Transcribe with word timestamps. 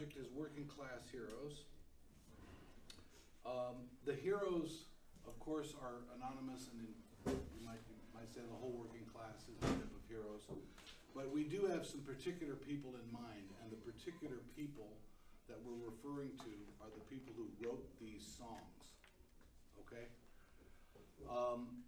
project 0.00 0.16
is 0.16 0.32
Working 0.32 0.64
Class 0.64 1.04
Heroes. 1.12 1.68
Um, 3.44 3.84
the 4.08 4.16
heroes, 4.16 4.88
of 5.28 5.36
course, 5.44 5.76
are 5.76 6.08
anonymous, 6.16 6.72
and 6.72 6.88
in, 6.88 7.36
you 7.52 7.60
might 7.68 7.84
you 7.84 8.08
might 8.16 8.32
say 8.32 8.40
the 8.40 8.56
whole 8.64 8.72
working 8.80 9.04
class 9.12 9.44
is 9.44 9.60
made 9.60 9.76
up 9.76 9.92
of 9.92 10.00
heroes. 10.08 10.48
But 11.12 11.28
we 11.28 11.44
do 11.44 11.68
have 11.68 11.84
some 11.84 12.00
particular 12.00 12.56
people 12.56 12.96
in 12.96 13.04
mind, 13.12 13.52
and 13.60 13.68
the 13.68 13.76
particular 13.84 14.40
people 14.56 14.88
that 15.52 15.60
we're 15.60 15.84
referring 15.84 16.32
to 16.48 16.54
are 16.80 16.88
the 16.96 17.04
people 17.12 17.36
who 17.36 17.52
wrote 17.60 17.84
these 18.00 18.24
songs. 18.24 18.80
Okay? 19.84 20.08
Um, 21.28 21.84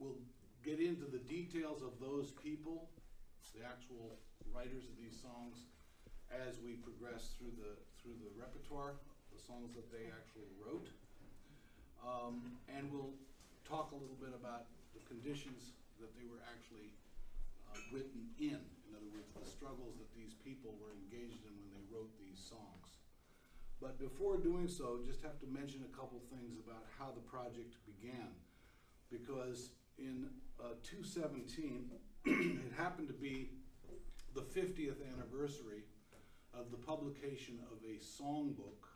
we'll 0.00 0.24
get 0.64 0.80
into 0.80 1.04
the 1.04 1.20
details 1.28 1.84
of 1.84 2.00
those 2.00 2.32
people, 2.40 2.88
the 3.52 3.60
actual 3.60 4.16
writers 4.48 4.88
of 4.88 4.96
these 4.96 5.20
songs, 5.20 5.68
as 6.32 6.58
we 6.62 6.78
progress 6.82 7.34
through 7.38 7.54
the 7.58 7.78
through 8.02 8.16
the 8.22 8.30
repertoire, 8.38 8.94
the 9.34 9.40
songs 9.40 9.74
that 9.74 9.90
they 9.90 10.06
actually 10.10 10.50
wrote. 10.62 10.86
Um, 12.06 12.54
and 12.70 12.86
we'll 12.92 13.18
talk 13.66 13.90
a 13.90 13.98
little 13.98 14.18
bit 14.22 14.30
about 14.30 14.70
the 14.94 15.02
conditions 15.10 15.74
that 15.98 16.14
they 16.14 16.22
were 16.30 16.38
actually 16.46 16.94
uh, 17.66 17.74
written 17.90 18.30
in. 18.38 18.62
In 18.86 18.90
other 18.94 19.10
words, 19.10 19.26
the 19.34 19.42
struggles 19.42 19.98
that 19.98 20.10
these 20.14 20.38
people 20.46 20.78
were 20.78 20.94
engaged 20.94 21.42
in 21.42 21.50
when 21.58 21.70
they 21.74 21.82
wrote 21.90 22.14
these 22.22 22.38
songs. 22.38 23.02
But 23.82 23.98
before 23.98 24.38
doing 24.38 24.68
so, 24.68 25.02
just 25.04 25.20
have 25.26 25.42
to 25.42 25.48
mention 25.50 25.82
a 25.82 25.92
couple 25.92 26.22
things 26.30 26.56
about 26.62 26.86
how 26.94 27.10
the 27.10 27.24
project 27.26 27.76
began. 27.84 28.30
Because 29.10 29.74
in 29.98 30.30
uh, 30.62 30.78
217, 30.86 31.90
it 32.24 32.72
happened 32.78 33.08
to 33.08 33.18
be 33.18 33.50
the 34.34 34.40
50th 34.40 35.02
anniversary 35.12 35.84
of 36.58 36.70
the 36.70 36.76
publication 36.76 37.58
of 37.70 37.78
a 37.84 38.00
songbook 38.00 38.88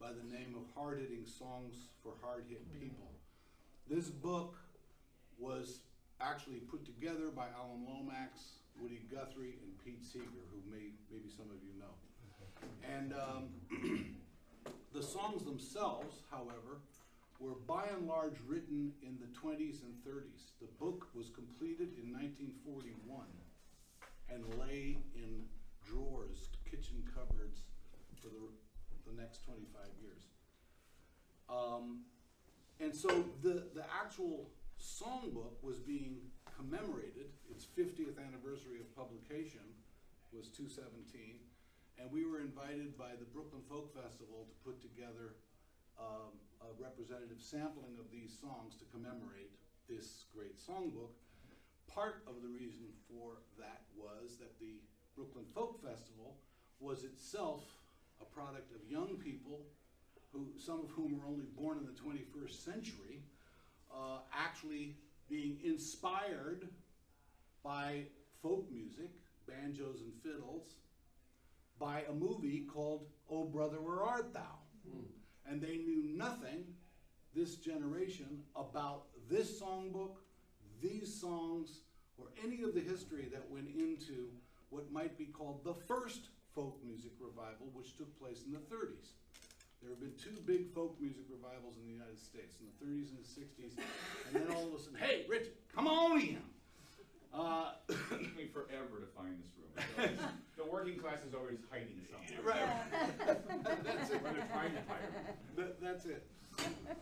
by 0.00 0.08
the 0.08 0.22
name 0.32 0.54
of 0.54 0.62
Hard 0.74 1.00
Hitting 1.00 1.26
Songs 1.26 1.74
for 2.02 2.12
Hard 2.22 2.44
Hit 2.48 2.62
People. 2.80 3.10
This 3.88 4.08
book 4.10 4.56
was 5.38 5.80
actually 6.20 6.58
put 6.58 6.84
together 6.84 7.30
by 7.34 7.46
Alan 7.58 7.84
Lomax, 7.86 8.60
Woody 8.80 9.02
Guthrie, 9.12 9.58
and 9.62 9.84
Pete 9.84 10.04
Seeger, 10.04 10.46
who 10.52 10.70
may, 10.70 10.92
maybe 11.10 11.28
some 11.28 11.46
of 11.46 11.58
you 11.62 11.74
know. 11.78 11.94
And 12.96 13.12
um, 13.12 14.14
the 14.94 15.02
songs 15.02 15.44
themselves, 15.44 16.22
however, 16.30 16.80
were 17.40 17.56
by 17.66 17.86
and 17.96 18.06
large 18.06 18.36
written 18.46 18.92
in 19.02 19.18
the 19.20 19.26
20s 19.38 19.82
and 19.82 19.94
30s. 20.06 20.52
The 20.60 20.68
book 20.78 21.08
was 21.14 21.28
completed 21.30 21.90
in 22.00 22.12
1941 22.12 23.26
and 24.30 24.44
lay 24.60 24.96
in 25.16 25.42
drawers, 25.84 26.48
kitchen 26.74 27.06
cupboards 27.14 27.62
for 28.18 28.34
the, 28.34 28.50
the 29.06 29.14
next 29.14 29.46
25 29.46 29.86
years. 30.02 30.26
Um, 31.46 32.02
and 32.80 32.90
so 32.90 33.30
the, 33.42 33.70
the 33.78 33.86
actual 33.94 34.50
songbook 34.74 35.62
was 35.62 35.78
being 35.78 36.34
commemorated. 36.58 37.30
Its 37.46 37.62
50th 37.62 38.18
anniversary 38.18 38.82
of 38.82 38.90
publication 38.90 39.62
was 40.34 40.50
217. 40.50 41.38
And 41.94 42.10
we 42.10 42.26
were 42.26 42.42
invited 42.42 42.98
by 42.98 43.14
the 43.14 43.28
Brooklyn 43.30 43.62
Folk 43.70 43.94
Festival 43.94 44.50
to 44.50 44.54
put 44.66 44.82
together 44.82 45.38
um, 45.94 46.34
a 46.58 46.74
representative 46.74 47.38
sampling 47.38 48.02
of 48.02 48.10
these 48.10 48.34
songs 48.34 48.74
to 48.82 48.84
commemorate 48.90 49.54
this 49.86 50.26
great 50.34 50.58
songbook. 50.58 51.14
Part 51.86 52.26
of 52.26 52.42
the 52.42 52.50
reason 52.50 52.90
for 53.06 53.46
that 53.62 53.86
was 53.94 54.42
that 54.42 54.58
the 54.58 54.82
Brooklyn 55.14 55.46
Folk 55.54 55.78
Festival 55.78 56.34
was 56.84 57.04
itself 57.04 57.62
a 58.20 58.24
product 58.24 58.70
of 58.72 58.90
young 58.90 59.16
people 59.16 59.60
who, 60.32 60.46
some 60.58 60.80
of 60.80 60.90
whom 60.90 61.18
were 61.18 61.26
only 61.26 61.46
born 61.56 61.78
in 61.78 61.86
the 61.86 61.92
21st 61.92 62.64
century, 62.64 63.22
uh, 63.92 64.18
actually 64.32 64.96
being 65.28 65.58
inspired 65.64 66.68
by 67.62 68.02
folk 68.42 68.70
music, 68.70 69.10
banjos 69.48 70.02
and 70.02 70.12
fiddles, 70.22 70.74
by 71.78 72.02
a 72.08 72.12
movie 72.12 72.66
called 72.72 73.06
Oh 73.30 73.44
Brother 73.44 73.80
Where 73.80 74.02
Art 74.02 74.34
Thou? 74.34 74.58
Mm. 74.88 75.04
And 75.50 75.62
they 75.62 75.78
knew 75.78 76.02
nothing, 76.14 76.64
this 77.34 77.56
generation, 77.56 78.42
about 78.54 79.04
this 79.30 79.60
songbook, 79.60 80.16
these 80.82 81.12
songs, 81.20 81.80
or 82.18 82.26
any 82.44 82.62
of 82.62 82.74
the 82.74 82.80
history 82.80 83.28
that 83.32 83.50
went 83.50 83.68
into 83.68 84.28
what 84.70 84.92
might 84.92 85.16
be 85.16 85.26
called 85.26 85.64
the 85.64 85.74
first 85.74 86.28
folk 86.54 86.78
music 86.84 87.12
revival, 87.18 87.68
which 87.74 87.96
took 87.96 88.08
place 88.18 88.42
in 88.46 88.52
the 88.52 88.62
30s. 88.70 89.18
There 89.82 89.90
have 89.90 90.00
been 90.00 90.14
two 90.16 90.40
big 90.46 90.72
folk 90.72 90.96
music 91.00 91.24
revivals 91.28 91.76
in 91.76 91.84
the 91.84 91.92
United 91.92 92.18
States 92.18 92.56
in 92.60 92.66
the 92.70 92.76
30s 92.80 93.10
and 93.10 93.18
the 93.20 93.28
60s, 93.28 93.72
and 94.26 94.34
then 94.34 94.56
all 94.56 94.68
of 94.68 94.72
a 94.72 94.78
sudden, 94.78 94.98
hey, 94.98 95.26
Richard, 95.28 95.52
come 95.74 95.86
on 95.86 96.20
in. 96.20 96.38
Uh, 97.34 97.72
it 97.88 97.96
took 98.08 98.36
me 98.36 98.46
forever 98.46 99.00
to 99.00 99.06
find 99.14 99.36
this 99.42 99.50
room. 99.58 100.18
the 100.56 100.64
working 100.64 100.96
class 100.96 101.18
is 101.28 101.34
always 101.34 101.58
hiding 101.70 102.00
something. 102.08 102.44
Right. 102.44 102.64
that's 103.84 104.10
it. 104.10 104.22
they're 104.22 104.48
trying 104.52 104.72
to 104.72 104.82
hide. 104.88 105.34
That, 105.56 105.82
that's 105.82 106.06
it. 106.06 106.26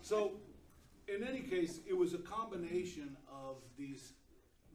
So, 0.00 0.32
in 1.06 1.22
any 1.22 1.40
case, 1.40 1.80
it 1.86 1.96
was 1.96 2.14
a 2.14 2.18
combination 2.18 3.16
of 3.30 3.56
these 3.76 4.14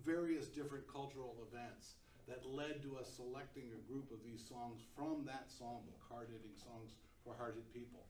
various 0.06 0.48
different 0.48 0.88
cultural 0.88 1.36
events 1.52 1.96
that 2.28 2.44
led 2.46 2.84
to 2.84 3.00
us 3.00 3.08
selecting 3.08 3.72
a 3.72 3.82
group 3.88 4.12
of 4.12 4.20
these 4.24 4.44
songs 4.44 4.84
from 4.96 5.24
that 5.26 5.48
songbook, 5.48 6.04
Hard 6.12 6.28
Hitting 6.28 6.56
Songs 6.60 6.92
for 7.24 7.34
Hard 7.40 7.56
Hit 7.56 7.72
People. 7.74 8.04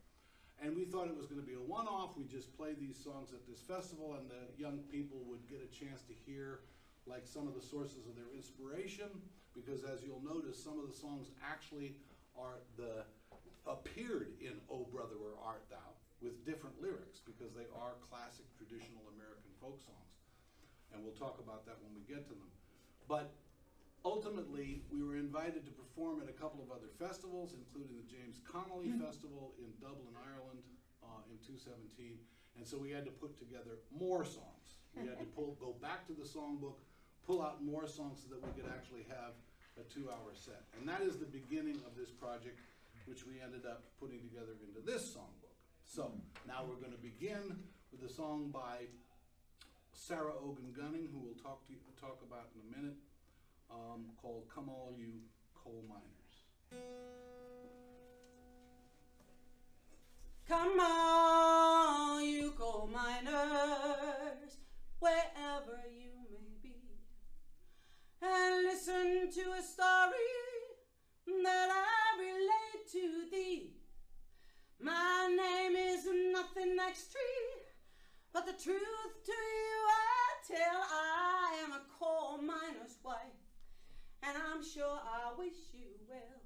And 0.57 0.73
we 0.73 0.85
thought 0.85 1.05
it 1.05 1.13
was 1.13 1.29
going 1.29 1.39
to 1.39 1.45
be 1.45 1.53
a 1.53 1.61
one 1.61 1.85
off. 1.85 2.17
We 2.17 2.25
just 2.25 2.49
played 2.57 2.81
these 2.81 2.97
songs 2.97 3.29
at 3.29 3.45
this 3.45 3.61
festival, 3.61 4.17
and 4.17 4.25
the 4.25 4.49
young 4.57 4.81
people 4.89 5.21
would 5.29 5.45
get 5.45 5.61
a 5.61 5.69
chance 5.69 6.01
to 6.09 6.17
hear 6.25 6.65
like 7.05 7.29
some 7.29 7.45
of 7.47 7.53
the 7.53 7.61
sources 7.61 8.09
of 8.09 8.17
their 8.17 8.33
inspiration, 8.33 9.07
because 9.53 9.85
as 9.85 10.01
you'll 10.01 10.25
notice, 10.25 10.57
some 10.57 10.81
of 10.81 10.89
the 10.89 10.97
songs 10.97 11.29
actually 11.45 11.95
are 12.33 12.57
the 12.75 13.05
appeared 13.69 14.33
in 14.41 14.57
"Oh 14.65 14.89
Brother 14.89 15.15
Where 15.21 15.37
Art 15.45 15.63
Thou" 15.69 15.87
with 16.25 16.41
different 16.41 16.81
lyrics, 16.81 17.21
because 17.21 17.53
they 17.53 17.69
are 17.77 17.93
classic 18.01 18.49
traditional 18.57 19.05
American 19.13 19.53
folk 19.61 19.77
songs, 19.85 20.13
and 20.89 21.05
we'll 21.05 21.15
talk 21.15 21.37
about 21.37 21.69
that 21.69 21.77
when 21.85 21.93
we 21.93 22.01
get 22.09 22.25
to 22.25 22.33
them. 22.33 22.51
But 23.07 23.29
ultimately, 24.07 24.79
we 24.87 25.03
were 25.03 25.19
invited 25.19 25.67
to 25.67 25.73
perform 25.75 26.23
at 26.23 26.31
a 26.31 26.37
couple 26.39 26.63
of 26.63 26.71
other 26.71 26.87
festivals, 26.95 27.51
including 27.51 27.99
the 27.99 28.07
James 28.07 28.39
Connolly 28.47 28.95
mm-hmm. 28.95 29.03
Festival 29.03 29.51
in 29.59 29.67
Dublin, 29.83 30.15
Ireland, 30.15 30.63
uh, 31.03 31.27
in 31.27 31.35
2017. 31.43 32.15
And 32.55 32.63
so 32.63 32.79
we 32.79 32.95
had 32.95 33.03
to 33.03 33.11
put 33.11 33.35
together 33.35 33.83
more 33.91 34.23
songs. 34.23 34.79
We 34.95 35.03
had 35.03 35.19
to 35.19 35.27
pull, 35.35 35.59
go 35.59 35.75
back 35.83 36.07
to 36.07 36.15
the 36.15 36.23
songbook, 36.23 36.79
pull 37.27 37.43
out 37.43 37.59
more 37.59 37.85
songs 37.85 38.23
so 38.23 38.31
that 38.31 38.39
we 38.39 38.49
could 38.55 38.71
actually 38.71 39.03
have 39.11 39.35
a 39.75 39.83
two-hour 39.91 40.31
set. 40.33 40.63
And 40.79 40.87
that 40.87 41.03
is 41.03 41.19
the 41.19 41.29
beginning 41.29 41.77
of 41.83 41.93
this 41.99 42.09
project, 42.09 42.57
which 43.05 43.27
we 43.27 43.43
ended 43.43 43.67
up 43.67 43.83
putting 43.99 44.23
together 44.23 44.55
into 44.63 44.79
this 44.81 45.03
songbook. 45.11 45.53
So 45.83 46.15
now 46.47 46.63
we're 46.63 46.79
going 46.79 46.95
to 46.95 47.03
begin 47.03 47.59
with 47.91 48.07
a 48.07 48.11
song 48.11 48.49
by 48.49 48.87
Sarah 49.93 50.33
Ogan 50.39 50.71
Gunning, 50.71 51.09
who 51.11 51.19
we'll 51.19 51.41
talk 51.43 51.65
to 51.67 51.73
you, 51.73 51.79
talk 51.99 52.21
about 52.23 52.49
in 52.55 52.61
a 52.63 52.69
minute, 52.79 52.97
um, 53.71 54.05
called 54.21 54.45
"Come 54.53 54.69
All 54.69 54.93
You 54.97 55.13
Coal 55.55 55.83
Miners." 55.87 56.13
Come 60.47 60.79
all 60.79 62.21
you 62.21 62.51
coal 62.51 62.89
miners, 62.91 64.55
wherever 64.99 65.81
you 65.91 66.11
may 66.31 66.55
be 66.63 66.77
and 68.21 68.63
listen 68.63 69.29
to 69.31 69.51
a 69.51 69.61
story 69.61 70.13
that 71.43 71.69
I 71.69 72.19
relate 72.19 72.91
to 72.91 73.29
thee. 73.29 73.73
My 74.79 75.27
name 75.27 75.75
is 75.75 76.05
nothing 76.31 76.77
extra, 76.79 77.19
but 78.33 78.45
the 78.45 78.53
truth 78.53 79.23
to 79.25 79.31
you 79.31 79.79
I 79.89 80.47
tell. 80.47 80.81
I 80.91 81.63
am 81.65 81.71
a 81.73 81.81
coal 81.99 82.37
miner's 82.37 82.97
wife, 83.03 83.17
and 84.27 84.37
I'm 84.51 84.63
sure 84.63 84.99
I 84.99 85.31
wish 85.37 85.71
you 85.73 85.87
well. 86.09 86.41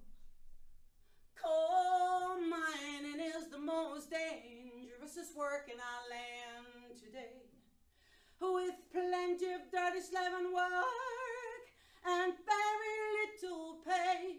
Coal 1.34 2.38
mining 2.42 3.20
is 3.20 3.50
the 3.50 3.58
most 3.58 4.12
dangerous 4.12 5.34
work 5.36 5.68
in 5.72 5.80
our 5.80 6.04
land 6.10 7.00
today. 7.04 7.42
With 8.40 8.76
plenty 8.92 9.54
of 9.54 9.62
dirty 9.72 10.02
slaving 10.02 10.54
work 10.54 10.86
and 12.06 12.34
very 12.46 12.98
little 13.18 13.78
pay. 13.84 14.38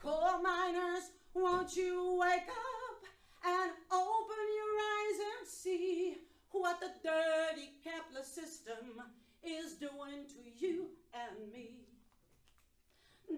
Coal 0.00 0.40
miners, 0.42 1.10
won't 1.34 1.76
you 1.76 2.18
wake 2.18 2.48
up 2.48 3.02
and 3.44 3.70
open 3.90 4.44
your 4.60 4.74
eyes 4.94 5.18
and 5.20 5.48
see 5.48 6.16
what 6.52 6.80
the 6.80 6.90
dirty 7.02 7.72
capitalist 7.84 8.34
system 8.34 9.02
is 9.44 9.74
doing 9.74 10.24
to 10.28 10.66
you? 10.66 10.75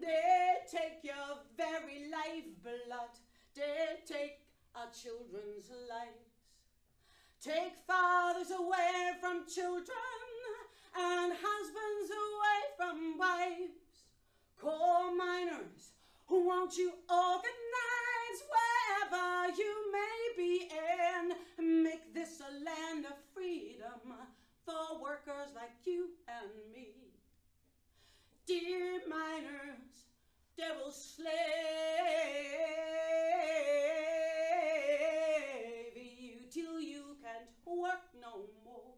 They 0.08 0.55
take 0.72 1.05
your 1.05 1.37
very 1.55 2.08
lifeblood. 2.10 3.12
They 3.55 4.00
take 4.06 4.40
our 4.75 4.88
children's 4.90 5.69
lives. 5.87 6.32
Take 7.44 7.76
fathers 7.87 8.50
away 8.50 9.12
from 9.20 9.44
children 9.46 9.84
and 10.96 11.34
husbands 11.38 12.10
away 12.25 12.60
from 12.78 13.19
wives. 13.19 14.08
Coal 14.58 15.14
miners, 15.14 15.93
won't 16.31 16.78
you 16.78 16.90
organize 17.11 18.40
wherever 18.49 19.52
you 19.58 19.93
may 19.93 20.20
be 20.38 20.70
and 20.72 21.82
make 21.84 22.14
this 22.14 22.40
a 22.40 22.64
land 22.64 23.04
of 23.04 23.12
freedom 23.34 24.14
for 24.64 25.02
workers 25.02 25.50
like 25.54 25.76
you 25.84 26.08
and 26.28 26.49
me? 26.75 27.07
Dear 28.48 29.00
miners, 29.06 30.08
devil 30.56 30.90
slave 30.90 31.28
you 35.94 36.48
till 36.50 36.80
you 36.80 37.18
can't 37.22 37.50
work 37.66 38.08
no 38.18 38.48
more. 38.64 38.94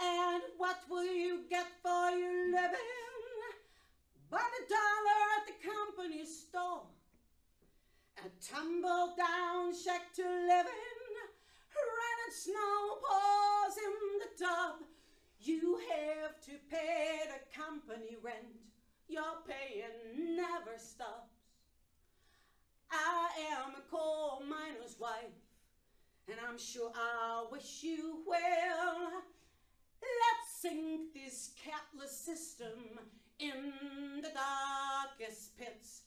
And 0.00 0.42
what 0.56 0.78
will 0.90 1.04
you 1.04 1.44
get 1.48 1.68
for 1.80 2.10
your 2.10 2.50
living? 2.50 2.80
But 4.28 4.40
a 4.40 4.62
dollar 4.68 5.20
at 5.38 5.46
the 5.46 5.68
company 5.68 6.26
store. 6.26 6.88
A 8.18 8.28
tumble 8.44 9.14
down 9.16 9.72
shack 9.80 10.12
to 10.16 10.24
live 10.24 10.66
in. 10.66 11.14
Rain 11.70 12.18
and 12.26 12.34
snow 12.34 12.98
pours 12.98 13.76
in 13.78 13.94
the 14.18 14.44
tub. 14.44 14.82
You 15.46 15.78
have 15.90 16.40
to 16.46 16.52
pay 16.70 17.18
the 17.26 17.60
company 17.60 18.16
rent. 18.22 18.36
Your 19.08 19.42
paying 19.46 20.36
never 20.36 20.78
stops. 20.78 21.34
I 22.90 23.28
am 23.52 23.74
a 23.76 23.82
coal 23.90 24.42
miner's 24.48 24.96
wife, 24.98 25.36
and 26.28 26.38
I'm 26.48 26.56
sure 26.56 26.90
I'll 26.94 27.50
wish 27.52 27.82
you 27.82 28.22
well. 28.26 29.22
Let's 30.00 30.60
sink 30.60 31.12
this 31.12 31.50
capitalist 31.62 32.24
system 32.24 32.98
in 33.38 34.22
the 34.22 34.30
darkest 34.30 35.58
pits 35.58 36.02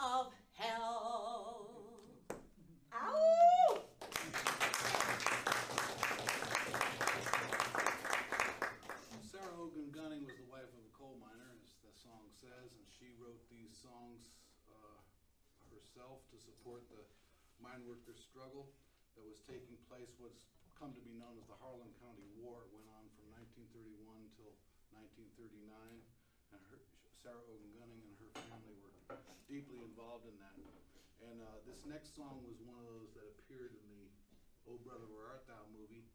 of 0.00 0.32
hell. 0.54 1.68
Ow! 2.92 3.80
Sarah 9.30 9.44
Ogan 9.62 9.89
Gunning 10.00 10.24
was 10.24 10.32
the 10.40 10.48
wife 10.48 10.64
of 10.64 10.80
a 10.80 10.92
coal 10.96 11.20
miner, 11.20 11.52
as 11.60 11.76
the 11.84 11.92
song 11.92 12.32
says, 12.32 12.72
and 12.72 12.88
she 12.88 13.12
wrote 13.20 13.44
these 13.52 13.76
songs 13.84 14.32
uh, 14.64 14.96
herself 15.68 16.24
to 16.32 16.40
support 16.40 16.88
the 16.88 17.04
mine 17.60 17.84
workers' 17.84 18.16
struggle 18.16 18.72
that 19.12 19.20
was 19.28 19.44
taking 19.44 19.76
place, 19.92 20.08
what's 20.16 20.48
come 20.80 20.96
to 20.96 21.04
be 21.04 21.12
known 21.20 21.36
as 21.36 21.44
the 21.52 21.58
Harlan 21.60 21.92
County 22.00 22.24
War. 22.40 22.64
It 22.64 22.72
went 22.72 22.88
on 22.96 23.12
from 23.12 23.28
1931 23.44 24.00
till 24.40 24.56
1939, 24.96 25.68
and 25.68 26.60
her, 26.72 26.80
Sarah 27.20 27.44
Ogan 27.52 27.76
Gunning 27.76 28.00
and 28.00 28.16
her 28.24 28.32
family 28.48 28.80
were 28.80 28.96
deeply 29.52 29.84
involved 29.84 30.24
in 30.24 30.32
that. 30.40 30.56
And 31.28 31.44
uh, 31.44 31.60
this 31.68 31.84
next 31.84 32.16
song 32.16 32.40
was 32.48 32.56
one 32.64 32.80
of 32.80 32.88
those 32.88 33.12
that 33.20 33.28
appeared 33.36 33.76
in 33.76 33.84
the 33.92 34.08
Oh 34.64 34.80
Brother 34.80 35.04
Where 35.12 35.28
Art 35.28 35.44
Thou 35.44 35.60
movie 35.76 36.08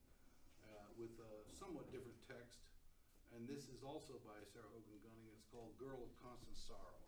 uh, 0.65 0.89
with 0.97 1.13
a 1.21 1.45
somewhat 1.53 1.93
different 1.93 2.17
text. 2.25 2.64
And 3.35 3.43
this 3.51 3.67
is 3.67 3.83
also 3.83 4.15
by 4.23 4.39
Sarah 4.47 4.71
Ogan 4.71 4.95
Gunning. 5.03 5.27
It's 5.35 5.43
called 5.51 5.75
Girl 5.75 5.99
of 5.99 6.11
Constant 6.23 6.55
Sorrow. 6.55 7.05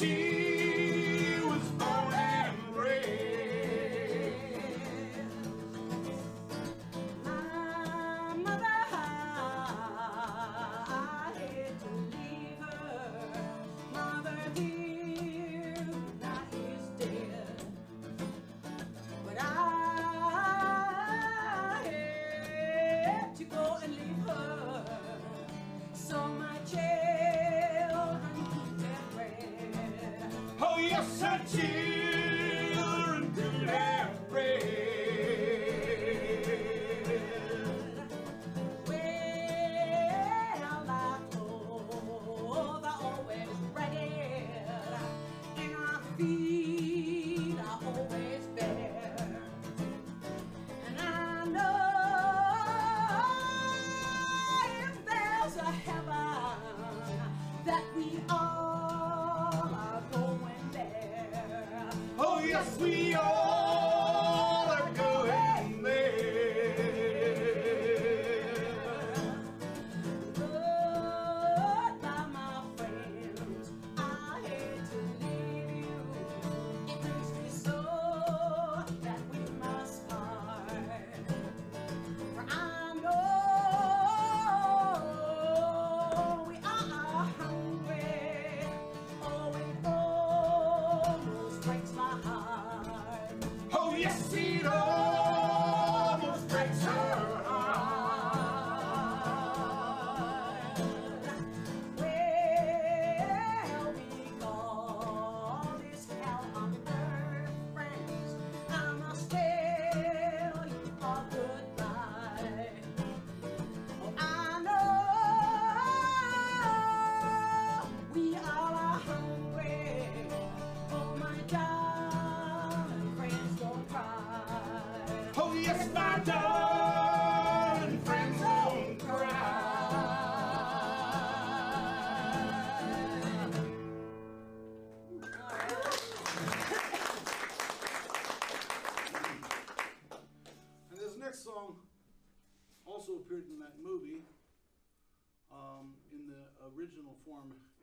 Place 0.00 0.29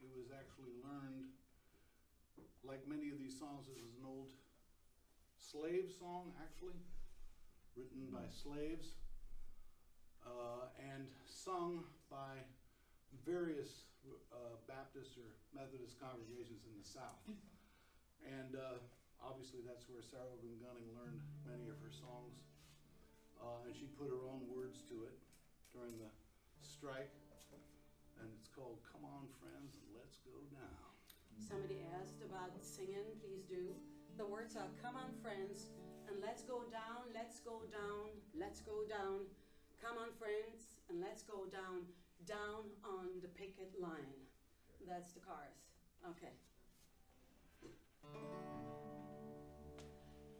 it 0.03 0.11
was 0.15 0.29
actually 0.33 0.73
learned, 0.83 1.31
like 2.63 2.83
many 2.87 3.09
of 3.09 3.17
these 3.17 3.37
songs, 3.37 3.67
this 3.67 3.79
is 3.79 3.95
an 3.97 4.05
old 4.05 4.31
slave 5.37 5.89
song, 5.99 6.33
actually, 6.43 6.77
written 7.75 8.09
by 8.11 8.25
slaves, 8.27 8.97
uh, 10.25 10.73
and 10.81 11.07
sung 11.23 11.85
by 12.09 12.43
various 13.23 13.87
uh, 14.31 14.59
Baptist 14.67 15.15
or 15.15 15.31
Methodist 15.55 15.99
congregations 15.99 16.63
in 16.67 16.75
the 16.75 16.87
South. 16.87 17.23
And 18.27 18.59
uh, 18.59 18.83
obviously, 19.23 19.63
that's 19.63 19.87
where 19.87 20.03
Sarah 20.03 20.27
Ogan 20.27 20.59
Gunning 20.59 20.91
learned 20.97 21.21
many 21.47 21.71
of 21.71 21.79
her 21.79 21.93
songs. 21.93 22.35
Uh, 23.37 23.63
and 23.63 23.71
she 23.71 23.85
put 23.95 24.09
her 24.09 24.25
own 24.27 24.43
words 24.49 24.81
to 24.89 25.05
it 25.05 25.15
during 25.71 25.95
the 26.01 26.09
strike. 26.59 27.13
Called 28.57 28.81
Come 28.91 29.05
On 29.05 29.29
Friends 29.37 29.77
and 29.77 29.93
Let's 29.93 30.17
Go 30.25 30.33
Down. 30.49 30.89
Somebody 31.37 31.85
asked 32.01 32.25
about 32.25 32.49
singing, 32.65 33.05
please 33.21 33.45
do. 33.45 33.69
The 34.17 34.25
words 34.25 34.55
are 34.55 34.65
Come 34.81 34.95
on, 34.97 35.13
friends, 35.21 35.69
and 36.09 36.17
let's 36.25 36.41
go 36.41 36.65
down, 36.73 37.05
let's 37.13 37.37
go 37.39 37.61
down, 37.69 38.09
let's 38.33 38.61
go 38.61 38.81
down. 38.89 39.29
Come 39.77 40.01
on, 40.01 40.09
friends, 40.17 40.73
and 40.89 40.99
let's 40.99 41.21
go 41.21 41.45
down, 41.53 41.85
down 42.25 42.65
on 42.83 43.21
the 43.21 43.27
picket 43.27 43.69
line. 43.79 44.25
That's 44.89 45.13
the 45.13 45.19
chorus. 45.19 45.77
Okay. 46.09 46.33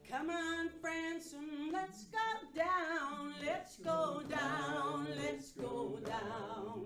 Come 0.10 0.32
on, 0.32 0.70
friends, 0.82 1.36
and 1.38 1.72
let's 1.72 2.06
go 2.06 2.34
down, 2.56 3.34
let's 3.46 3.78
go 3.78 4.24
down, 4.28 5.06
let's 5.22 5.52
go 5.52 6.00
down. 6.04 6.86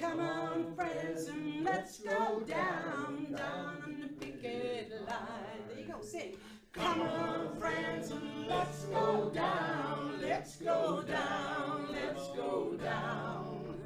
Come 0.00 0.20
on, 0.20 0.74
friends, 0.76 1.26
and 1.26 1.64
let's 1.64 1.98
go 1.98 2.40
down, 2.46 3.34
down 3.36 3.82
on 3.84 4.00
the 4.00 4.08
picket 4.24 4.92
line. 5.08 5.64
There 5.68 5.78
you 5.78 5.92
go, 5.92 6.00
sing. 6.00 6.36
Come 6.72 7.00
on, 7.00 7.56
friends, 7.58 8.12
and 8.12 8.46
let's 8.46 8.84
go 8.84 9.30
down, 9.34 10.20
let's 10.20 10.56
go 10.56 11.02
down, 11.02 11.88
let's 11.90 12.28
go 12.36 12.74
down. 12.80 13.80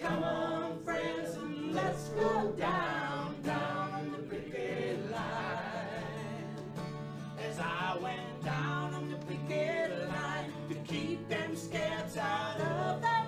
Come 0.00 0.22
on, 0.22 0.84
friends, 0.84 1.34
and 1.34 1.74
let's 1.74 2.08
go 2.10 2.52
down, 2.52 3.34
down 3.42 3.92
on 3.92 4.12
the 4.12 4.18
picket 4.18 5.10
line. 5.10 6.54
As 7.48 7.58
I 7.58 7.98
went 8.00 8.44
down 8.44 8.94
on 8.94 9.10
the 9.10 9.16
picket 9.26 10.08
line 10.08 10.52
to 10.68 10.74
keep 10.86 11.28
them 11.28 11.56
scabs 11.56 12.16
out 12.16 12.60
of 12.60 13.02
their 13.02 13.19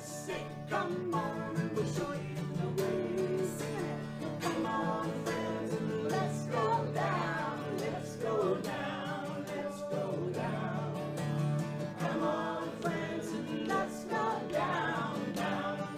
Come 0.00 1.12
on, 4.66 5.10
friends, 5.24 5.74
and 5.74 6.08
let's 6.08 6.46
go 6.46 6.86
down, 6.94 7.58
let's 7.80 8.14
go 8.16 8.54
down, 8.56 9.44
let's 9.56 9.82
go 9.82 10.30
down. 10.34 10.94
Come 11.98 12.22
on, 12.22 12.70
friends, 12.80 13.26
and 13.32 13.66
let's 13.66 14.04
go 14.04 14.40
down, 14.52 15.32
down. 15.34 15.88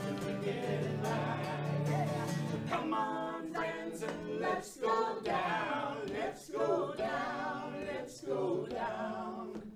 Come 2.71 2.95
on, 2.95 3.53
friends, 3.53 4.03
and 4.03 4.41
let's 4.41 4.77
go 4.77 5.21
down, 5.23 5.99
let's 6.09 6.49
go 6.49 6.95
down, 6.97 7.75
let's 7.87 8.21
go 8.23 8.67
down. 8.71 9.73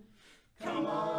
Come 0.63 0.87
on, 0.87 1.14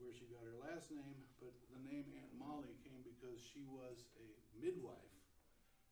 where 0.00 0.12
she 0.12 0.28
got 0.28 0.44
her 0.44 0.58
last 0.60 0.92
name. 0.92 1.16
But 1.40 1.52
the 1.72 1.80
name 1.84 2.08
Aunt 2.16 2.32
Molly 2.36 2.76
came 2.84 3.00
because 3.04 3.40
she 3.40 3.64
was 3.68 4.08
a 4.20 4.28
midwife 4.56 5.16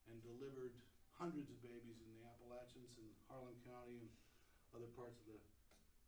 and 0.08 0.16
delivered 0.20 0.76
hundreds 1.16 1.48
of 1.48 1.58
babies 1.64 2.00
in 2.02 2.08
the 2.16 2.22
Appalachians 2.26 2.96
and 3.00 3.08
Harlan 3.30 3.56
County 3.64 4.02
and 4.02 4.10
other 4.74 4.90
parts 4.92 5.20
of 5.24 5.26
the 5.30 5.38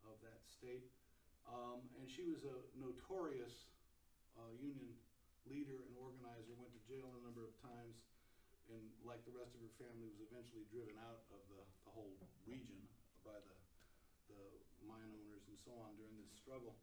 of 0.06 0.16
that 0.22 0.46
state. 0.46 0.86
Um, 1.50 1.82
and 1.98 2.06
she 2.06 2.26
was 2.26 2.46
a 2.46 2.56
notorious 2.78 3.70
uh, 4.38 4.54
union 4.58 4.94
leader 5.46 5.86
and 5.86 5.94
organizer, 5.98 6.54
went 6.58 6.74
to 6.74 6.82
jail 6.86 7.06
a 7.14 7.22
number 7.22 7.46
of 7.46 7.54
times, 7.62 8.02
and 8.70 8.82
like 9.06 9.22
the 9.26 9.34
rest 9.34 9.54
of 9.54 9.62
her 9.62 9.74
family, 9.78 10.10
was 10.10 10.22
eventually 10.26 10.66
driven 10.70 10.94
out 11.06 11.22
of 11.30 11.42
the, 11.50 11.62
the 11.86 11.92
whole 11.94 12.18
region 12.46 12.78
by 13.22 13.34
the, 13.34 13.54
the 14.30 14.42
mine 14.86 15.10
owners 15.10 15.46
and 15.46 15.58
so 15.58 15.74
on 15.86 15.94
during 15.94 16.14
this 16.18 16.34
struggle. 16.34 16.74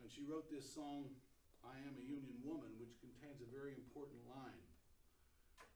And 0.00 0.08
she 0.08 0.24
wrote 0.24 0.48
this 0.48 0.64
song, 0.64 1.12
I 1.60 1.76
Am 1.84 1.92
a 1.94 2.04
Union 2.04 2.40
Woman, 2.40 2.72
which 2.80 2.96
contains 3.04 3.44
a 3.44 3.48
very 3.52 3.76
important 3.76 4.24
line 4.32 4.64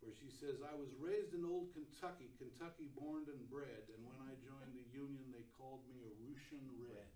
where 0.01 0.17
she 0.17 0.33
says, 0.33 0.61
I 0.65 0.73
was 0.77 0.93
raised 1.01 1.33
in 1.37 1.45
old 1.45 1.73
Kentucky, 1.73 2.33
Kentucky 2.37 2.93
born 2.93 3.29
and 3.29 3.41
bred, 3.49 3.89
and 3.89 4.01
when 4.05 4.21
I 4.25 4.37
joined 4.45 4.73
the 4.77 4.85
Union, 4.93 5.33
they 5.33 5.45
called 5.57 5.85
me 5.89 6.05
a 6.05 6.13
Russian 6.29 6.65
Red. 6.77 7.09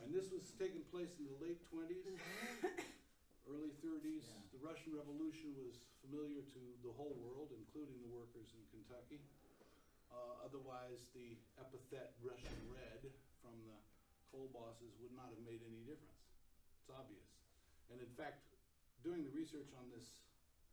And 0.00 0.12
this 0.12 0.32
was 0.32 0.48
taking 0.56 0.84
place 0.88 1.12
in 1.20 1.28
the 1.28 1.36
late 1.40 1.60
twenties, 1.68 2.04
early 3.44 3.72
thirties. 3.84 4.24
Yeah. 4.24 4.56
The 4.56 4.62
Russian 4.64 4.96
Revolution 4.96 5.52
was 5.60 5.76
familiar 6.00 6.40
to 6.40 6.62
the 6.80 6.92
whole 6.96 7.16
world, 7.20 7.52
including 7.52 8.00
the 8.00 8.12
workers 8.12 8.52
in 8.56 8.62
Kentucky. 8.72 9.20
Uh, 10.08 10.44
otherwise, 10.44 11.08
the 11.12 11.36
epithet 11.60 12.16
Russian 12.20 12.60
Red 12.68 13.12
coal 14.32 14.48
bosses 14.56 14.96
would 15.04 15.12
not 15.12 15.28
have 15.28 15.42
made 15.44 15.60
any 15.60 15.84
difference. 15.84 16.24
It's 16.80 16.88
obvious. 16.88 17.28
And 17.92 18.00
in 18.00 18.08
fact, 18.16 18.40
doing 19.04 19.22
the 19.22 19.30
research 19.36 19.68
on 19.76 19.92
this 19.92 20.24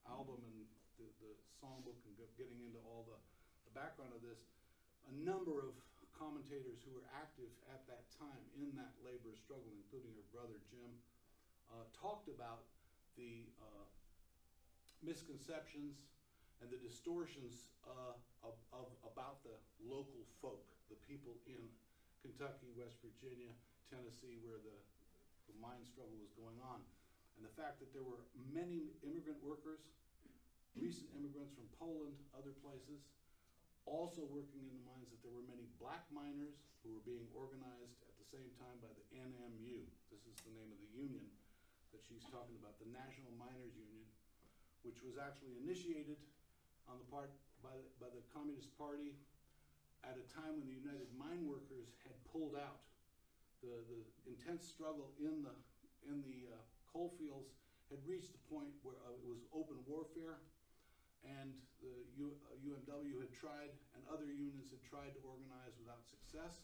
album 0.07 0.39
and 0.39 0.55
the, 0.95 1.07
the 1.19 1.35
songbook 1.59 1.99
and 2.07 2.15
getting 2.39 2.63
into 2.63 2.79
all 2.87 3.03
the, 3.03 3.19
the 3.67 3.73
background 3.75 4.15
of 4.15 4.23
this, 4.23 4.39
a 5.11 5.13
number 5.19 5.59
of 5.59 5.75
commentators 6.15 6.79
who 6.87 6.95
were 6.95 7.07
active 7.15 7.51
at 7.71 7.83
that 7.87 8.07
time 8.15 8.43
in 8.55 8.71
that 8.79 8.95
labor 9.03 9.35
struggle, 9.35 9.71
including 9.75 10.11
her 10.15 10.27
brother 10.31 10.55
Jim, 10.71 10.91
uh, 11.71 11.83
talked 11.95 12.31
about 12.31 12.67
the 13.19 13.47
uh, 13.59 13.87
misconceptions 15.03 15.99
and 16.59 16.67
the 16.67 16.79
distortions 16.79 17.71
uh, 17.87 18.15
of, 18.43 18.55
of, 18.75 18.91
about 19.07 19.39
the 19.47 19.55
local 19.79 20.27
folk, 20.43 20.67
the 20.91 20.99
people 21.07 21.39
in 21.47 21.59
Kentucky, 22.23 22.71
West 22.75 22.99
Virginia, 22.99 23.51
Tennessee, 23.87 24.39
where 24.43 24.59
the, 24.59 24.75
the 25.47 25.55
mine 25.57 25.83
struggle 25.87 26.15
was 26.19 26.31
going 26.35 26.59
on. 26.61 26.83
And 27.39 27.47
the 27.47 27.55
fact 27.55 27.79
that 27.79 27.95
there 27.95 28.03
were 28.03 28.27
many 28.51 28.91
immigrant 29.01 29.39
workers, 29.39 29.79
recent 30.75 31.07
immigrants 31.15 31.55
from 31.55 31.71
Poland, 31.79 32.19
other 32.35 32.51
places, 32.59 33.07
also 33.87 34.27
working 34.27 34.67
in 34.67 34.75
the 34.75 34.85
mines, 34.85 35.09
that 35.09 35.23
there 35.23 35.33
were 35.33 35.47
many 35.47 35.65
black 35.79 36.03
miners 36.11 36.59
who 36.83 36.91
were 36.91 37.05
being 37.07 37.25
organized 37.31 37.95
at 38.05 38.13
the 38.19 38.27
same 38.27 38.51
time 38.59 38.77
by 38.83 38.91
the 38.91 39.05
NMU. 39.15 39.81
This 40.11 40.27
is 40.27 40.35
the 40.43 40.53
name 40.53 40.69
of 40.69 40.77
the 40.77 40.91
union 40.93 41.25
that 41.95 42.03
she's 42.05 42.21
talking 42.29 42.53
about, 42.61 42.77
the 42.77 42.91
National 42.91 43.33
Miners 43.39 43.73
Union, 43.73 44.05
which 44.85 45.01
was 45.01 45.17
actually 45.17 45.57
initiated 45.63 46.19
on 46.85 47.01
the 47.01 47.07
part 47.09 47.33
by 47.65 47.73
the, 47.73 47.87
by 47.97 48.09
the 48.13 48.21
Communist 48.29 48.69
Party 48.77 49.17
at 50.07 50.15
a 50.15 50.25
time 50.31 50.55
when 50.55 50.67
the 50.67 50.77
United 50.77 51.09
Mine 51.15 51.43
Workers 51.47 51.91
had 52.03 52.15
pulled 52.31 52.55
out. 52.55 52.83
The, 53.59 53.83
the 53.91 53.99
intense 54.29 54.63
struggle 54.63 55.11
in 55.19 55.43
the, 55.43 55.51
in 56.07 56.23
the 56.23 56.47
uh, 56.47 56.55
coal 56.87 57.11
fields 57.19 57.51
had 57.91 57.99
reached 58.07 58.31
the 58.31 58.43
point 58.47 58.71
where 58.85 58.95
uh, 59.03 59.19
it 59.19 59.27
was 59.27 59.43
open 59.51 59.75
warfare, 59.83 60.39
and 61.27 61.51
the 61.83 61.91
U, 62.15 62.31
uh, 62.47 62.55
UMW 62.63 63.19
had 63.19 63.33
tried, 63.35 63.73
and 63.91 63.99
other 64.07 64.31
unions 64.31 64.71
had 64.71 64.79
tried 64.87 65.11
to 65.17 65.21
organize 65.27 65.75
without 65.75 66.07
success. 66.07 66.63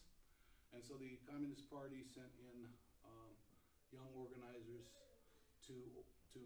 And 0.72 0.80
so 0.80 0.96
the 0.96 1.20
Communist 1.28 1.68
Party 1.68 2.00
sent 2.08 2.32
in 2.40 2.64
um, 3.04 3.32
young 3.92 4.08
organizers 4.16 4.88
to, 5.68 5.76
to 6.32 6.40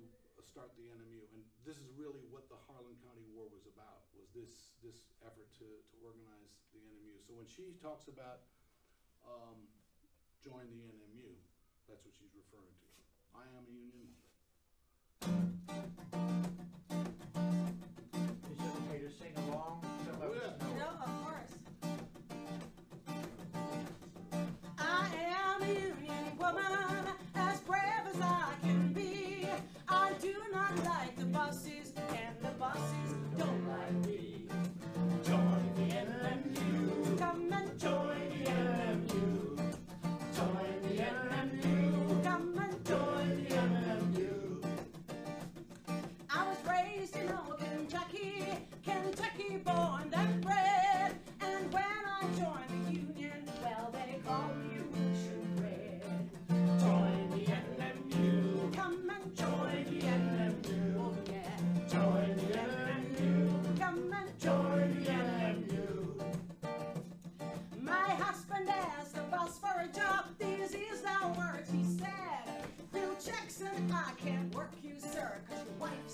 start 0.51 0.75
the 0.75 0.91
NMU. 0.91 1.23
And 1.31 1.47
this 1.63 1.79
is 1.79 1.87
really 1.95 2.27
what 2.27 2.51
the 2.51 2.59
Harlan 2.67 2.99
County 3.07 3.23
War 3.31 3.47
was 3.47 3.71
about, 3.71 4.09
was 4.19 4.27
this, 4.35 4.75
this 4.83 5.07
effort 5.23 5.47
to, 5.63 5.69
to 5.69 5.95
organize 6.03 6.60
the 6.73 6.81
NMU. 6.81 7.19
So 7.27 7.35
when 7.35 7.47
she 7.47 7.75
talks 7.83 8.09
about 8.09 8.41
um, 9.27 9.57
join 10.43 10.67
the 10.71 10.81
NMU, 10.83 11.31
that's 11.89 12.05
what 12.05 12.15
she's 12.19 12.33
referring 12.35 12.75
to. 12.79 12.87
I 13.35 13.45
am 13.57 13.65
a 13.67 13.73
union 13.73 14.09
member. 14.11 14.31
Is 18.51 18.59
it 18.59 18.73
okay 18.87 18.99
to 19.05 19.11
sing 19.11 19.35
along? 19.49 19.85
Oh, 20.23 20.33
yeah. 20.35 20.53
No, 20.77 20.89
of 21.01 21.13
course. 21.25 21.53
I 24.79 25.11
am 25.39 25.63
a 25.63 25.67
union 25.67 26.25
woman, 26.39 26.90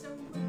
'cause 0.02 0.45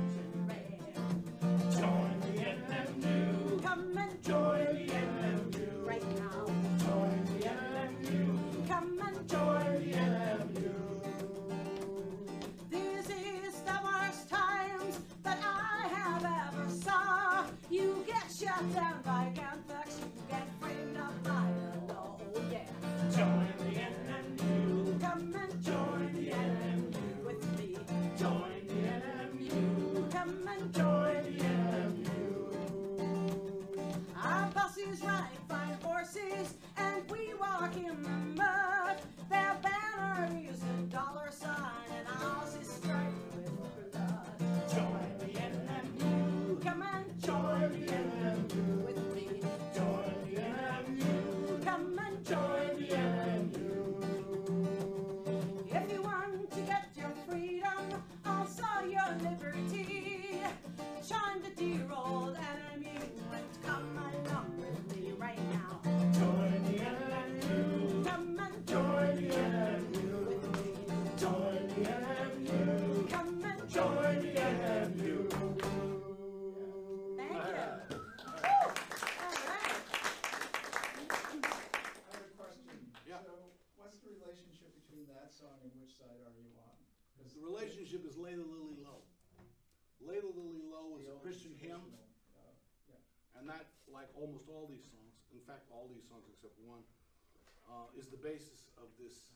is 97.97 98.07
the 98.13 98.21
basis 98.21 98.69
of 98.77 98.85
this. 99.01 99.33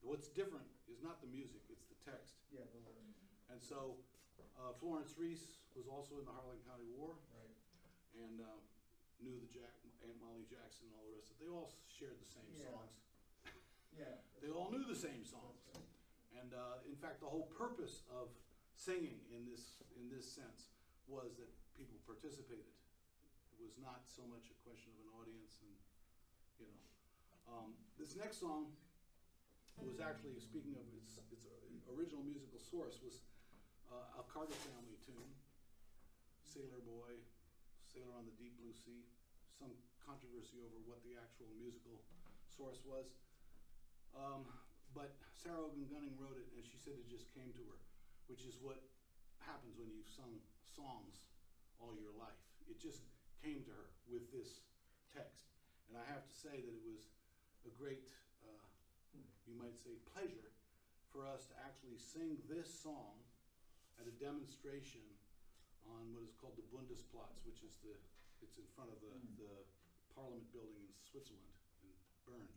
What's 0.00 0.32
different 0.32 0.64
is 0.88 1.04
not 1.04 1.20
the 1.20 1.28
music, 1.28 1.60
it's 1.68 1.84
the 1.92 2.00
text. 2.08 2.40
Yeah, 2.48 2.64
the 2.72 2.80
And 3.52 3.60
so, 3.60 4.00
uh, 4.56 4.72
Florence 4.80 5.12
Reese 5.20 5.60
was 5.76 5.84
also 5.84 6.16
in 6.16 6.24
the 6.24 6.32
Harlan 6.32 6.56
County 6.64 6.88
War 6.96 7.12
right. 7.36 7.52
and 8.24 8.40
uh, 8.40 8.48
knew 9.20 9.36
the 9.36 9.50
Jack, 9.52 9.76
Aunt 10.00 10.16
Molly 10.24 10.48
Jackson 10.48 10.88
and 10.88 10.96
all 10.96 11.04
the 11.04 11.14
rest 11.20 11.28
of 11.28 11.36
it. 11.36 11.44
They 11.44 11.52
all 11.52 11.68
shared 11.84 12.16
the 12.16 12.30
same 12.32 12.48
Yeah. 12.56 12.72
songs. 12.72 12.96
Yeah. 13.92 14.16
They 14.40 14.48
all 14.48 14.72
knew 14.72 14.88
the 14.88 14.96
same 14.96 15.20
songs. 15.28 15.60
And 16.32 16.56
uh, 16.56 16.80
in 16.88 16.96
fact, 16.96 17.20
the 17.20 17.28
whole 17.28 17.52
purpose 17.52 18.08
of 18.08 18.32
singing 18.72 19.20
in 19.28 19.44
this 19.44 19.76
in 20.00 20.08
this 20.08 20.24
sense 20.24 20.72
was 21.04 21.36
that 21.36 21.52
people 21.76 22.00
participated. 22.08 22.72
It 23.52 23.60
was 23.60 23.76
not 23.76 24.08
so 24.08 24.24
much 24.24 24.48
a 24.48 24.56
question 24.64 24.96
of 24.96 25.04
an 25.04 25.12
audience, 25.20 25.60
and 25.60 25.76
you 26.56 26.64
know, 26.72 26.80
um, 27.50 27.74
this 27.98 28.14
next 28.14 28.38
song 28.38 28.70
was 29.82 29.98
actually 29.98 30.38
speaking 30.38 30.76
of 30.76 30.86
its 30.94 31.18
its 31.32 31.88
original 31.88 32.22
musical 32.22 32.60
source 32.60 33.00
was 33.00 33.24
uh, 33.90 34.20
a 34.20 34.24
Carter 34.30 34.54
Family 34.70 34.98
tune, 35.02 35.32
Sailor 36.46 36.82
Boy, 36.86 37.18
Sailor 37.82 38.14
on 38.14 38.28
the 38.28 38.34
Deep 38.38 38.54
Blue 38.60 38.74
Sea. 38.74 39.02
Some 39.50 39.74
controversy 39.98 40.62
over 40.62 40.78
what 40.86 41.02
the 41.02 41.18
actual 41.18 41.50
musical 41.58 42.00
source 42.46 42.80
was. 42.86 43.12
Um, 44.14 44.46
but 44.94 45.14
Sarah 45.38 45.70
Ogan 45.70 45.86
Gunning 45.86 46.14
wrote 46.18 46.38
it, 46.38 46.48
and 46.54 46.62
she 46.66 46.78
said 46.78 46.98
it 46.98 47.06
just 47.06 47.30
came 47.30 47.50
to 47.54 47.62
her, 47.70 47.78
which 48.26 48.42
is 48.42 48.58
what 48.58 48.82
happens 49.42 49.78
when 49.78 49.90
you've 49.90 50.08
sung 50.10 50.42
songs 50.66 51.22
all 51.78 51.94
your 51.94 52.14
life. 52.18 52.36
It 52.66 52.78
just 52.78 53.06
came 53.42 53.62
to 53.66 53.72
her 53.74 53.88
with 54.10 54.28
this 54.34 54.66
text. 55.14 55.50
And 55.90 55.98
I 55.98 56.04
have 56.10 56.22
to 56.26 56.34
say 56.34 56.54
that 56.54 56.74
it 56.74 56.84
was 56.86 57.10
a 57.66 57.72
great, 57.76 58.08
uh, 58.46 58.66
you 59.44 59.56
might 59.56 59.76
say, 59.80 59.96
pleasure 60.12 60.52
for 61.12 61.26
us 61.26 61.44
to 61.50 61.54
actually 61.66 61.98
sing 61.98 62.38
this 62.46 62.70
song 62.70 63.18
at 63.98 64.06
a 64.06 64.14
demonstration 64.16 65.02
on 65.90 66.14
what 66.14 66.22
is 66.22 66.32
called 66.38 66.54
the 66.56 66.64
Bundesplatz, 66.70 67.42
which 67.44 67.60
is 67.66 67.76
the, 67.82 67.92
it's 68.40 68.56
in 68.56 68.68
front 68.72 68.88
of 68.88 68.98
the, 69.02 69.12
the 69.36 69.52
Parliament 70.14 70.46
building 70.54 70.78
in 70.80 70.92
Switzerland, 71.02 71.52
in 71.84 71.90
Bern, 72.24 72.48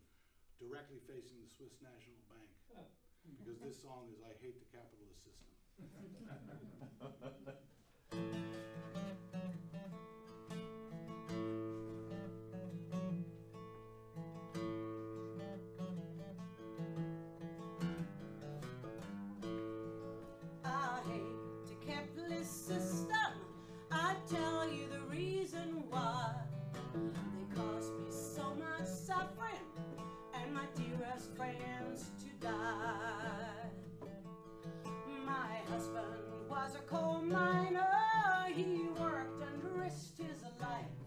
directly 0.61 1.01
facing 1.09 1.41
the 1.41 1.49
Swiss 1.49 1.75
National 1.81 2.19
Bank. 2.29 2.51
Because 3.39 3.59
this 3.63 3.79
song 3.79 4.11
is 4.11 4.19
I 4.19 4.35
Hate 4.43 4.59
the 4.59 4.67
Capitalist 4.71 5.23
System. 5.23 5.47
why. 25.93 26.33
They 26.93 27.55
cause 27.55 27.91
me 27.91 28.07
so 28.09 28.55
much 28.55 28.87
suffering 28.87 29.67
and 30.33 30.53
my 30.53 30.65
dearest 30.75 31.35
friends 31.37 32.11
to 32.19 32.47
die. 32.47 33.69
My 35.25 35.71
husband 35.71 36.23
was 36.49 36.75
a 36.75 36.79
coal 36.79 37.21
miner. 37.21 37.87
He 38.53 38.87
worked 38.99 39.41
and 39.41 39.63
risked 39.79 40.17
his 40.17 40.41
life 40.59 40.97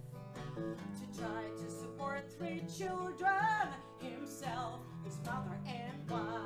to 0.56 1.20
try 1.20 1.42
to 1.56 1.70
support 1.70 2.32
three 2.38 2.62
children, 2.78 3.68
himself, 4.00 4.80
his 5.04 5.18
mother, 5.24 5.58
and 5.66 6.10
wife. 6.10 6.45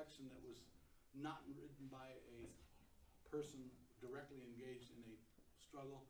that 0.00 0.40
was 0.40 0.64
not 1.12 1.44
written 1.52 1.84
by 1.92 2.08
a 2.32 2.48
person 3.28 3.68
directly 4.00 4.40
engaged 4.48 4.88
in 4.96 5.00
a 5.04 5.14
struggle. 5.60 6.08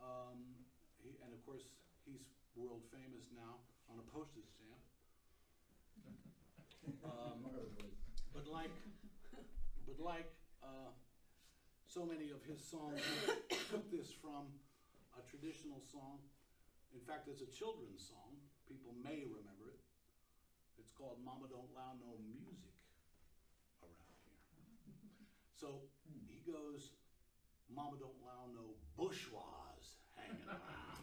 Um, 0.00 0.56
he, 1.04 1.20
and 1.20 1.28
of 1.28 1.40
course, 1.44 1.76
he's 2.08 2.24
world 2.56 2.80
famous 2.88 3.28
now 3.36 3.60
on 3.92 4.00
a 4.00 4.06
postage 4.08 4.48
stamp. 4.48 4.80
Um, 7.04 7.44
but 8.32 8.48
like, 8.48 8.72
but 9.84 10.00
like 10.00 10.32
uh, 10.64 10.88
so 11.84 12.08
many 12.08 12.32
of 12.32 12.40
his 12.48 12.64
songs, 12.64 13.04
took 13.68 13.84
this 13.92 14.08
from 14.16 14.48
a 15.12 15.20
traditional 15.28 15.84
song. 15.92 16.24
In 16.96 17.04
fact, 17.04 17.28
it's 17.28 17.44
a 17.44 17.50
children's 17.52 18.00
song. 18.00 18.40
People 18.64 18.96
may 18.96 19.28
remember 19.28 19.68
it. 19.68 19.80
It's 20.80 20.90
called 20.96 21.20
"Mama 21.20 21.52
Don't 21.52 21.68
Allow 21.76 22.00
No 22.00 22.16
Music 22.24 22.40
Around 22.48 22.64
Here." 22.64 22.79
So 25.60 25.66
hmm, 26.08 26.24
he 26.26 26.40
goes, 26.50 26.92
"Mama 27.68 27.98
don't 28.00 28.16
allow 28.22 28.48
no 28.54 28.76
bourgeois 28.96 29.42
hanging 30.16 30.48
around." 30.48 31.00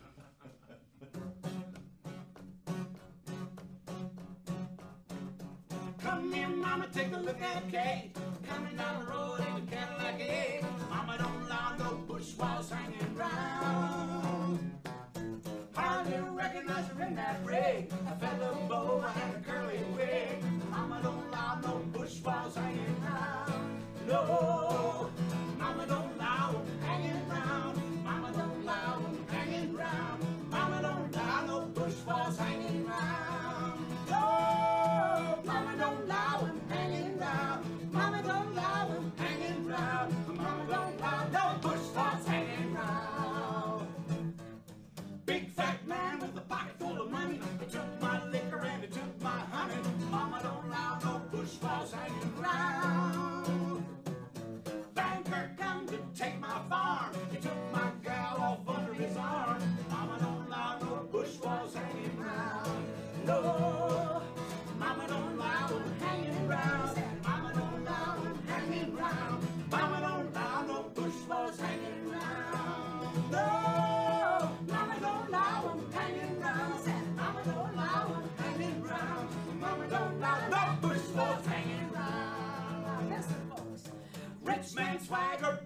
Come 5.99 6.33
here, 6.33 6.47
mama, 6.47 6.87
take 6.91 7.13
a 7.13 7.17
look 7.17 7.39
at 7.39 7.69
Kate. 7.69 8.15
coming 8.49 8.75
down 8.75 9.05
the 9.05 9.11
road 9.11 9.41
in 9.41 9.57
a 9.57 9.65
Cadillac 9.69 10.21
egg. 10.21 10.65
Mama 10.89 11.17
don't 11.19 11.43
allow 11.43 11.75
no 11.77 11.99
walls 12.39 12.71
hanging 12.71 13.15
around. 13.15 14.71
Hardly 15.75 16.17
recognize 16.31 16.87
her 16.87 17.03
in 17.03 17.13
that 17.13 17.45
rig. 17.45 17.91
A 18.07 18.15
feather 18.19 18.55
bow 18.67 19.05
and 19.21 19.35
a 19.35 19.39
curly 19.47 19.83
wig. 19.95 20.43
Mama 20.71 20.99
don't 21.03 21.27
allow 21.27 21.59
no 21.61 21.83
walls 22.23 22.55
hanging 22.55 23.01
round. 23.01 23.46
No, 24.07 25.09
Mama 25.59 25.85
don't 25.85 26.15
allow 26.15 26.55
'em 26.55 26.79
hanging 26.79 27.27
round. 27.27 27.75
Mama 28.05 28.31
don't 28.37 28.63
allow 28.63 28.95
'em 29.05 29.17
hanging 29.27 29.73
round. 29.75 30.19
Mama 30.49 30.81
don't 30.81 31.15
allow 31.15 31.45
no 31.45 31.59
bush 31.75 31.95
walls 32.07 32.37
hanging 32.37 32.85
round. 32.87 33.79
No, 34.09 34.23
Mama 35.45 35.73
don't 35.77 36.03
allow 36.05 36.37
'em 36.47 36.61
hanging 36.69 37.17
round. 37.19 37.59
Mama 37.91 38.21
don't 38.23 38.51
allow 38.53 38.87
'em 38.95 39.11
hanging 39.17 39.67
round. 39.67 40.09
Mama 40.37 40.65
don't 40.71 41.01
allow 41.01 41.21
no 41.35 41.45
bush 41.61 41.76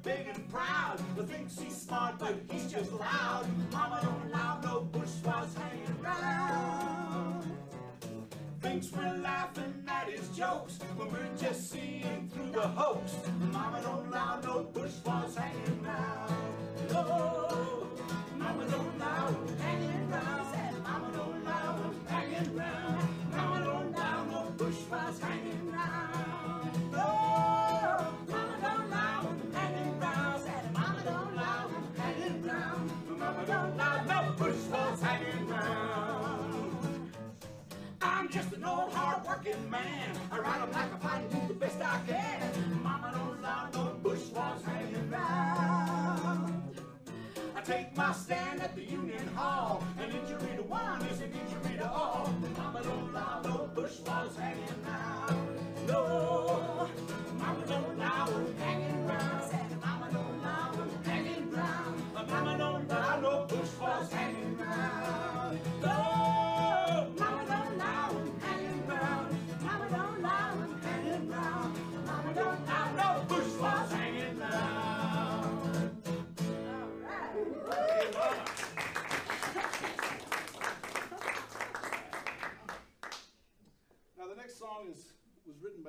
big 0.03 0.27
and 0.33 0.49
proud. 0.49 0.99
Who 1.15 1.23
thinks 1.23 1.59
he's 1.59 1.75
smart, 1.75 2.19
but 2.19 2.35
he's 2.49 2.71
just 2.71 2.91
loud. 2.91 3.45
Mama 3.71 3.99
don't 4.01 4.31
allow 4.31 4.59
no 4.61 4.81
balls 5.23 5.55
hanging 5.55 6.01
round. 6.01 7.43
Thinks 8.61 8.91
we're 8.91 9.17
laughing 9.17 9.73
at 9.87 10.09
his 10.09 10.27
jokes 10.29 10.79
when 10.95 11.11
we're 11.11 11.37
just 11.37 11.71
seeing 11.71 12.29
through 12.33 12.51
the 12.51 12.67
hoax. 12.67 13.13
Mama 13.51 13.81
don't 13.81 14.07
allow 14.07 14.39
no 14.41 14.63
balls 15.03 15.35
hanging 15.35 15.83
round. 15.83 16.30
Old 39.41 39.55
hard-working 39.55 39.71
man. 39.71 40.15
I 40.31 40.39
ride 40.39 40.61
'em 40.61 40.71
like 40.71 40.91
a 40.93 40.97
fight 40.97 41.31
do 41.31 41.47
the 41.47 41.53
best 41.53 41.81
I 41.81 41.99
can. 42.07 42.83
Mama 42.83 43.11
don't 43.13 43.39
allow 43.39 43.69
no 43.73 43.93
bourgeois 44.03 44.57
hanging 44.65 45.09
round. 45.09 46.81
I 47.55 47.61
take 47.61 47.95
my 47.97 48.13
stand 48.13 48.61
at 48.61 48.75
the 48.75 48.83
Union 48.83 49.27
Hall. 49.35 49.83
An 49.97 50.11
injury 50.11 50.57
to 50.57 50.63
one 50.63 51.01
is 51.03 51.21
an 51.21 51.31
injury 51.33 51.77
to 51.77 51.89
all. 51.89 52.29
Mama 52.57 52.83
don't 52.83 53.09
allow 53.09 53.41
no 53.43 53.69
bourgeois 53.73 54.29
hanging 54.37 54.77
round. 54.85 55.87
No, 55.87 56.89
Mama 57.39 57.65
don't 57.67 57.89
allow 57.95 58.27
hanging 58.59 59.07
round. 59.07 59.43
Said 59.49 59.71
Mama 59.81 60.07
don't 60.11 60.35
allow 60.39 60.71
hanging 61.03 61.51
round. 61.51 61.95
Mama 62.13 62.57
don't 62.57 62.91
allow 62.91 63.19
no 63.19 63.45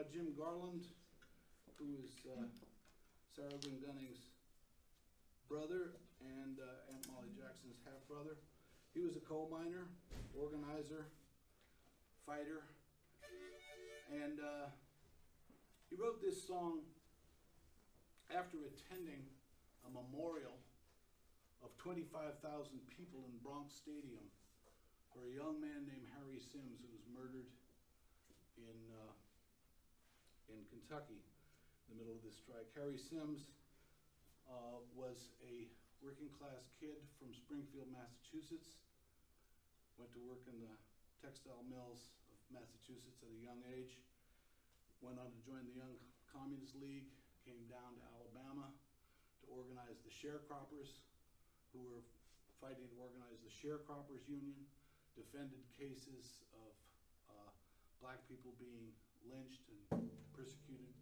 by 0.03 0.11
Jim 0.11 0.35
Garland, 0.35 0.83
who 1.79 1.95
is 2.03 2.27
uh, 2.27 2.43
Sarah 3.31 3.55
Gwynn 3.62 3.79
Gunning's 3.79 4.35
brother 5.47 5.95
and 6.19 6.59
uh, 6.59 6.91
Aunt 6.91 7.07
Molly 7.07 7.31
Jackson's 7.38 7.79
half-brother. 7.87 8.35
He 8.99 9.07
was 9.07 9.15
a 9.15 9.23
coal 9.23 9.47
miner, 9.47 9.87
organizer, 10.35 11.07
fighter, 12.27 12.67
and 14.11 14.43
uh, 14.43 14.75
he 15.87 15.95
wrote 15.95 16.19
this 16.19 16.43
song 16.43 16.83
after 18.35 18.59
attending 18.67 19.23
a 19.87 19.91
memorial 19.95 20.59
of 21.62 21.71
25,000 21.79 22.43
people 22.91 23.23
in 23.31 23.38
Bronx 23.38 23.71
Stadium 23.79 24.27
for 25.15 25.31
a 25.31 25.31
young 25.31 25.62
man 25.62 25.87
named 25.87 26.11
Harry 26.19 26.43
Simms 26.43 26.83
who 26.83 26.91
was 26.91 27.07
murdered 27.07 27.47
in 28.59 28.79
uh, 28.91 29.12
in 30.53 30.65
Kentucky, 30.69 31.19
in 31.19 31.87
the 31.93 31.97
middle 31.97 32.12
of 32.12 32.23
this 32.23 32.37
strike. 32.37 32.69
Harry 32.77 33.01
Simms 33.01 33.49
uh, 34.49 34.85
was 34.93 35.33
a 35.41 35.69
working 36.05 36.29
class 36.37 36.69
kid 36.77 37.01
from 37.17 37.33
Springfield, 37.33 37.88
Massachusetts. 37.88 38.77
Went 39.97 40.12
to 40.12 40.23
work 40.25 40.45
in 40.49 40.57
the 40.61 40.75
textile 41.23 41.62
mills 41.69 42.11
of 42.29 42.37
Massachusetts 42.51 43.23
at 43.23 43.31
a 43.31 43.41
young 43.41 43.61
age. 43.71 43.97
Went 45.01 45.21
on 45.23 45.31
to 45.31 45.41
join 45.47 45.62
the 45.69 45.77
Young 45.79 45.95
Communist 46.29 46.75
League. 46.79 47.09
Came 47.47 47.67
down 47.67 47.99
to 47.99 48.03
Alabama 48.15 48.71
to 48.71 49.45
organize 49.51 49.99
the 50.07 50.15
sharecroppers, 50.15 51.03
who 51.75 51.83
were 51.83 52.03
fighting 52.62 52.87
to 52.87 52.97
organize 53.03 53.43
the 53.43 53.51
sharecroppers 53.51 54.23
union. 54.31 54.59
Defended 55.19 55.61
cases 55.77 56.47
of 56.57 56.73
uh, 57.29 57.51
black 58.01 58.23
people 58.31 58.55
being 58.57 58.95
lynched 59.29 59.67
and 59.69 60.22
persecuted 60.37 60.92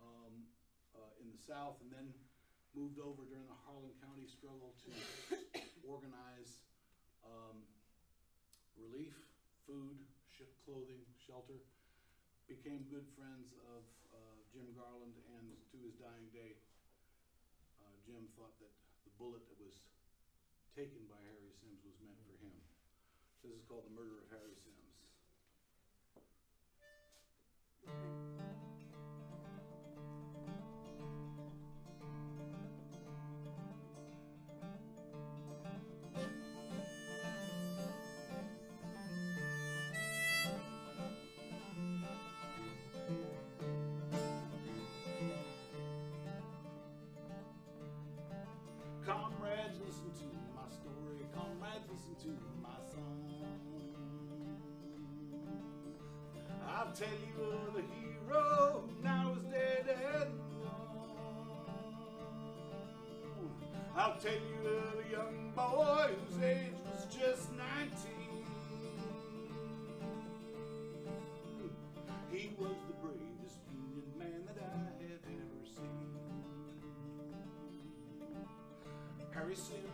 um, 0.00 0.44
uh, 0.94 1.22
in 1.22 1.28
the 1.32 1.40
South, 1.40 1.80
and 1.84 1.90
then 1.92 2.12
moved 2.76 3.02
over 3.02 3.26
during 3.26 3.48
the 3.50 3.60
Harlan 3.66 3.92
County 3.98 4.28
struggle 4.30 4.76
to 4.86 4.90
organize 5.82 6.62
um, 7.26 7.66
relief, 8.78 9.12
food, 9.66 9.98
sh- 10.30 10.46
clothing, 10.64 11.02
shelter. 11.18 11.58
Became 12.46 12.82
good 12.90 13.06
friends 13.14 13.54
of 13.70 13.86
uh, 14.10 14.38
Jim 14.50 14.74
Garland, 14.74 15.14
and 15.38 15.54
to 15.70 15.78
his 15.86 15.94
dying 15.94 16.26
day, 16.34 16.58
uh, 17.78 17.94
Jim 18.02 18.26
thought 18.34 18.58
that 18.58 18.74
the 19.06 19.12
bullet 19.22 19.46
that 19.46 19.58
was 19.62 19.78
taken 20.74 21.06
by 21.06 21.18
Harry 21.30 21.50
Simms 21.62 21.78
was 21.86 21.94
meant 22.02 22.18
for 22.26 22.34
him. 22.42 22.54
This 23.46 23.54
is 23.54 23.62
called 23.70 23.86
The 23.86 23.94
Murder 23.94 24.18
of 24.18 24.26
Harry 24.34 24.58
Simms. 24.58 24.89
I'll 56.90 56.96
tell 56.96 57.08
you 57.08 57.38
of 57.44 57.74
the 57.74 57.82
hero 57.82 58.82
now 59.00 59.32
is 59.36 59.44
dead 59.44 59.86
and 59.86 60.32
gone. 60.60 61.14
I'll 63.96 64.18
tell 64.18 64.32
you 64.32 64.68
of 64.68 64.98
a 64.98 65.08
young 65.08 65.52
boy 65.54 66.10
whose 66.26 66.42
age 66.42 66.74
was 66.84 67.06
just 67.06 67.52
19. 67.52 67.68
He 72.32 72.56
was 72.58 72.76
the 72.88 72.94
bravest 72.94 73.60
Union 73.70 74.10
man 74.18 74.42
that 74.48 74.58
I 74.60 74.76
have 75.04 75.24
ever 75.28 75.62
seen. 75.62 76.10
Harry 79.32 79.54
Simms 79.54 79.89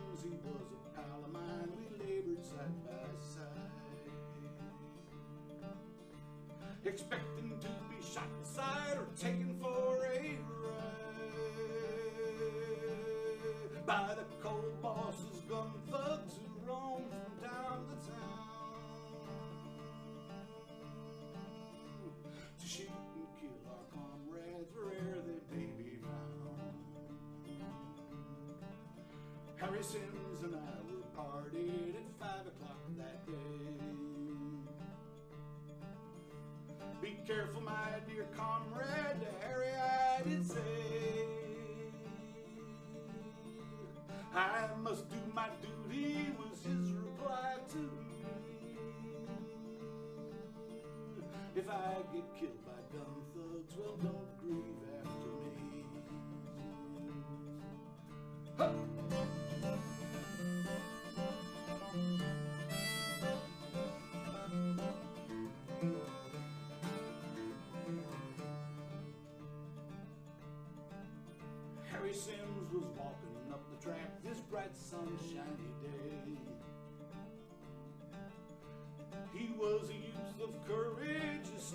get 52.17 52.39
killed 52.39 52.56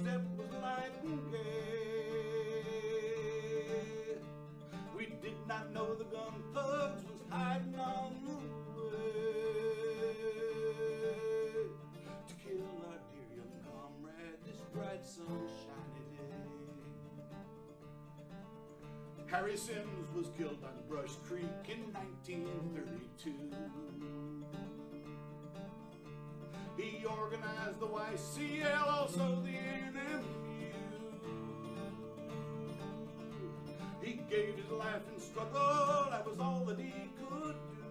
step 0.03 0.23
was 0.37 0.49
gay. 1.31 1.39
We 4.97 5.05
did 5.23 5.39
not 5.47 5.73
know 5.73 5.95
the 5.95 6.05
gun 6.05 6.43
thugs 6.55 7.05
was 7.05 7.21
hiding 7.31 7.79
on 7.79 8.15
the 8.27 8.33
way 8.83 9.13
to 12.27 12.35
kill 12.43 12.67
our 12.89 12.99
dear 13.13 13.29
young 13.37 13.57
comrade 13.65 14.41
this 14.45 14.61
bright 14.75 15.05
sunshiny 15.05 16.05
day. 16.17 16.47
Harry 19.27 19.57
Simms 19.57 20.09
was 20.17 20.29
killed 20.37 20.65
on 20.65 20.75
Brush 20.89 21.17
Creek 21.29 21.69
in 21.69 21.93
1932. 21.93 23.33
He 26.77 27.05
organized 27.05 27.81
the 27.81 27.87
YCL, 27.87 28.89
also 28.89 29.43
the 29.45 29.52
gave 34.33 34.57
his 34.57 34.71
life 34.71 35.03
in 35.15 35.21
struggle, 35.21 36.07
that 36.11 36.27
was 36.27 36.41
all 36.41 36.65
that 36.65 36.79
he 36.79 36.91
could 37.19 37.55
do. 37.71 37.85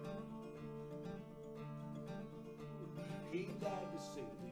He 3.30 3.44
died 3.60 3.86
to 3.92 4.00
save 4.02 4.51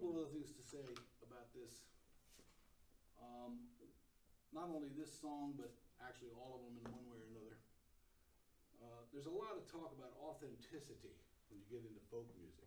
couple 0.00 0.16
of 0.16 0.24
other 0.24 0.32
things 0.32 0.48
to 0.56 0.64
say 0.64 0.96
about 1.20 1.52
this. 1.52 1.84
Um, 3.20 3.68
not 4.48 4.72
only 4.72 4.88
this 4.96 5.12
song, 5.12 5.52
but 5.60 5.68
actually 6.00 6.32
all 6.32 6.56
of 6.56 6.64
them 6.64 6.80
in 6.80 6.88
one 6.88 7.04
way 7.12 7.20
or 7.20 7.28
another. 7.36 7.60
Uh, 8.80 9.04
there's 9.12 9.28
a 9.28 9.36
lot 9.36 9.60
of 9.60 9.68
talk 9.68 9.92
about 9.92 10.16
authenticity 10.16 11.12
when 11.52 11.60
you 11.60 11.68
get 11.68 11.84
into 11.84 12.00
folk 12.08 12.24
music. 12.40 12.64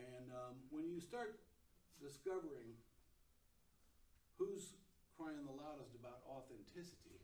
And 0.00 0.32
um, 0.32 0.64
when 0.72 0.88
you 0.88 0.96
start 0.96 1.36
discovering 2.00 2.72
who's 4.40 4.80
crying 5.12 5.44
the 5.44 5.52
loudest 5.52 5.92
about 5.92 6.24
authenticity 6.24 7.20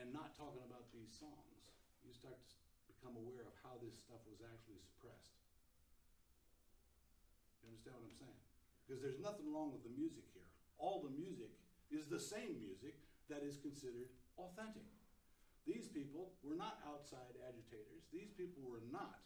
and 0.00 0.16
not 0.16 0.32
talking 0.32 0.64
about 0.64 0.88
these 0.96 1.12
songs, 1.12 1.60
you 2.00 2.16
start 2.16 2.40
to 2.40 2.56
become 2.88 3.20
aware 3.20 3.44
of 3.44 3.52
how 3.60 3.76
this 3.84 4.00
stuff 4.00 4.24
was 4.24 4.40
actually 4.40 4.80
suppressed. 4.80 5.25
Understand 7.86 8.02
what 8.02 8.10
I'm 8.10 8.18
saying? 8.18 8.40
Because 8.82 9.00
there's 9.02 9.22
nothing 9.22 9.46
wrong 9.54 9.70
with 9.70 9.86
the 9.86 9.94
music 9.94 10.26
here. 10.34 10.50
All 10.82 11.06
the 11.06 11.14
music 11.14 11.54
is 11.94 12.10
the 12.10 12.18
same 12.18 12.58
music 12.58 12.98
that 13.30 13.46
is 13.46 13.58
considered 13.62 14.10
authentic. 14.38 14.86
These 15.66 15.90
people 15.90 16.34
were 16.42 16.58
not 16.58 16.82
outside 16.86 17.34
agitators. 17.46 18.06
These 18.10 18.30
people 18.34 18.62
were 18.66 18.82
not 18.90 19.22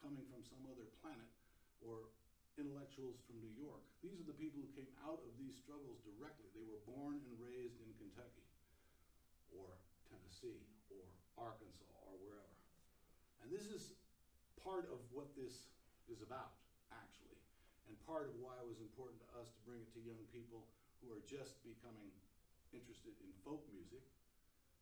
coming 0.00 0.24
from 0.28 0.44
some 0.44 0.60
other 0.68 0.88
planet 1.00 1.32
or 1.80 2.12
intellectuals 2.60 3.20
from 3.24 3.40
New 3.40 3.52
York. 3.56 3.80
These 4.00 4.20
are 4.20 4.28
the 4.28 4.36
people 4.36 4.60
who 4.60 4.70
came 4.76 4.88
out 5.04 5.20
of 5.24 5.32
these 5.40 5.56
struggles 5.56 6.00
directly. 6.04 6.48
They 6.52 6.64
were 6.64 6.80
born 6.84 7.20
and 7.24 7.34
raised 7.40 7.80
in 7.80 7.88
Kentucky 7.96 8.44
or 9.52 9.68
Tennessee 10.08 10.64
or 10.92 11.04
Arkansas 11.36 11.88
or 12.04 12.16
wherever. 12.20 12.56
And 13.44 13.52
this 13.52 13.68
is 13.68 13.96
part 14.60 14.88
of 14.88 15.00
what 15.12 15.32
this 15.36 15.68
is 16.08 16.24
about, 16.24 16.56
and 17.88 17.94
part 18.08 18.28
of 18.28 18.34
why 18.40 18.56
it 18.60 18.66
was 18.68 18.80
important 18.80 19.20
to 19.24 19.28
us 19.40 19.52
to 19.52 19.60
bring 19.68 19.80
it 19.80 19.90
to 19.92 20.00
young 20.00 20.20
people 20.32 20.64
who 21.00 21.12
are 21.12 21.22
just 21.28 21.60
becoming 21.64 22.12
interested 22.72 23.12
in 23.20 23.30
folk 23.44 23.62
music, 23.70 24.02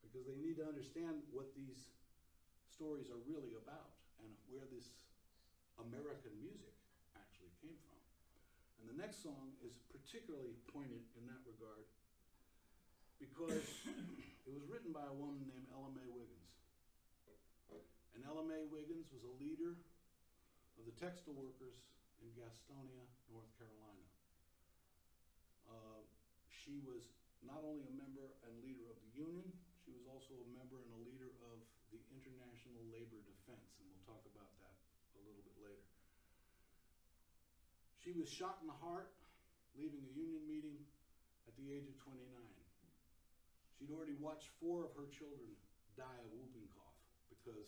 because 0.07 0.25
they 0.25 0.39
need 0.39 0.59
to 0.59 0.67
understand 0.67 1.23
what 1.35 1.51
these 1.55 1.93
stories 2.71 3.11
are 3.13 3.21
really 3.29 3.55
about 3.59 3.95
and 4.23 4.31
where 4.49 4.65
this 4.71 4.87
American 5.83 6.33
music 6.41 6.73
actually 7.19 7.53
came 7.61 7.77
from. 7.85 7.99
And 8.83 8.91
the 8.91 8.99
next 8.99 9.23
song 9.23 9.55
is 9.63 9.79
particularly 9.91 10.59
poignant 10.71 11.07
in 11.15 11.27
that 11.31 11.43
regard 11.47 11.87
because 13.23 13.63
it 14.47 14.53
was 14.53 14.67
written 14.67 14.91
by 14.91 15.07
a 15.07 15.15
woman 15.15 15.47
named 15.47 15.71
Ella 15.71 15.91
Mae 15.95 16.11
Wiggins. 16.11 16.43
And 18.13 18.21
Ella 18.27 18.45
Mae 18.45 18.67
Wiggins 18.69 19.09
was 19.15 19.25
a 19.25 19.33
leader 19.41 19.79
of 20.77 20.85
the 20.85 20.95
textile 20.99 21.39
workers 21.39 21.79
in 22.23 22.31
Gastonia, 22.39 23.03
North 23.35 23.51
Carolina. 23.59 24.07
Uh, 25.67 26.07
she 26.47 26.79
was 26.87 27.11
not 27.43 27.67
only 27.67 27.83
a 27.91 27.95
member 27.99 28.39
and 28.47 28.55
leader 28.63 28.87
of 28.87 28.97
the 29.03 29.13
Union, 29.19 29.51
she 29.83 29.91
was 29.91 30.07
also 30.07 30.39
a 30.39 30.49
member 30.55 30.79
and 30.79 30.91
a 30.95 31.03
leader 31.03 31.35
of 31.51 31.59
the 31.91 31.99
International 32.15 32.79
Labor 32.95 33.19
Defense, 33.27 33.75
and 33.83 33.85
we'll 33.91 34.07
talk 34.07 34.23
about 34.31 34.49
that 34.63 34.79
a 35.19 35.21
little 35.27 35.43
bit 35.43 35.59
later. 35.59 35.87
She 37.99 38.15
was 38.15 38.31
shot 38.31 38.63
in 38.63 38.71
the 38.71 38.79
heart 38.79 39.11
leaving 39.75 40.07
a 40.07 40.13
union 40.15 40.47
meeting 40.47 40.79
at 41.51 41.55
the 41.59 41.75
age 41.75 41.91
of 41.91 41.99
29. 42.07 42.23
She'd 43.79 43.91
already 43.91 44.15
watched 44.23 44.47
four 44.63 44.87
of 44.87 44.95
her 44.95 45.11
children 45.11 45.59
die 45.99 46.23
of 46.23 46.31
whooping 46.31 46.71
cough 46.79 46.99
because 47.35 47.67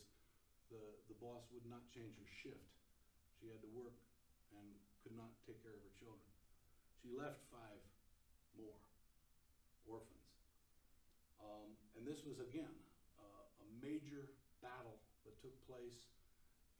the, 0.70 0.82
the 1.10 1.16
boss 1.18 1.42
would 1.50 1.66
not 1.66 1.82
change 1.90 2.14
her 2.14 2.30
shift. 2.30 2.70
She 3.42 3.50
had 3.50 3.58
to 3.66 3.70
work 3.74 3.98
and 4.58 4.66
could 5.02 5.16
not 5.18 5.30
take 5.44 5.60
care 5.60 5.74
of 5.74 5.82
her 5.82 5.94
children. 5.98 6.30
She 7.02 7.12
left 7.12 7.42
five 7.52 7.80
more 8.56 8.78
orphans. 9.84 10.28
Um, 11.42 11.76
and 11.98 12.08
this 12.08 12.24
was 12.24 12.40
again 12.40 12.72
uh, 13.20 13.44
a 13.60 13.66
major 13.84 14.32
battle 14.64 14.96
that 15.28 15.36
took 15.44 15.52
place 15.68 16.08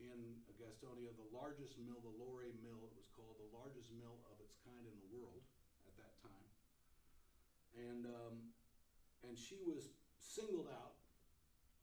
in 0.01 0.41
Gastonia, 0.59 1.13
the 1.15 1.31
largest 1.31 1.79
mill, 1.79 2.01
the 2.03 2.15
Loray 2.19 2.51
Mill, 2.65 2.81
it 2.83 2.95
was 2.97 3.07
called 3.15 3.37
the 3.39 3.51
largest 3.55 3.93
mill 3.95 4.19
of 4.33 4.37
its 4.43 4.57
kind 4.67 4.83
in 4.83 4.97
the 4.99 5.11
world 5.15 5.43
at 5.87 5.95
that 6.01 6.15
time. 6.25 6.49
And, 7.79 8.03
um, 8.09 8.35
and 9.23 9.39
she 9.39 9.61
was 9.63 9.93
singled 10.19 10.67
out 10.67 10.99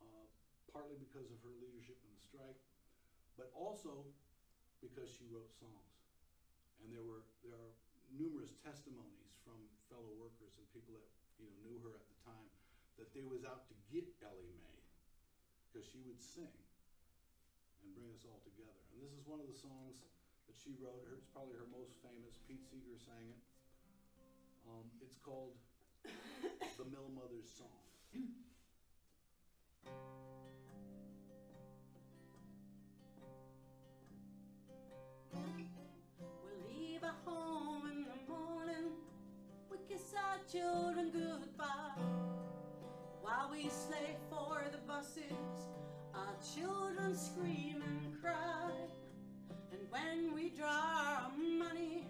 uh, 0.04 0.26
partly 0.72 1.00
because 1.00 1.30
of 1.32 1.39
her 1.46 1.56
leadership 1.62 2.00
in 2.04 2.12
the 2.12 2.24
strike, 2.24 2.60
but 3.39 3.52
also 3.56 4.08
because 4.82 5.08
she 5.14 5.30
wrote 5.30 5.54
songs. 5.62 5.94
And 6.82 6.90
there 6.90 7.06
were 7.06 7.22
there 7.46 7.54
are 7.54 7.74
numerous 8.12 8.58
testimonies 8.66 9.38
from 9.46 9.56
fellow 9.88 10.12
workers 10.18 10.58
and 10.58 10.66
people 10.74 10.98
that 10.98 11.06
you 11.38 11.46
know 11.46 11.56
knew 11.62 11.78
her 11.86 11.94
at 11.94 12.06
the 12.10 12.18
time 12.26 12.50
that 12.98 13.14
they 13.14 13.24
was 13.24 13.46
out 13.46 13.70
to 13.70 13.76
get 13.94 14.06
Ellie 14.26 14.52
Mae 14.58 14.82
because 15.70 15.86
she 15.88 16.02
would 16.04 16.20
sing 16.20 16.52
and 17.86 17.90
bring 17.94 18.10
us 18.12 18.26
all 18.28 18.42
together. 18.44 18.82
And 18.92 19.00
this 19.00 19.14
is 19.14 19.24
one 19.24 19.40
of 19.40 19.48
the 19.48 19.56
songs 19.56 20.04
that 20.50 20.58
she 20.58 20.76
wrote. 20.82 21.06
It's 21.14 21.30
probably 21.32 21.56
her 21.56 21.70
most 21.70 21.96
famous. 22.02 22.36
Pete 22.50 22.66
Seeger 22.66 22.98
sang 22.98 23.30
it. 23.30 23.42
Um, 24.66 24.90
it's 25.02 25.22
called 25.22 25.54
"The 26.04 26.86
Mill 26.90 27.14
Mother's 27.14 27.50
Song." 27.54 28.41
Goodbye. 40.72 42.01
While 43.22 43.49
we 43.51 43.69
slave 43.69 44.17
for 44.30 44.63
the 44.72 44.78
buses, 44.88 45.67
our 46.13 46.36
children 46.55 47.15
scream 47.15 47.84
and 47.86 48.22
cry. 48.22 48.72
And 49.72 49.82
when 49.89 50.34
we 50.34 50.49
draw 50.49 50.67
our 50.67 51.32
money, 51.38 52.07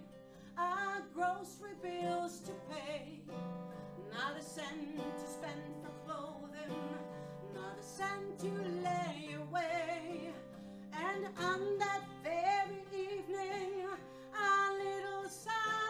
our 0.57 1.01
grocery 1.13 1.75
bills 1.81 2.39
to 2.41 2.51
pay, 2.69 3.21
not 4.11 4.37
a 4.37 4.43
cent 4.43 4.97
to 4.97 5.31
spend 5.31 5.61
for 5.81 5.91
clothing, 6.05 6.77
not 7.53 7.79
a 7.79 7.83
cent 7.83 8.39
to 8.39 8.51
lay 8.83 9.35
away. 9.49 10.33
And 10.93 11.25
on 11.39 11.77
that 11.79 12.01
very 12.23 12.83
evening, 12.93 13.85
our 14.35 14.73
little 14.73 15.29
son 15.29 15.80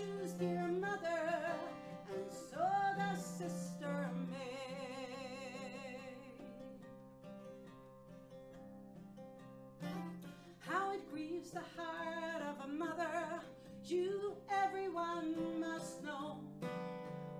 shoes, 0.00 0.32
dear 0.32 0.66
mother, 0.68 1.22
and 2.08 2.24
so 2.50 2.58
does 2.96 3.24
Sister 3.24 4.08
May. 4.30 5.46
How 10.58 10.92
it 10.92 11.10
grieves 11.10 11.50
the 11.50 11.62
heart 11.76 12.42
of 12.42 12.64
a 12.64 12.68
mother, 12.68 13.40
you 13.84 14.34
everyone 14.64 15.60
must 15.60 16.02
know. 16.04 16.40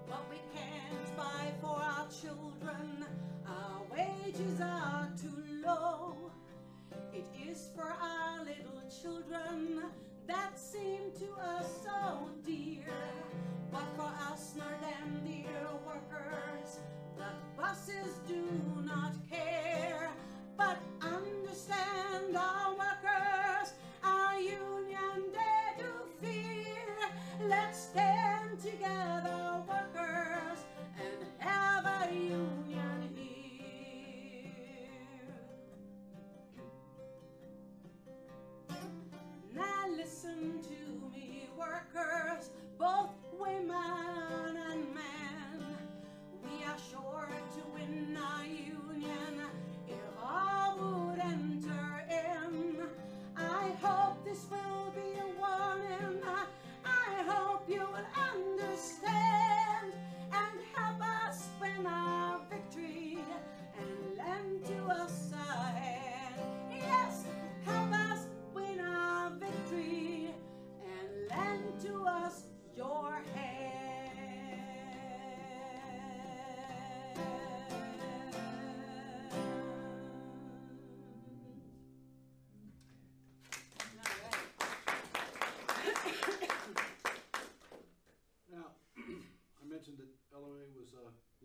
What 0.07 0.29
we 0.29 0.37
can't 0.55 1.17
buy 1.17 1.53
for 1.61 1.81
our 1.81 2.09
children, 2.09 3.07
our 3.47 3.83
wages 3.91 4.61
are 4.61 5.09
too 5.21 5.45
low. 5.65 6.15
It 7.13 7.27
is 7.49 7.71
for 7.75 7.85
our 7.85 8.45
little 8.45 8.83
children 9.03 9.85
that 10.31 10.57
seem 10.57 11.11
to 11.19 11.29
us 11.43 11.67
so 11.83 12.31
dear. 12.47 12.95
But 13.73 13.85
for 13.97 14.13
us, 14.33 14.55
nor 14.57 14.71
them 14.81 15.21
dear 15.25 15.67
workers, 15.85 16.79
the 17.17 17.31
buses 17.61 18.21
do 18.29 18.45
not 18.85 19.15
care. 19.29 20.11
But 20.57 20.79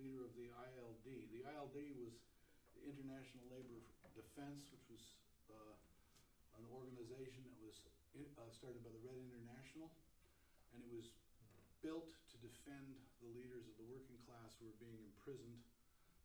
leader 0.05 0.21
of 0.21 0.37
the 0.37 0.53
ILD. 0.53 1.01
The 1.33 1.41
ILD 1.41 1.77
was 1.97 2.13
the 2.77 2.85
International 2.85 3.41
Labor 3.49 3.81
Defense, 4.13 4.69
which 4.69 4.85
was 4.85 5.01
uh, 5.49 5.73
an 6.61 6.65
organization 6.69 7.41
that 7.41 7.57
was 7.57 7.81
in, 8.13 8.29
uh, 8.37 8.45
started 8.53 8.85
by 8.85 8.93
the 8.93 9.01
Red 9.01 9.17
International, 9.17 9.89
and 10.77 10.85
it 10.85 10.93
was 10.93 11.09
built 11.81 12.13
to 12.29 12.35
defend 12.37 13.01
the 13.17 13.29
leaders 13.33 13.65
of 13.65 13.73
the 13.81 13.87
working 13.89 14.21
class 14.29 14.53
who 14.61 14.69
were 14.69 14.77
being 14.77 15.01
imprisoned, 15.01 15.57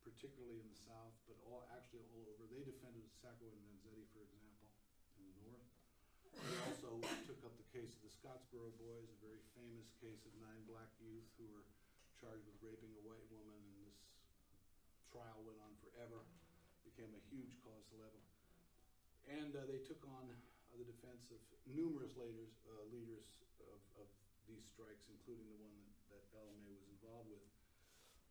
particularly 0.04 0.60
in 0.60 0.68
the 0.68 0.80
South, 0.84 1.16
but 1.24 1.40
all 1.48 1.64
actually 1.72 2.04
all 2.12 2.28
over. 2.36 2.44
They 2.52 2.60
defended 2.60 3.08
Sacco 3.16 3.48
and 3.48 3.60
Vanzetti, 3.64 4.04
for 4.12 4.20
example, 4.28 4.68
in 5.16 5.24
the 5.24 5.40
North. 5.48 5.72
They 6.36 6.56
also 6.68 7.00
took 7.24 7.40
up 7.48 7.56
the 7.56 7.68
case 7.72 7.96
of 7.96 8.04
the 8.04 8.12
Scottsboro 8.12 8.76
Boys, 8.76 9.08
a 9.08 9.18
very 9.24 9.40
famous 9.56 9.88
case 10.04 10.20
of 10.28 10.32
nine 10.36 10.68
black 10.68 10.92
youth 11.00 11.26
who 11.40 11.48
were 11.48 11.64
charged 12.20 12.44
with 12.44 12.60
raping 12.60 12.92
a 13.00 13.02
white 13.08 13.24
woman, 13.32 13.56
and 13.56 13.80
this 13.88 13.96
trial 15.08 15.40
went 15.42 15.56
on 15.64 15.72
forever, 15.80 16.20
became 16.84 17.08
a 17.16 17.22
huge 17.32 17.56
cause 17.64 17.80
célèbre. 17.88 18.20
And 19.32 19.56
uh, 19.56 19.64
they 19.64 19.80
took 19.80 20.04
on 20.04 20.28
uh, 20.28 20.36
the 20.76 20.84
defense 20.84 21.32
of 21.32 21.40
numerous 21.64 22.12
leaders, 22.20 22.52
uh, 22.68 22.84
leaders 22.92 23.24
of, 23.64 24.04
of 24.04 24.08
these 24.44 24.68
strikes, 24.68 25.08
including 25.08 25.48
the 25.48 25.60
one 25.64 25.80
that, 26.12 26.20
that 26.36 26.44
May 26.60 26.76
was 26.76 26.88
involved 26.92 27.32
with. 27.32 27.48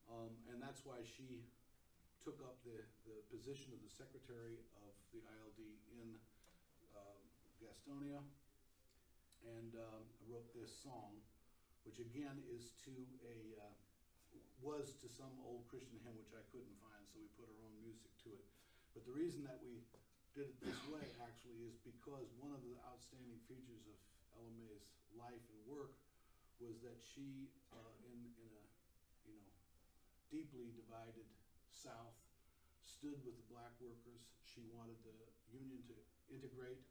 Um, 0.05 0.31
and 0.53 0.61
that's 0.61 0.85
why 0.85 1.01
she 1.01 1.45
took 2.21 2.41
up 2.45 2.61
the, 2.61 2.85
the 3.09 3.17
position 3.33 3.73
of 3.73 3.81
the 3.81 3.89
secretary 3.89 4.61
of 4.85 4.93
the 5.15 5.25
ILD 5.25 5.61
in 5.97 6.13
um, 6.93 7.19
Gastonia 7.57 8.21
and 9.45 9.71
um, 9.79 10.03
wrote 10.27 10.49
this 10.51 10.69
song, 10.83 11.15
which 11.89 12.05
again 12.05 12.37
is 12.53 12.77
to 12.85 12.93
a, 13.25 13.37
uh, 13.57 13.73
was 14.61 14.93
to 15.01 15.09
some 15.09 15.33
old 15.41 15.65
Christian 15.73 15.97
hymn, 16.05 16.13
which 16.21 16.37
I 16.37 16.45
couldn't 16.53 16.77
find, 16.85 17.01
so 17.09 17.17
we 17.17 17.25
put 17.33 17.49
our 17.49 17.61
own 17.65 17.73
music 17.81 18.13
to 18.21 18.29
it. 18.29 18.45
But 18.93 19.09
the 19.09 19.15
reason 19.17 19.41
that 19.49 19.57
we 19.65 19.81
did 20.37 20.53
it 20.53 20.57
this 20.61 20.77
way 20.93 21.01
actually 21.25 21.65
is 21.65 21.81
because 21.81 22.29
one 22.37 22.53
of 22.53 22.61
the 22.61 22.77
outstanding 22.85 23.41
features 23.49 23.89
of 23.89 23.97
Ella 24.37 24.53
May's 24.61 24.85
life 25.17 25.41
and 25.49 25.61
work 25.65 25.97
was 26.61 26.77
that 26.85 27.01
she, 27.01 27.49
uh, 27.73 27.93
in, 28.05 28.21
in 28.37 28.49
a, 28.53 28.63
you 29.25 29.33
know, 29.33 29.49
deeply 30.29 30.69
divided 30.77 31.25
South, 31.73 32.13
stood 32.85 33.17
with 33.25 33.33
the 33.33 33.47
black 33.49 33.73
workers. 33.81 34.29
She 34.45 34.61
wanted 34.77 35.01
the 35.01 35.17
union 35.49 35.81
to 35.89 35.97
integrate. 36.29 36.85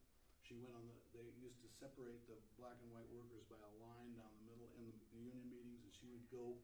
She 0.48 0.56
went 0.56 0.72
on 0.72 0.88
the, 0.88 0.96
they 1.12 1.28
used 1.44 1.60
to 1.60 1.68
separate 1.68 2.24
the 2.24 2.40
black 2.56 2.80
and 2.80 2.88
white 2.88 3.12
workers 3.12 3.44
by 3.52 3.60
a 3.60 3.74
line 3.84 4.16
down 4.16 4.32
the 4.40 4.48
middle 4.48 4.72
in 4.80 4.88
the, 4.88 4.96
union 5.12 5.44
meetings, 5.52 5.84
and 5.84 5.92
she 5.92 6.08
would 6.08 6.24
go 6.32 6.56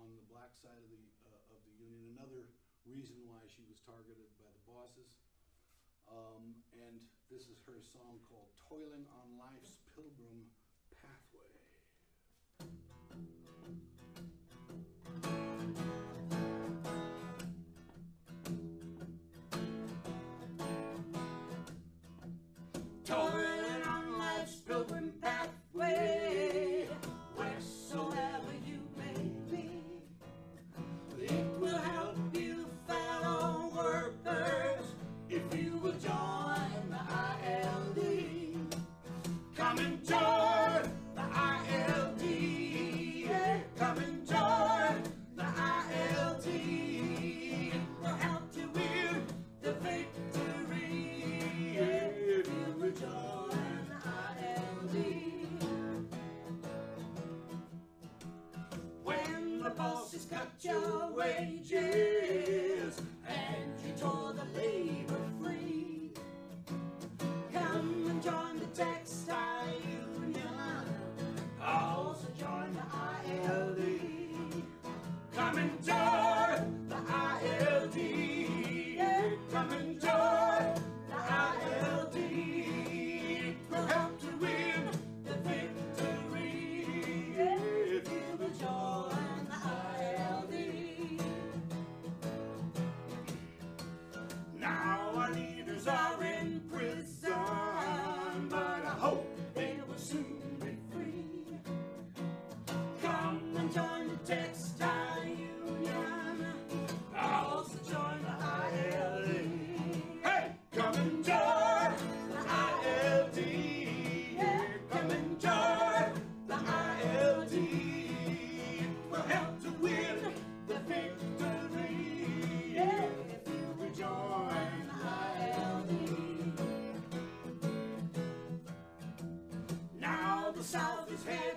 on 0.00 0.16
the 0.16 0.24
black 0.32 0.56
side 0.56 0.80
of 0.80 0.88
the, 0.88 1.04
uh, 1.28 1.52
of 1.52 1.60
the 1.68 1.76
union. 1.76 2.16
Another 2.16 2.48
reason 2.88 3.20
why 3.28 3.44
she 3.52 3.68
was 3.68 3.76
targeted 3.84 4.32
by 4.40 4.48
the 4.48 4.64
bosses. 4.64 5.20
Um, 6.08 6.56
and 6.72 7.04
This 7.28 7.52
is 7.52 7.60
her 7.68 7.84
song 7.84 8.16
called 8.32 8.48
Toiling 8.56 9.04
on 9.20 9.36
Life's 9.36 9.76
Pilgrim 9.92 10.48
on 24.70 24.74
life's 24.74 24.86
pilgrim 24.86 25.12
pathway, 25.20 26.71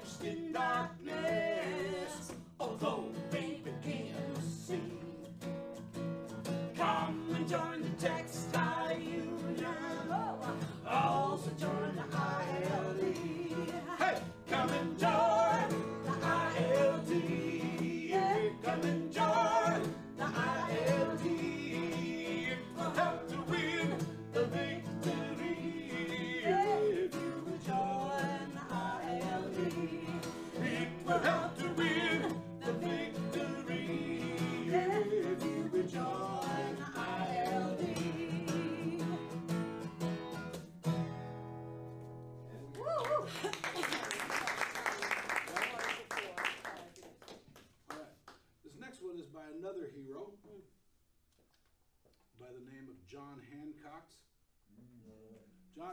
hedged 0.06 0.24
in 0.24 0.52
darkness, 0.54 2.32
although 2.60 3.06
begin 3.32 3.95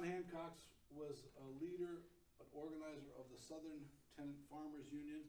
John 0.02 0.18
Handcox 0.18 0.66
was 0.90 1.30
a 1.38 1.46
leader, 1.62 2.02
an 2.42 2.48
organizer 2.50 3.14
of 3.14 3.30
the 3.30 3.38
Southern 3.38 3.86
Tenant 4.18 4.34
Farmers 4.50 4.90
Union, 4.90 5.22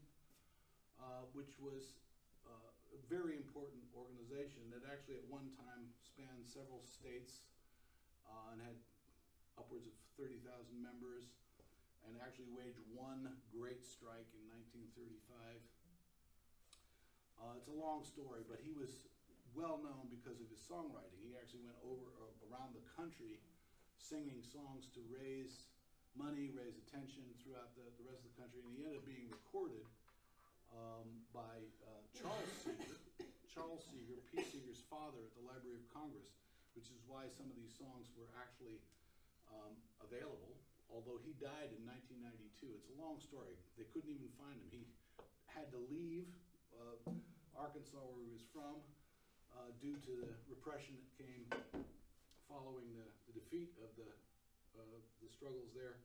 uh, 0.97 1.29
which 1.37 1.53
was 1.61 1.93
uh, 2.41 2.73
a 2.89 2.99
very 3.05 3.37
important 3.37 3.85
organization 3.93 4.65
that 4.73 4.81
actually 4.89 5.21
at 5.21 5.29
one 5.29 5.45
time 5.61 5.93
spanned 6.01 6.41
several 6.41 6.81
states 6.81 7.45
uh, 8.25 8.49
and 8.49 8.65
had 8.65 8.73
upwards 9.61 9.85
of 9.85 9.93
30,000 10.17 10.41
members 10.81 11.29
and 12.09 12.17
actually 12.25 12.49
waged 12.49 12.81
one 12.97 13.29
great 13.53 13.85
strike 13.85 14.25
in 14.33 14.41
1935. 14.73 15.61
Uh, 17.37 17.61
it's 17.61 17.69
a 17.69 17.77
long 17.77 18.01
story, 18.01 18.41
but 18.49 18.57
he 18.57 18.73
was 18.73 19.05
well 19.53 19.77
known 19.85 20.09
because 20.09 20.41
of 20.41 20.49
his 20.49 20.65
songwriting. 20.65 21.21
He 21.21 21.37
actually 21.37 21.61
went 21.61 21.77
over 21.85 22.09
uh, 22.25 22.49
around 22.49 22.73
the 22.73 22.81
country 22.97 23.37
singing 24.03 24.43
songs 24.43 24.91
to 24.91 24.99
raise 25.15 25.63
money, 26.19 26.51
raise 26.51 26.75
attention 26.75 27.23
throughout 27.39 27.71
the, 27.79 27.87
the 27.95 28.03
rest 28.03 28.19
of 28.27 28.35
the 28.35 28.37
country, 28.37 28.59
and 28.59 28.75
he 28.75 28.83
ended 28.83 28.99
up 28.99 29.07
being 29.07 29.31
recorded 29.31 29.87
um, 30.75 31.07
by 31.31 31.55
uh, 31.87 32.03
Charles 32.11 32.51
Seeger, 32.59 32.99
Charles 33.47 33.87
Seeger, 33.87 34.19
Pete 34.27 34.43
Seeger's 34.51 34.83
father 34.91 35.23
at 35.23 35.31
the 35.39 35.43
Library 35.47 35.79
of 35.79 35.87
Congress, 35.95 36.35
which 36.75 36.91
is 36.91 36.99
why 37.07 37.31
some 37.31 37.47
of 37.47 37.55
these 37.55 37.71
songs 37.79 38.11
were 38.19 38.27
actually 38.35 38.83
um, 39.47 39.71
available. 40.03 40.51
Although 40.91 41.23
he 41.23 41.31
died 41.39 41.71
in 41.71 41.81
1992, 41.87 42.75
it's 42.75 42.91
a 42.91 42.97
long 42.99 43.23
story. 43.23 43.55
They 43.79 43.87
couldn't 43.95 44.11
even 44.11 44.29
find 44.35 44.59
him. 44.59 44.67
He 44.75 44.83
had 45.47 45.71
to 45.71 45.79
leave 45.87 46.27
uh, 46.75 46.99
Arkansas, 47.55 48.03
where 48.03 48.19
he 48.19 48.35
was 48.35 48.43
from, 48.51 48.83
uh, 49.55 49.71
due 49.79 49.95
to 49.95 50.11
the 50.27 50.33
repression 50.51 50.99
that 50.99 51.07
came 51.15 51.45
following 52.49 52.93
the, 52.93 53.05
of 53.53 53.93
the 53.93 54.09
uh, 54.73 54.97
the 55.21 55.29
struggles 55.29 55.69
there. 55.77 56.01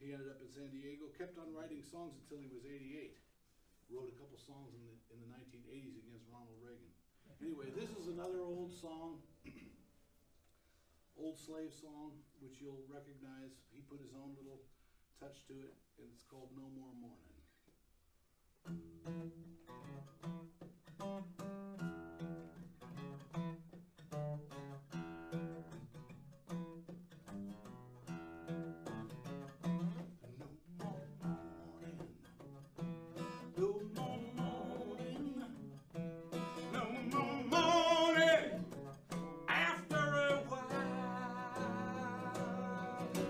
He 0.00 0.16
ended 0.16 0.32
up 0.32 0.40
in 0.40 0.48
San 0.48 0.72
Diego, 0.72 1.12
kept 1.14 1.36
on 1.36 1.52
writing 1.52 1.84
songs 1.84 2.16
until 2.24 2.40
he 2.40 2.48
was 2.48 2.64
88. 2.64 3.20
Wrote 3.92 4.08
a 4.08 4.16
couple 4.16 4.40
songs 4.40 4.72
in 4.72 4.80
the 4.88 4.96
in 5.12 5.20
the 5.20 5.28
1980s 5.36 6.00
against 6.00 6.24
Ronald 6.32 6.56
Reagan. 6.64 6.88
Anyway, 7.44 7.68
this 7.76 7.92
is 7.92 8.08
another 8.08 8.40
old 8.40 8.72
song, 8.72 9.20
old 11.20 11.36
slave 11.36 11.76
song, 11.76 12.16
which 12.40 12.56
you'll 12.64 12.88
recognize. 12.88 13.52
He 13.76 13.84
put 13.84 14.00
his 14.00 14.16
own 14.16 14.32
little 14.40 14.64
touch 15.20 15.44
to 15.52 15.60
it, 15.60 15.76
and 16.00 16.08
it's 16.08 16.24
called 16.24 16.48
No 16.56 16.64
More 16.72 16.96
Mourning. 16.96 17.32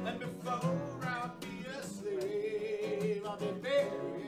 And 0.07 0.18
before 0.18 0.78
I'll 1.03 1.35
be 1.41 1.66
a 1.68 1.83
slave, 1.85 3.22
I'll 3.26 3.37
be 3.39 3.47
buried 3.62 4.22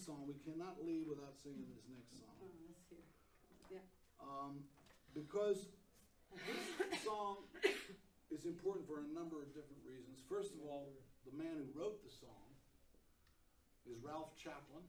song. 0.00 0.24
We 0.24 0.40
cannot 0.40 0.80
leave 0.80 1.04
without 1.04 1.36
singing 1.36 1.68
this 1.76 1.84
next 1.92 2.16
song. 2.16 2.32
Oh, 2.40 2.48
let's 2.64 2.80
hear. 2.88 3.04
Yeah. 3.68 3.84
Um, 4.16 4.64
because 5.12 5.68
this 6.32 7.04
song 7.04 7.44
is 8.32 8.48
important 8.48 8.88
for 8.88 9.04
a 9.04 9.08
number 9.12 9.44
of 9.44 9.52
different 9.52 9.84
reasons. 9.84 10.24
First 10.24 10.56
of 10.56 10.64
all, 10.64 10.96
the 11.28 11.36
man 11.36 11.60
who 11.60 11.68
wrote 11.76 12.00
the 12.00 12.10
song 12.10 12.48
is 13.84 14.00
Ralph 14.00 14.32
Chaplin. 14.40 14.86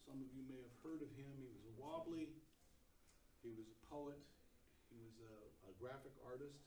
Some 0.00 0.24
of 0.24 0.28
you 0.32 0.42
may 0.48 0.58
have 0.58 0.76
heard 0.80 1.04
of 1.04 1.12
him. 1.14 1.28
He 1.36 1.46
was 1.52 1.62
a 1.68 1.74
wobbly, 1.76 2.32
he 3.44 3.52
was 3.52 3.68
a 3.68 3.78
poet, 3.86 4.18
he 4.88 4.98
was 4.98 5.14
a, 5.20 5.34
a 5.68 5.72
graphic 5.76 6.14
artist, 6.24 6.58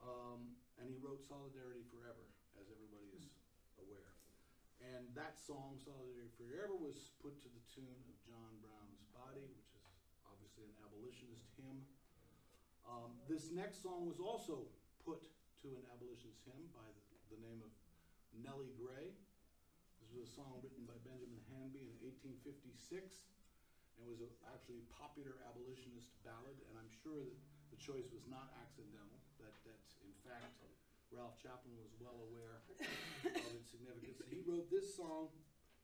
um, 0.00 0.56
and 0.80 0.88
he 0.88 0.96
wrote 0.98 1.22
Solidarity 1.22 1.84
Forever, 1.92 2.26
as 2.58 2.66
everybody 2.70 3.10
is 3.14 3.28
aware. 3.78 4.14
And 4.98 5.06
that 5.14 5.38
song, 5.38 5.78
Solidarity 5.78 6.34
Forever, 6.34 6.74
was 6.74 7.14
put 7.22 7.38
to 7.46 7.48
the 7.54 7.62
tune 7.70 8.02
of 8.10 8.18
John 8.26 8.58
Brown's 8.58 8.98
Body, 9.14 9.46
which 9.46 9.70
is 9.70 9.86
obviously 10.26 10.66
an 10.66 10.74
abolitionist 10.82 11.46
hymn. 11.54 11.86
Um, 12.82 13.14
this 13.30 13.54
next 13.54 13.78
song 13.78 14.10
was 14.10 14.18
also 14.18 14.66
put 15.06 15.22
to 15.62 15.70
an 15.78 15.86
abolitionist 15.94 16.42
hymn 16.50 16.66
by 16.74 16.82
the, 16.82 17.02
the 17.30 17.38
name 17.38 17.62
of 17.62 17.70
Nellie 18.42 18.74
Gray. 18.74 19.14
This 20.02 20.10
was 20.10 20.26
a 20.26 20.32
song 20.34 20.58
written 20.66 20.82
by 20.82 20.98
Benjamin 21.06 21.46
Hanby 21.54 21.94
in 21.94 21.94
1856 22.02 23.30
and 24.02 24.10
was 24.10 24.18
a, 24.18 24.30
actually 24.50 24.82
a 24.82 24.88
popular 24.98 25.38
abolitionist 25.46 26.10
ballad. 26.26 26.58
And 26.66 26.74
I'm 26.74 26.90
sure 27.06 27.22
that 27.22 27.38
the 27.70 27.78
choice 27.78 28.10
was 28.10 28.26
not 28.26 28.50
accidental, 28.58 29.22
that, 29.38 29.54
that 29.62 29.78
in 30.02 30.14
fact 30.26 30.58
Ralph 31.12 31.40
Chaplin 31.40 31.72
was 31.80 31.92
well 31.98 32.20
aware 32.28 32.60
of 32.60 33.42
its 33.56 33.68
significance. 33.72 34.20
He 34.28 34.44
wrote 34.44 34.68
this 34.68 34.92
song 34.92 35.32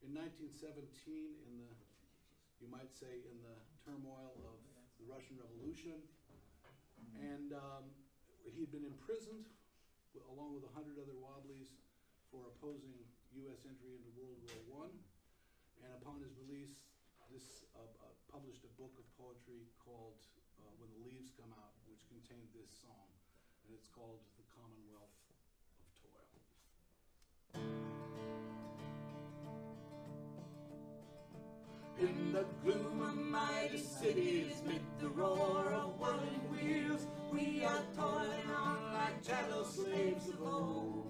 in 0.05 0.13
1917 0.13 0.85
in 1.49 1.53
the, 1.57 1.71
you 2.61 2.69
might 2.69 2.93
say, 2.93 3.25
in 3.25 3.41
the 3.41 3.57
turmoil 3.81 4.37
of 4.45 4.61
the 5.01 5.07
Russian 5.09 5.41
Revolution. 5.41 5.97
And 7.17 7.57
um, 7.57 7.89
he 8.45 8.69
had 8.69 8.73
been 8.75 8.85
imprisoned 8.85 9.49
along 10.31 10.55
with 10.55 10.69
a 10.69 10.73
hundred 10.77 11.01
other 11.01 11.17
Wobblies 11.17 11.73
for 12.29 12.51
opposing 12.55 12.95
U.S. 13.47 13.67
entry 13.67 13.97
into 13.97 14.11
World 14.15 14.39
War 14.45 14.87
One. 14.87 14.95
And 15.83 15.91
upon 16.01 16.23
his 16.23 16.37
release, 16.39 16.87
this 17.33 17.67
uh, 17.75 17.83
uh, 17.83 18.15
published 18.31 18.63
a 18.63 18.73
book 18.79 18.95
of 19.01 19.05
poetry 19.19 19.67
called 19.83 20.21
uh, 20.61 20.71
"When 20.79 20.89
the 20.95 21.03
Leaves 21.03 21.35
Come 21.35 21.51
Out," 21.59 21.75
which 21.91 22.07
contained 22.07 22.47
this 22.55 22.71
song, 22.79 23.11
and 23.67 23.75
it's 23.75 23.91
called 23.91 24.23
roar 35.25 35.73
of 35.73 35.99
whirling 35.99 36.45
wheels, 36.53 37.07
we 37.33 37.65
are 37.65 37.83
toiling 37.97 38.51
on 38.55 38.79
like 38.93 39.23
chattel 39.27 39.65
slaves 39.65 40.29
of 40.29 40.43
old. 40.43 41.07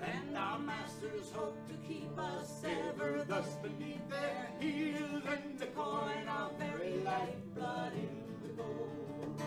And 0.00 0.36
our 0.36 0.58
masters 0.60 1.30
hope 1.34 1.58
to 1.68 1.74
keep 1.88 2.16
us 2.16 2.62
ever 2.64 3.24
thus 3.26 3.56
beneath 3.62 4.08
their 4.08 4.48
heels, 4.60 5.22
and 5.28 5.58
to 5.58 5.66
coin 5.66 6.28
our 6.28 6.50
very 6.58 6.94
lifeblood 7.04 7.92
into 7.94 8.48
gold. 8.56 9.42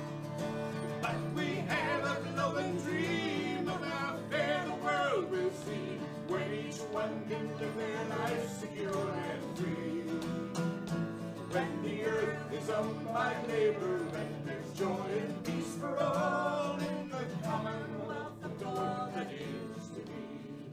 But 1.01 1.15
we 1.35 1.49
have 1.67 2.03
a 2.03 2.17
glowing 2.33 2.77
dream 2.81 3.69
of 3.69 3.81
how 3.81 4.17
fair 4.29 4.65
the 4.65 4.75
world 4.83 5.31
will 5.31 5.51
seem 5.65 5.99
when 6.27 6.53
each 6.53 6.81
one 6.91 7.23
can 7.29 7.47
live 7.59 7.77
their 7.77 8.17
life 8.17 8.59
secure 8.59 9.13
and 9.31 9.57
free. 9.57 10.50
When 11.51 11.83
the 11.83 12.05
earth 12.05 12.53
is 12.53 12.69
owned 12.69 13.05
my 13.05 13.33
labor 13.47 13.97
and 14.15 14.45
there's 14.45 14.71
joy 14.79 15.05
and 15.17 15.43
peace 15.43 15.75
for 15.81 15.97
all 15.97 16.77
in 16.79 17.09
the 17.09 17.25
commonwealth 17.45 18.41
of 18.41 18.61
toil 18.61 19.11
that 19.13 19.29
is 19.33 19.87
to 19.89 19.99
be. 19.99 20.71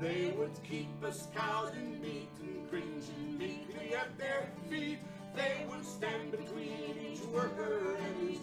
They 0.00 0.30
would 0.38 0.52
keep 0.62 0.88
us 1.02 1.26
cowed 1.34 1.74
in 1.76 2.00
meat 2.00 2.30
and 2.42 2.70
cringing 2.70 3.38
meekly 3.38 3.92
at 3.96 4.16
their 4.18 4.48
feet. 4.70 4.98
They 5.34 5.66
would 5.68 5.84
stand 5.84 6.30
between 6.30 6.94
each 7.10 7.22
worker 7.34 7.96
and 7.96 8.30
his 8.30 8.39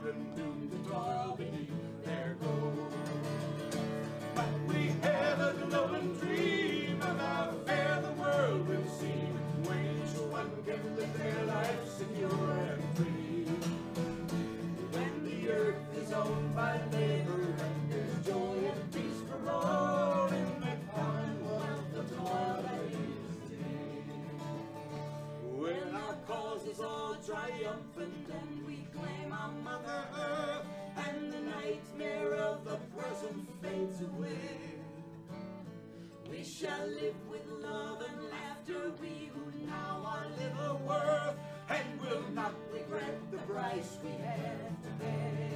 children 0.00 0.26
doomed 0.36 0.70
to 0.70 0.90
toil 0.90 1.07
season 33.28 33.46
fades 33.62 34.00
away. 34.00 34.36
We 36.30 36.44
shall 36.44 36.86
live 36.86 37.16
with 37.30 37.46
love 37.62 38.02
and 38.02 38.30
laughter, 38.30 38.92
we 39.00 39.30
who 39.34 39.66
now 39.66 40.02
are 40.04 40.26
little 40.38 40.78
worth, 40.86 41.36
and 41.68 42.00
will 42.00 42.22
not 42.32 42.54
regret 42.72 43.18
the 43.30 43.38
price 43.38 43.96
we 44.04 44.10
have 44.10 44.82
to 44.82 44.88
pay. 45.00 45.50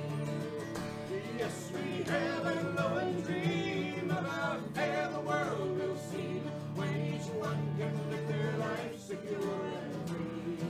Yes, 1.39 1.71
we 1.75 2.05
have 2.05 2.47
a 2.47 2.73
glowing 2.77 3.21
dream 3.23 4.11
of 4.11 4.27
how 4.27 4.59
fair 4.75 5.09
the 5.13 5.21
world 5.21 5.79
will 5.79 5.97
seem 5.97 6.43
when 6.75 7.15
each 7.15 7.29
one 7.39 7.75
can 7.79 8.11
live 8.11 8.29
their 8.29 8.57
life 8.59 9.01
secure 9.01 9.61
and 9.83 10.09
free. 10.09 10.67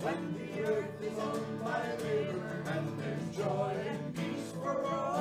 When 0.00 0.34
the 0.38 0.62
earth 0.64 1.02
is 1.02 1.18
owned 1.18 1.60
by 1.62 1.82
labor 2.02 2.62
and 2.66 2.98
there's 2.98 3.36
joy 3.36 3.74
and 3.88 4.14
peace 4.14 4.52
for 4.62 4.84
all. 4.86 5.15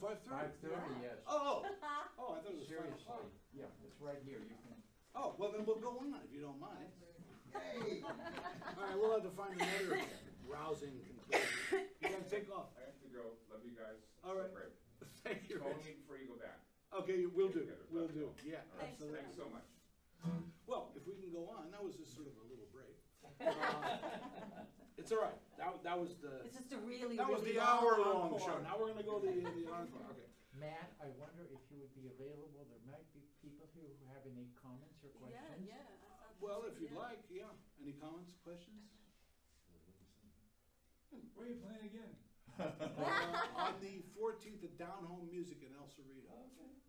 Can 0.00 0.08
Oh, 0.08 0.16
five 0.16 0.18
thirty? 0.24 0.34
Five 0.34 0.52
thirty, 0.64 0.96
yes. 1.04 1.18
Oh, 1.28 1.62
oh, 2.18 2.32
I 2.34 2.40
thought 2.40 2.52
it 2.52 2.58
was 2.58 2.66
five 2.66 2.80
Seriously, 2.80 3.04
o'clock. 3.04 3.28
yeah, 3.52 3.84
it's 3.84 4.00
right 4.00 4.20
here, 4.24 4.40
you 4.40 4.56
can. 4.64 4.76
Oh, 5.14 5.34
well, 5.36 5.52
then 5.52 5.66
we'll 5.68 5.82
go 5.82 6.00
on 6.00 6.14
if 6.24 6.30
you 6.32 6.40
don't 6.40 6.60
mind. 6.60 6.88
Yay! 7.52 8.00
All 8.06 8.78
right, 8.78 8.94
we'll 8.96 9.10
have 9.12 9.26
to 9.26 9.34
find 9.34 9.52
another 9.58 9.98
rousing 10.46 10.94
conclusion. 11.02 11.90
You 12.00 12.08
gotta 12.14 12.30
take 12.30 12.46
off. 12.54 12.70
I 12.78 12.86
have 12.86 12.98
to 13.02 13.10
go. 13.10 13.34
Love 13.50 13.60
you 13.66 13.74
guys. 13.74 13.98
All 14.22 14.38
right. 14.38 14.48
Great. 14.54 14.70
Thank 15.26 15.50
you, 15.50 15.58
Call 15.58 15.74
Rich. 15.74 15.82
me 15.84 15.98
before 16.00 16.16
you 16.16 16.30
go 16.30 16.38
back. 16.38 16.62
Okay, 16.90 17.26
we'll 17.26 17.50
do, 17.50 17.62
Together, 17.66 17.86
we'll 17.90 18.10
do, 18.10 18.30
know. 18.30 18.34
yeah, 18.42 18.66
All 18.74 18.82
right, 18.82 18.90
absolutely. 18.90 19.22
Thanks 19.22 19.38
so 19.38 19.46
much. 19.50 19.66
Well, 20.66 20.90
if 20.98 21.06
we 21.06 21.14
can 21.18 21.30
go 21.34 21.46
on, 21.54 21.70
that 21.74 21.82
was 21.82 21.94
just 21.98 22.14
sort 22.14 22.26
of 22.30 22.34
a 22.38 22.46
little 22.50 22.66
break. 22.74 22.94
Uh, 23.38 23.46
It's 24.98 25.10
all 25.12 25.22
right, 25.22 25.38
that, 25.60 25.70
that 25.84 25.96
was 26.00 26.16
the, 26.24 26.40
It's 26.48 26.56
just 26.56 26.72
a 26.72 26.80
really, 26.80 27.20
that 27.20 27.28
was 27.28 27.44
really 27.44 27.60
the 27.60 27.62
long 27.62 27.84
hour-long 27.84 28.32
encore. 28.32 28.40
show. 28.40 28.56
Now 28.64 28.80
we're 28.80 28.90
gonna 28.96 29.04
go 29.04 29.20
the, 29.20 29.28
the 29.44 29.68
encore, 29.68 30.08
okay. 30.16 30.28
Mat, 30.56 30.90
I 30.98 31.08
wonder 31.20 31.44
if 31.52 31.60
you 31.70 31.78
would 31.84 31.92
be 31.94 32.08
available, 32.10 32.64
there 32.68 32.82
might 32.88 33.06
be 33.14 33.22
people 33.44 33.68
here 33.76 33.92
who 34.00 34.04
have 34.10 34.24
any 34.26 34.48
comments 34.58 35.04
or 35.04 35.12
Yeah, 35.28 35.40
questions? 35.46 35.68
yeah. 35.68 35.84
I 35.84 35.94
thought 36.02 36.32
Well, 36.40 36.64
so, 36.64 36.72
if 36.72 36.80
you'd 36.80 36.90
yeah. 36.96 37.04
like, 37.04 37.20
yeah. 37.30 37.52
Any 37.80 37.94
comments, 38.00 38.32
questions? 38.42 38.80
Where 41.36 41.46
are 41.46 41.50
you 41.52 41.60
playing 41.60 41.84
again? 41.86 42.12
Uh, 42.60 43.56
On 43.56 43.72
the 43.80 44.04
fourteenth 44.12 44.60
at 44.60 44.76
Down 44.76 45.08
Home 45.08 45.24
Music 45.32 45.64
in 45.64 45.72
El 45.80 45.88
Cerrito. 45.88 46.28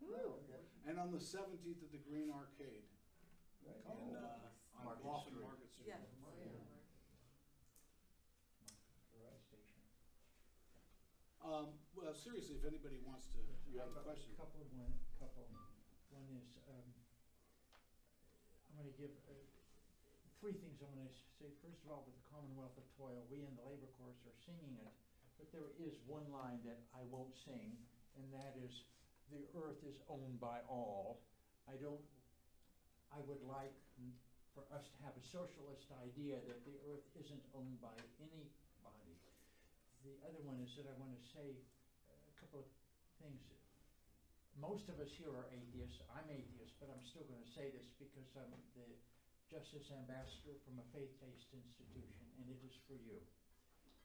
Ooh. 0.04 0.36
And 0.84 1.00
on 1.00 1.08
the 1.08 1.20
seventeenth 1.22 1.80
at 1.80 1.88
the 1.96 2.02
Green 2.04 2.28
Arcade 2.28 2.84
in, 3.64 3.72
uh, 4.12 4.52
on 4.76 4.84
Market 4.84 5.00
Boston 5.00 5.32
Street. 5.32 5.48
Market 5.48 5.68
Street. 5.72 5.88
Yeah. 5.88 6.04
Um, 11.42 11.74
well, 11.98 12.14
seriously, 12.14 12.54
if 12.54 12.62
anybody 12.62 13.02
wants 13.02 13.26
to, 13.34 13.42
you 13.66 13.82
have 13.82 13.90
a 13.90 14.06
question? 14.06 14.30
Couple 14.38 14.62
of 14.62 14.70
one, 14.78 14.94
couple. 15.18 15.42
One 16.14 16.30
is, 16.38 16.54
um, 16.70 16.86
I'm 18.70 18.78
gonna 18.78 18.94
give, 18.94 19.10
uh, 19.26 19.34
three 20.38 20.54
things 20.54 20.78
I'm 20.78 20.94
gonna 20.94 21.10
say. 21.42 21.50
First 21.58 21.82
of 21.82 21.90
all, 21.90 22.06
with 22.06 22.14
the 22.14 22.26
Commonwealth 22.30 22.78
of 22.78 22.86
Toil, 22.94 23.26
we 23.26 23.42
in 23.42 23.50
the 23.58 23.66
Labor 23.66 23.90
Chorus 23.98 24.22
are 24.22 24.38
singing 24.46 24.78
it, 24.86 24.94
but 25.34 25.50
there 25.50 25.74
is 25.82 25.98
one 26.06 26.30
line 26.30 26.62
that 26.62 26.78
I 26.94 27.02
won't 27.10 27.34
sing, 27.34 27.74
and 28.14 28.30
that 28.30 28.54
is, 28.62 28.86
the 29.34 29.42
earth 29.58 29.82
is 29.82 29.98
owned 30.06 30.38
by 30.38 30.62
all. 30.70 31.26
I 31.66 31.74
don't, 31.74 32.06
I 33.10 33.18
would 33.26 33.42
like 33.50 33.74
for 34.54 34.62
us 34.70 34.86
to 34.94 34.98
have 35.02 35.18
a 35.18 35.24
socialist 35.26 35.90
idea 36.06 36.38
that 36.46 36.62
the 36.62 36.78
earth 36.86 37.02
isn't 37.18 37.42
owned 37.50 37.82
by 37.82 37.98
anybody. 38.22 38.61
The 40.02 40.18
other 40.26 40.42
one 40.42 40.58
is 40.58 40.74
that 40.74 40.90
I 40.90 40.94
wanna 40.98 41.22
say 41.30 41.62
a 42.10 42.34
couple 42.42 42.66
of 42.66 42.68
things. 43.22 43.38
Most 44.58 44.90
of 44.90 44.98
us 44.98 45.14
here 45.14 45.30
are 45.30 45.46
atheists, 45.54 46.02
I'm 46.10 46.26
atheist, 46.26 46.74
but 46.82 46.90
I'm 46.90 47.02
still 47.06 47.22
gonna 47.30 47.46
say 47.54 47.70
this 47.70 47.86
because 48.02 48.26
I'm 48.34 48.50
the 48.74 48.98
justice 49.46 49.94
ambassador 49.94 50.58
from 50.66 50.82
a 50.82 50.86
faith-based 50.90 51.54
institution, 51.54 52.26
and 52.42 52.50
it 52.50 52.58
is 52.66 52.74
for 52.90 52.98
you. 52.98 53.22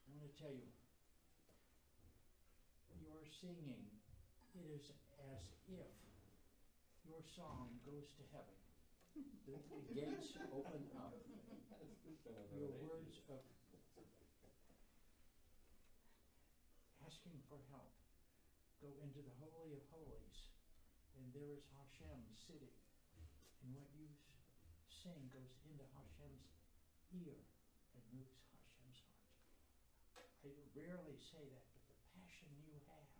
I 0.05 0.13
wanna 0.13 0.29
tell 0.37 0.53
you, 0.53 0.69
your 3.01 3.25
singing, 3.41 3.89
it 4.53 4.69
is 4.69 4.93
as 5.17 5.41
if 5.65 5.89
your 7.09 7.25
song 7.33 7.73
goes 7.89 8.05
to 8.21 8.23
heaven. 8.29 8.57
The, 9.49 9.57
the 9.89 9.97
gates 9.97 10.37
open 10.53 10.85
up. 10.93 11.17
Your 12.53 12.69
words 12.85 13.17
of 13.29 13.41
asking 17.27 17.43
for 17.51 17.59
help 17.75 17.91
go 18.79 18.87
into 19.03 19.19
the 19.19 19.35
Holy 19.43 19.75
of 19.75 19.83
Holies, 19.91 20.39
and 21.19 21.27
there 21.35 21.51
is 21.51 21.59
Hashem 21.75 22.23
sitting. 22.47 22.71
And 23.67 23.75
what 23.75 23.91
you 23.99 24.07
sing 24.87 25.27
goes 25.35 25.51
into 25.67 25.83
Hashem's 25.91 26.47
ear 27.19 27.35
and 27.99 28.03
moves 28.15 28.31
Hashem's 28.79 29.19
heart. 29.27 29.43
I 30.15 30.23
rarely 30.71 31.19
say 31.19 31.43
that, 31.51 31.67
but 31.75 31.83
the 31.91 31.99
passion 32.15 32.47
you 32.63 32.79
have, 32.95 33.11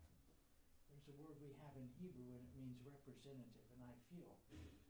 there's 0.87 1.11
a 1.11 1.15
word 1.19 1.35
we 1.43 1.51
have 1.59 1.75
in 1.75 1.91
Hebrew 1.99 2.31
and 2.31 2.47
it 2.47 2.53
means 2.55 2.79
representative, 2.87 3.67
and 3.75 3.83
I 3.83 3.91
feel 4.07 4.31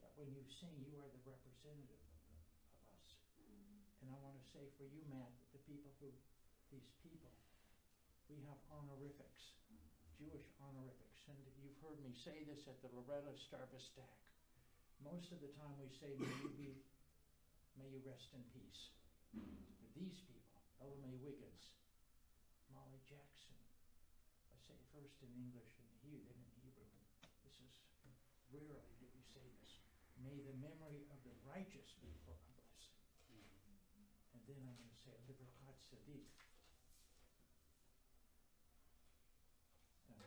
that 0.05 0.13
when 0.13 0.29
you 0.29 0.45
sing, 0.45 0.77
you 0.85 0.93
are 1.01 1.09
the 1.09 1.23
representative 1.25 2.05
of, 2.05 2.21
of 2.85 2.93
us. 2.93 3.17
Mm-hmm. 3.41 3.81
And 4.05 4.07
I 4.13 4.17
wanna 4.21 4.45
say 4.53 4.69
for 4.77 4.85
you, 4.85 5.01
Mat, 5.09 5.33
that 5.41 5.49
the 5.57 5.63
people 5.65 5.89
who, 6.05 6.13
these 6.69 6.85
people, 7.01 7.33
we 8.27 8.43
have 8.43 8.59
honorifics, 8.71 9.55
Jewish 10.19 10.43
honorifics, 10.59 11.19
and 11.31 11.39
you've 11.59 11.75
heard 11.79 11.99
me 12.03 12.11
say 12.11 12.43
this 12.43 12.67
at 12.67 12.75
the 12.83 12.91
Loretta 12.91 13.31
Starbustack. 13.47 14.19
Most 14.99 15.31
of 15.31 15.39
the 15.39 15.51
time 15.55 15.77
we 15.79 15.87
say, 16.01 16.11
may 16.17 16.33
you 16.41 16.51
be, 16.57 16.71
may 17.77 17.87
you 17.87 18.01
rest 18.03 18.27
in 18.33 18.43
peace. 18.51 18.91
For 19.79 19.87
these 19.95 20.17
people, 20.25 20.59
Ella 20.81 20.97
Mae 20.99 21.15
Wiggins, 21.21 21.63
Molly 22.73 22.99
Jackson, 23.07 23.55
I 24.51 24.57
say 24.67 24.75
first 24.91 25.15
in 25.21 25.31
English 25.37 25.71
and 25.79 25.87
He- 26.01 26.19
then 26.25 26.35
in 26.35 26.51
Hebrew. 26.59 26.89
This 27.45 27.53
is, 27.61 27.71
rarely 28.51 28.91
do 28.99 29.05
we 29.13 29.21
say 29.31 29.45
this. 29.61 29.71
May 30.17 30.41
the 30.41 30.55
memory 30.57 31.05
of 31.13 31.21
the 31.23 31.35
righteous 31.45 31.93
be 32.01 32.09
for 32.25 32.33
a 32.33 32.41
blessing. 32.49 32.97
And 34.33 34.41
then 34.49 34.59
I'm 34.65 34.75
gonna 34.81 34.97
say, 35.05 35.13
Livrachat 35.29 35.77
Sadiq. 35.89 36.25
Uh, 40.09 40.25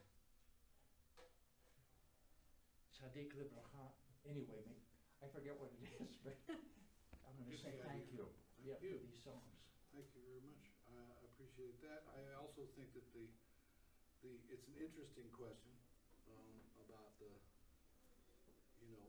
Sadiq 3.00 3.32
Libracha, 3.32 3.88
anyway, 4.28 4.60
ma- 4.68 4.76
I 5.24 5.26
forget 5.32 5.56
what 5.56 5.72
it 5.72 5.80
is, 6.00 6.12
but 6.22 6.36
I'm 7.24 7.32
gonna 7.36 7.48
Gives 7.48 7.64
say 7.64 7.72
you 7.72 7.80
thank 7.80 8.12
you, 8.12 8.28
yeah, 8.60 8.76
you. 8.80 9.00
for 9.00 9.00
these 9.00 9.16
songs. 9.24 9.56
Thank 9.90 10.12
you 10.12 10.20
very 10.20 10.40
much. 10.44 10.68
I 10.84 11.24
appreciate 11.24 11.80
that. 11.80 12.04
I 12.04 12.36
also 12.36 12.68
think 12.76 12.92
that 12.92 13.04
the, 13.12 13.24
the, 14.22 14.36
it's 14.52 14.66
an 14.68 14.76
interesting 14.76 15.30
question, 15.32 15.72
um, 16.28 16.60
about 16.76 17.16
the, 17.18 17.32
you 18.84 18.92
know, 18.92 19.08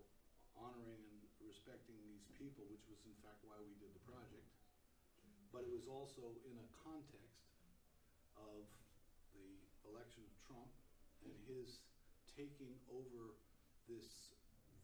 honoring 0.56 1.04
and 1.04 1.20
respecting 1.40 2.00
these 2.08 2.28
people, 2.40 2.64
which 2.72 2.88
was 2.88 3.04
in 3.06 3.16
fact 3.20 3.44
why 3.44 3.60
we 3.60 3.76
did 3.76 3.92
the 3.94 4.00
project. 4.04 4.48
But 5.52 5.64
it 5.68 5.72
was 5.72 5.86
also 5.88 6.40
in 6.48 6.56
a 6.58 6.68
context 6.72 7.44
of 8.40 8.64
the 9.36 9.60
election 9.84 10.24
of 10.24 10.32
Trump 10.48 10.72
and 11.24 11.36
his 11.44 11.80
taking 12.32 12.80
over 12.88 13.36
this 13.92 14.32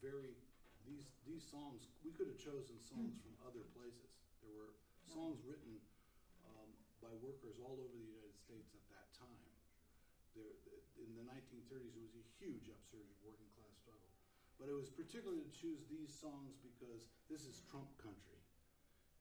very, 0.04 0.36
these, 0.84 1.08
these 1.24 1.40
songs, 1.48 1.88
we 2.04 2.12
could 2.12 2.28
have 2.28 2.36
chosen 2.36 2.76
songs 2.84 3.16
from 3.24 3.32
other 3.48 3.64
places. 3.72 4.12
There 4.44 4.52
were 4.52 4.76
songs 5.08 5.40
written 5.48 5.80
um, 6.44 6.68
by 7.00 7.12
workers 7.24 7.56
all 7.58 7.80
over 7.80 7.96
the 7.96 8.04
United 8.04 8.36
States 8.36 8.76
at 8.76 8.84
that 8.92 9.08
time. 9.16 9.48
There, 10.36 10.52
in 11.00 11.10
the 11.16 11.24
nineteen 11.24 11.64
thirties, 11.72 11.96
it 11.96 12.04
was 12.04 12.14
a 12.20 12.26
huge 12.36 12.68
upsurge 12.68 13.08
of 13.08 13.18
working 13.24 13.48
class 13.56 13.72
struggle. 13.80 14.12
But 14.60 14.68
it 14.68 14.76
was 14.76 14.92
particularly 14.92 15.42
to 15.46 15.54
choose 15.56 15.82
these 15.88 16.12
songs 16.12 16.58
because 16.60 17.08
this 17.32 17.48
is 17.48 17.64
Trump 17.66 17.88
country. 17.98 18.38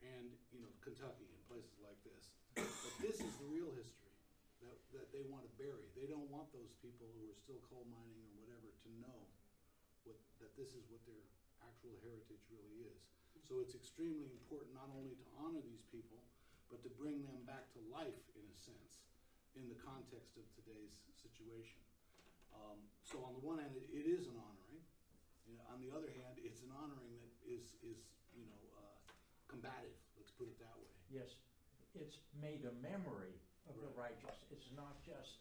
And, 0.05 0.29
you 0.53 0.61
know, 0.61 0.69
Kentucky 0.85 1.25
and 1.25 1.41
places 1.49 1.73
like 1.81 1.97
this. 2.05 2.29
But 2.53 2.93
this 3.01 3.17
is 3.17 3.33
the 3.41 3.49
real 3.49 3.73
history 3.73 4.13
that, 4.61 4.77
that 4.93 5.09
they 5.09 5.25
want 5.25 5.41
to 5.41 5.51
bury. 5.57 5.89
They 5.97 6.05
don't 6.05 6.29
want 6.29 6.53
those 6.53 6.69
people 6.85 7.09
who 7.17 7.25
are 7.33 7.37
still 7.37 7.57
coal 7.65 7.81
mining 7.89 8.21
or 8.29 8.33
whatever 8.45 8.69
to 8.69 8.89
know 9.01 9.19
that 10.41 10.53
this 10.55 10.73
is 10.73 10.85
what 10.89 11.01
their 11.09 11.23
actual 11.65 11.95
heritage 12.05 12.43
really 12.53 12.85
is. 12.87 12.99
So 13.47 13.63
it's 13.63 13.75
extremely 13.77 14.27
important 14.33 14.75
not 14.75 14.91
only 14.91 15.15
to 15.15 15.25
honor 15.39 15.63
these 15.63 15.85
people, 15.87 16.19
but 16.67 16.83
to 16.83 16.91
bring 16.99 17.23
them 17.23 17.39
back 17.47 17.71
to 17.75 17.79
life 17.87 18.19
in 18.35 18.43
a 18.43 18.57
sense, 18.59 18.99
in 19.55 19.71
the 19.71 19.79
context 19.79 20.35
of 20.35 20.43
today's 20.59 20.99
situation. 21.15 21.79
Um, 22.51 22.75
so 23.07 23.23
on 23.23 23.31
the 23.39 23.43
one 23.43 23.63
hand, 23.63 23.71
it, 23.77 23.87
it 23.87 24.03
is 24.03 24.27
an 24.27 24.35
honoring. 24.35 24.83
You 25.47 25.55
know, 25.55 25.63
on 25.71 25.79
the 25.79 25.95
other 25.95 26.11
hand, 26.11 26.35
it's 26.43 26.59
an 26.59 26.75
honoring 26.75 27.15
that 27.23 27.31
is, 27.47 27.71
is, 27.79 28.03
you 28.35 28.43
know, 28.43 28.61
uh, 28.75 28.99
combative, 29.47 29.95
let's 30.19 30.35
put 30.35 30.51
it 30.51 30.59
that 30.59 30.75
way. 30.75 30.91
Yes, 31.07 31.39
it's 31.95 32.19
made 32.43 32.67
a 32.67 32.75
memory 32.83 33.31
of 33.71 33.79
the 33.79 33.87
righteous, 33.95 34.43
it's 34.51 34.67
not 34.75 34.99
just 35.07 35.39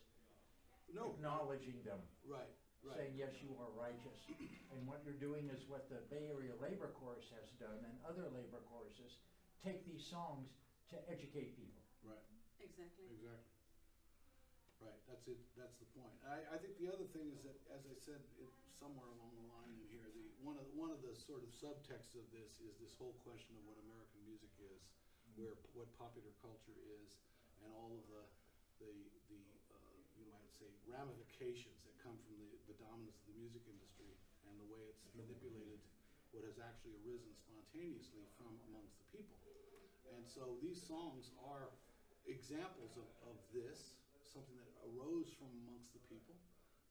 No, 0.94 1.14
acknowledging 1.18 1.82
them, 1.82 1.98
right, 2.22 2.46
right. 2.46 2.65
Saying, 2.94 3.18
yes, 3.18 3.34
you 3.42 3.50
are 3.58 3.70
righteous. 3.74 4.20
And 4.76 4.84
what 4.84 5.00
you're 5.08 5.16
doing 5.16 5.48
is 5.48 5.64
what 5.72 5.88
the 5.88 6.04
Bay 6.12 6.28
Area 6.28 6.52
Labor 6.60 6.92
Chorus 7.00 7.32
has 7.32 7.48
done 7.56 7.80
and 7.80 7.96
other 8.04 8.28
labor 8.28 8.60
choruses, 8.68 9.16
take 9.64 9.88
these 9.88 10.04
songs 10.04 10.52
to 10.92 11.00
educate 11.08 11.56
people. 11.56 11.80
Right, 12.04 12.20
Exactly. 12.60 13.08
exactly. 13.08 13.56
Right, 14.76 15.00
that's 15.08 15.24
it, 15.32 15.40
that's 15.56 15.80
the 15.80 15.88
point. 15.96 16.12
I, 16.28 16.44
I 16.52 16.56
think 16.60 16.76
the 16.76 16.92
other 16.92 17.08
thing 17.16 17.32
is 17.32 17.40
that, 17.48 17.56
as 17.72 17.88
I 17.88 17.96
said, 17.96 18.20
it, 18.36 18.52
somewhere 18.76 19.08
along 19.16 19.32
the 19.40 19.46
line 19.48 19.72
in 19.72 19.80
here, 19.88 20.04
the, 20.12 20.28
one 20.44 20.60
of, 20.60 20.68
one 20.76 20.92
of 20.92 21.00
the 21.00 21.16
sort 21.16 21.40
of 21.40 21.48
subtexts 21.48 22.12
of 22.12 22.28
this 22.28 22.60
is 22.60 22.76
this 22.76 22.92
whole 23.00 23.16
question 23.24 23.56
of 23.56 23.64
what 23.64 23.80
American 23.88 24.20
music 24.28 24.52
is, 24.60 24.84
where, 25.32 25.56
what 25.72 25.88
popular 25.96 26.28
culture 26.44 26.76
is, 26.84 27.16
and 27.64 27.72
all 27.72 27.96
of 27.96 28.04
the, 28.12 28.22
the, 28.84 28.92
the, 29.32 29.40
uh, 29.72 29.96
you 30.20 30.28
might 30.28 30.50
say 30.52 30.68
ramifications 30.84 31.80
that 31.85 31.85
come 32.06 32.14
from 32.22 32.38
the, 32.38 32.54
the 32.70 32.78
dominance 32.78 33.18
of 33.18 33.34
the 33.34 33.38
music 33.42 33.66
industry 33.66 34.14
and 34.46 34.54
the 34.62 34.68
way 34.70 34.78
it's 34.86 35.02
manipulated 35.18 35.82
what 36.30 36.46
has 36.46 36.62
actually 36.62 36.94
arisen 37.02 37.34
spontaneously 37.34 38.22
from 38.38 38.54
amongst 38.70 38.94
the 39.02 39.18
people. 39.18 39.34
And 40.14 40.22
so 40.22 40.54
these 40.62 40.78
songs 40.78 41.34
are 41.42 41.74
examples 42.30 42.94
of, 42.94 43.08
of 43.26 43.34
this, 43.50 43.98
something 44.22 44.54
that 44.54 44.70
arose 44.94 45.34
from 45.34 45.50
amongst 45.66 45.90
the 45.96 46.02
people, 46.06 46.38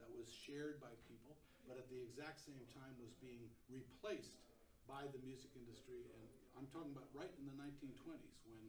that 0.03 0.11
was 0.11 0.28
shared 0.28 0.84
by 0.84 0.91
people, 1.07 1.39
but 1.63 1.80
at 1.80 1.88
the 1.88 2.01
exact 2.03 2.43
same 2.43 2.59
time 2.76 2.91
was 2.99 3.16
being 3.24 3.47
replaced 3.72 4.36
by 4.89 5.07
the 5.16 5.22
music 5.24 5.53
industry. 5.55 6.03
And 6.11 6.26
I'm 6.59 6.68
talking 6.76 6.91
about 6.91 7.07
right 7.16 7.32
in 7.39 7.47
the 7.47 7.55
1920s 7.55 8.36
when, 8.49 8.66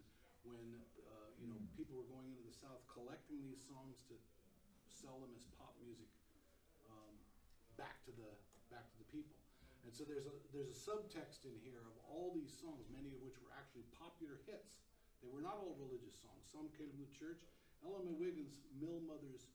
when 0.46 0.66
uh, 1.08 1.32
you 1.42 1.50
know, 1.50 1.58
people 1.74 1.98
were 1.98 2.06
going 2.06 2.30
into 2.30 2.44
the 2.46 2.54
South 2.54 2.84
collecting 2.86 3.42
these 3.42 3.64
songs 3.66 3.98
to 4.12 4.14
sell 4.86 5.18
them 5.18 5.34
as 5.34 5.42
pop 5.58 5.74
music 5.82 6.06
back 7.76 8.02
to 8.08 8.12
the 8.12 8.30
back 8.72 8.84
to 8.92 8.96
the 8.98 9.08
people. 9.08 9.36
And 9.86 9.94
so 9.94 10.02
there's 10.02 10.26
a 10.26 10.34
there's 10.50 10.72
a 10.72 10.78
subtext 10.78 11.46
in 11.46 11.54
here 11.62 11.80
of 11.86 11.94
all 12.10 12.34
these 12.34 12.50
songs, 12.50 12.88
many 12.90 13.14
of 13.14 13.22
which 13.22 13.38
were 13.38 13.54
actually 13.54 13.86
popular 13.94 14.42
hits. 14.44 14.82
They 15.22 15.30
were 15.30 15.44
not 15.44 15.56
all 15.56 15.78
religious 15.78 16.18
songs. 16.18 16.44
Some 16.50 16.68
came 16.74 16.90
from 16.90 17.06
the 17.06 17.14
church. 17.14 17.40
Ella 17.84 18.02
Mae 18.02 18.16
Wiggins' 18.16 18.56
Mill 18.80 18.98
Mother's 19.04 19.46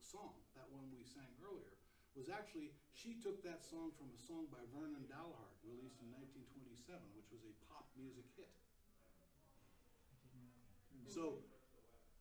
song, 0.00 0.36
that 0.54 0.68
one 0.70 0.86
we 0.94 1.02
sang 1.04 1.28
earlier, 1.42 1.74
was 2.14 2.30
actually 2.30 2.70
she 2.94 3.18
took 3.18 3.42
that 3.42 3.66
song 3.66 3.90
from 3.98 4.08
a 4.14 4.20
song 4.20 4.46
by 4.48 4.62
Vernon 4.70 5.02
Dalhart, 5.10 5.54
released 5.66 5.98
in 5.98 6.08
1927, 6.14 7.02
which 7.18 7.26
was 7.34 7.42
a 7.42 7.52
pop 7.66 7.90
music 7.98 8.24
hit. 8.38 8.50
I 10.08 10.16
didn't 10.30 10.46
know 10.46 10.62
that. 10.62 11.10
So 11.10 11.42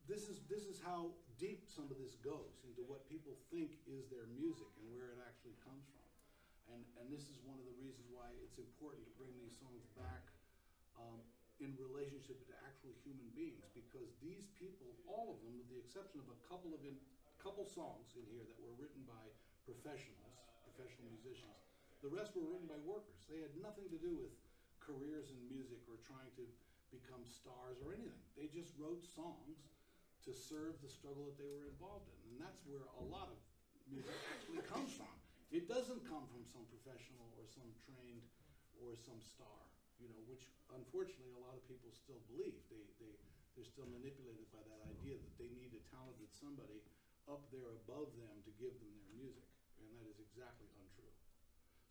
this 0.10 0.28
is 0.28 0.42
this 0.50 0.66
is 0.66 0.82
how 0.82 1.14
deep 1.40 1.66
some 1.70 1.90
of 1.90 1.98
this 1.98 2.18
goes 2.22 2.62
into 2.68 2.86
what 2.86 3.06
people 3.10 3.38
think 3.50 3.74
is 3.90 4.06
their 4.10 4.28
music 4.34 4.70
and 4.82 4.86
where 4.94 5.14
it 5.14 5.20
actually 5.24 5.58
comes 5.66 5.86
from. 5.90 6.08
And 6.74 6.82
and 7.02 7.06
this 7.12 7.28
is 7.28 7.38
one 7.44 7.60
of 7.60 7.66
the 7.68 7.76
reasons 7.78 8.08
why 8.10 8.32
it's 8.46 8.58
important 8.58 9.04
to 9.06 9.14
bring 9.20 9.34
these 9.42 9.56
songs 9.60 9.84
back 10.00 10.24
um, 10.96 11.20
in 11.62 11.76
relationship 11.78 12.40
to 12.50 12.54
actual 12.66 12.96
human 13.04 13.28
beings 13.38 13.68
because 13.76 14.10
these 14.24 14.50
people, 14.58 14.90
all 15.06 15.36
of 15.36 15.38
them, 15.44 15.54
with 15.60 15.70
the 15.70 15.80
exception 15.80 16.20
of 16.24 16.28
a 16.32 16.40
couple 16.48 16.74
of 16.74 16.82
in, 16.88 16.96
couple 17.44 17.68
songs 17.68 18.16
in 18.16 18.24
here 18.32 18.48
that 18.48 18.56
were 18.64 18.74
written 18.80 19.04
by 19.04 19.28
professionals, 19.68 20.40
professional 20.64 21.12
musicians, 21.12 21.60
the 22.00 22.12
rest 22.12 22.36
were 22.36 22.48
written 22.48 22.68
by 22.68 22.80
workers. 22.88 23.20
They 23.28 23.44
had 23.44 23.52
nothing 23.60 23.88
to 23.92 24.00
do 24.00 24.16
with 24.16 24.32
careers 24.80 25.32
in 25.32 25.40
music 25.52 25.80
or 25.88 26.00
trying 26.08 26.32
to 26.40 26.46
become 26.92 27.24
stars 27.28 27.80
or 27.84 27.92
anything. 27.96 28.24
They 28.36 28.48
just 28.52 28.72
wrote 28.80 29.04
songs 29.04 29.60
to 30.24 30.32
serve 30.32 30.80
the 30.80 30.88
struggle 30.88 31.28
that 31.28 31.36
they 31.36 31.52
were 31.52 31.68
involved 31.68 32.08
in. 32.08 32.20
And 32.32 32.36
that's 32.40 32.64
where 32.64 32.88
a 33.00 33.06
lot 33.12 33.28
of 33.28 33.38
music 33.92 34.16
actually 34.32 34.64
comes 34.72 34.96
from. 34.96 35.12
It 35.52 35.68
doesn't 35.68 36.02
come 36.08 36.26
from 36.32 36.48
some 36.48 36.66
professional 36.72 37.28
or 37.38 37.46
some 37.46 37.68
trained 37.86 38.26
or 38.82 38.96
some 38.98 39.20
star, 39.22 39.60
you 40.00 40.10
know, 40.10 40.18
which 40.26 40.48
unfortunately 40.74 41.36
a 41.36 41.44
lot 41.44 41.54
of 41.54 41.64
people 41.70 41.92
still 41.94 42.18
believe. 42.32 42.58
They, 42.72 42.82
they, 42.98 43.14
they're 43.54 43.68
still 43.68 43.86
manipulated 43.92 44.50
by 44.50 44.64
that 44.66 44.82
idea 44.90 45.20
that 45.20 45.36
they 45.38 45.52
need 45.54 45.76
a 45.78 45.82
talented 45.94 46.32
somebody 46.34 46.82
up 47.30 47.46
there 47.54 47.70
above 47.86 48.12
them 48.18 48.36
to 48.48 48.52
give 48.58 48.74
them 48.82 48.92
their 48.98 49.14
music. 49.14 49.46
And 49.78 49.86
that 49.94 50.08
is 50.10 50.18
exactly 50.24 50.68
untrue. 50.80 51.14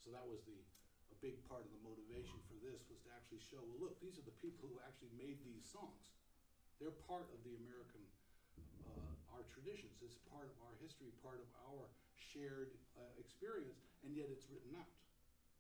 So 0.01 0.11
that 0.11 0.27
was 0.27 0.43
the, 0.49 0.59
a 1.15 1.17
big 1.23 1.39
part 1.47 1.63
of 1.63 1.71
the 1.71 1.83
motivation 1.87 2.41
for 2.51 2.59
this 2.59 2.83
was 2.91 2.99
to 3.07 3.11
actually 3.15 3.45
show, 3.45 3.63
well, 3.63 3.79
look, 3.79 3.95
these 4.03 4.19
are 4.19 4.27
the 4.27 4.35
people 4.43 4.67
who 4.67 4.83
actually 4.83 5.15
made 5.15 5.39
these 5.47 5.63
songs. 5.63 6.03
They're 6.83 6.99
part 7.07 7.31
of 7.31 7.39
the 7.47 7.55
American, 7.63 8.03
uh, 8.87 9.35
our 9.35 9.45
traditions. 9.51 9.99
It's 10.05 10.19
part 10.29 10.49
of 10.49 10.57
our 10.65 10.75
history, 10.81 11.13
part 11.25 11.41
of 11.41 11.49
our 11.71 11.89
shared 12.17 12.73
uh, 12.97 13.03
experience, 13.21 13.85
and 14.05 14.15
yet 14.17 14.29
it's 14.33 14.49
written 14.49 14.73
out. 14.79 14.93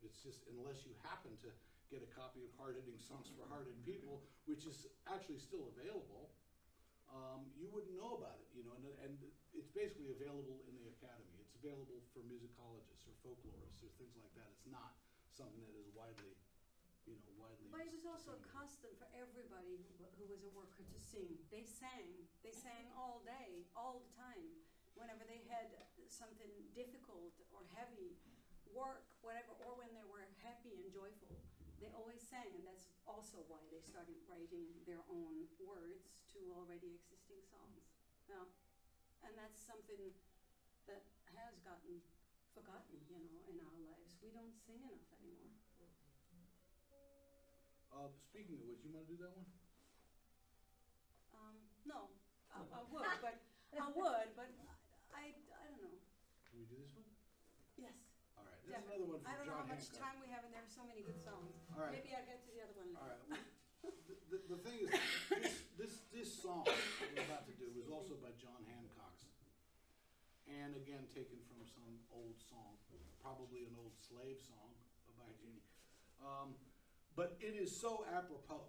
It's 0.02 0.18
just 0.22 0.42
unless 0.50 0.82
you 0.82 0.92
happen 1.06 1.32
to 1.46 1.50
get 1.92 2.00
a 2.02 2.10
copy 2.16 2.42
of 2.42 2.50
Hard 2.56 2.80
Hitting 2.80 2.96
Songs 2.96 3.28
for 3.36 3.44
Hard 3.52 3.68
Hitting 3.68 3.84
People, 3.84 4.24
which 4.48 4.64
is 4.64 4.88
actually 5.06 5.38
still 5.38 5.68
available, 5.76 6.32
um, 7.12 7.44
you 7.60 7.68
wouldn't 7.68 7.92
know 7.92 8.16
about 8.16 8.40
it, 8.40 8.48
you 8.56 8.64
know, 8.64 8.72
and, 8.80 8.88
and 9.04 9.12
it's 9.52 9.68
basically 9.68 10.08
available 10.16 10.64
in 10.64 10.74
the 10.80 10.88
academy. 10.96 11.36
It's 11.44 11.52
available 11.60 12.00
for 12.16 12.24
musicologists 12.24 13.04
or 13.04 13.12
folklorists 13.20 13.84
or 13.84 13.92
things 14.00 14.16
like 14.16 14.32
that. 14.40 14.48
It's 14.56 14.64
not 14.72 14.96
something 15.36 15.60
that 15.60 15.76
is 15.76 15.92
widely, 15.92 16.32
you 17.06 17.18
know, 17.18 17.32
widely. 17.38 17.66
But 17.70 17.82
it 17.84 17.90
was 17.90 18.06
also 18.06 18.36
a 18.36 18.42
custom 18.46 18.94
for 18.98 19.08
everybody 19.16 19.82
who, 19.82 20.06
who 20.18 20.24
was 20.30 20.42
a 20.46 20.52
worker 20.54 20.86
to 20.86 20.98
sing. 20.98 21.40
They 21.50 21.66
sang. 21.66 22.14
They 22.46 22.54
sang 22.54 22.90
all 22.94 23.22
day, 23.26 23.66
all 23.74 24.02
the 24.02 24.12
time. 24.14 24.50
Whenever 24.94 25.24
they 25.24 25.40
had 25.48 25.72
something 26.06 26.52
difficult 26.76 27.32
or 27.50 27.64
heavy, 27.72 28.20
work, 28.70 29.08
whatever, 29.24 29.56
or 29.64 29.80
when 29.80 29.88
they 29.96 30.04
were 30.04 30.24
happy 30.44 30.76
and 30.76 30.86
joyful, 30.92 31.40
they 31.80 31.88
always 31.96 32.20
sang. 32.20 32.52
And 32.54 32.64
that's 32.68 32.86
also 33.08 33.42
why 33.48 33.64
they 33.72 33.80
started 33.82 34.20
writing 34.28 34.68
their 34.84 35.02
own 35.08 35.48
words 35.58 36.12
to 36.36 36.38
already 36.54 36.92
existing 37.00 37.40
songs. 37.48 37.88
Yeah. 38.28 38.46
And 39.24 39.32
that's 39.34 39.58
something 39.64 40.12
that 40.86 41.02
has 41.34 41.56
gotten 41.64 42.02
forgotten, 42.52 43.00
you 43.08 43.16
know, 43.16 43.40
in 43.48 43.56
our 43.64 43.78
lives. 43.80 44.18
We 44.20 44.30
don't 44.30 44.52
sing 44.52 44.82
enough. 44.84 45.11
Uh, 48.02 48.10
speaking 48.26 48.58
of 48.58 48.66
which, 48.66 48.82
you 48.82 48.90
wanna 48.90 49.06
do 49.06 49.14
that 49.22 49.30
one? 49.30 49.46
Um, 51.38 51.54
no, 51.86 52.10
I, 52.50 52.58
I 52.58 52.82
would, 52.90 53.06
but, 53.22 53.38
I 53.78 53.86
would, 53.94 54.28
but 54.34 54.50
I, 55.14 55.30
I 55.30 55.62
don't 55.70 55.78
know. 55.86 55.94
Can 56.50 56.54
we 56.58 56.66
do 56.66 56.82
this 56.82 56.90
one? 56.98 57.06
Yes, 57.78 57.94
All 58.34 58.42
right, 58.42 58.58
this 58.66 58.74
is 58.74 58.82
another 58.90 59.06
one 59.06 59.22
I 59.22 59.38
from 59.38 59.46
don't 59.46 59.46
know 59.54 59.62
John 59.62 59.70
how 59.70 59.78
much 59.78 59.86
Handcox. 59.86 60.02
time 60.02 60.16
we 60.18 60.28
have, 60.34 60.42
and 60.42 60.50
there 60.50 60.66
are 60.66 60.74
so 60.74 60.82
many 60.82 61.06
good 61.06 61.22
songs. 61.22 61.54
All 61.78 61.86
right. 61.86 61.94
Maybe 61.94 62.10
I'll 62.10 62.26
get 62.26 62.42
to 62.42 62.50
the 62.50 62.58
other 62.66 62.74
one 62.74 62.90
All 62.98 63.06
later. 63.06 63.22
right. 63.30 63.46
well, 63.86 63.94
The, 64.10 64.16
the, 64.34 64.38
the 64.50 64.58
thing 64.66 64.76
is, 64.82 64.90
this, 65.30 65.54
this, 65.78 65.94
this 66.10 66.28
song 66.42 66.66
that 66.66 67.06
we're 67.14 67.22
about 67.22 67.46
to 67.46 67.54
do 67.54 67.70
was 67.70 67.86
also 67.86 68.18
by 68.18 68.34
John 68.42 68.66
Handcox. 68.66 69.30
And 70.50 70.74
again, 70.74 71.06
taken 71.14 71.38
from 71.46 71.62
some 71.70 72.02
old 72.10 72.34
song, 72.50 72.74
probably 73.22 73.62
an 73.70 73.78
old 73.78 73.94
slave 73.94 74.42
song 74.42 74.74
by 75.14 75.30
Jeannie. 75.38 75.62
Um, 76.18 76.58
but 77.16 77.36
it 77.40 77.54
is 77.56 77.70
so 77.74 78.04
apropos. 78.16 78.62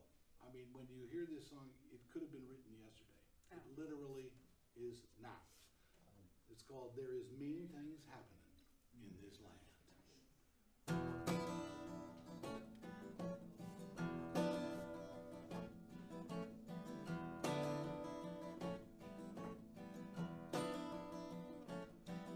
I 0.43 0.51
mean, 0.53 0.67
when 0.73 0.85
you 0.91 1.07
hear 1.11 1.25
this 1.25 1.49
song, 1.49 1.69
it 1.91 1.99
could 2.11 2.21
have 2.21 2.31
been 2.31 2.47
written 2.47 2.75
yesterday. 2.77 3.19
It 3.51 3.61
Oh. 3.63 3.81
literally 3.81 4.31
is 4.75 5.05
now. 5.21 5.41
It's 6.49 6.61
called 6.63 6.95
There 6.95 7.13
Is 7.13 7.31
Mean 7.31 7.67
Things 7.69 8.05
Happening 8.05 8.43
in 8.93 9.09
This 9.21 9.39
Land. 9.41 9.59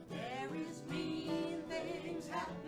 There 0.09 0.49
is 0.69 0.81
mean 0.89 1.63
things 1.69 2.27
happening 2.27 2.66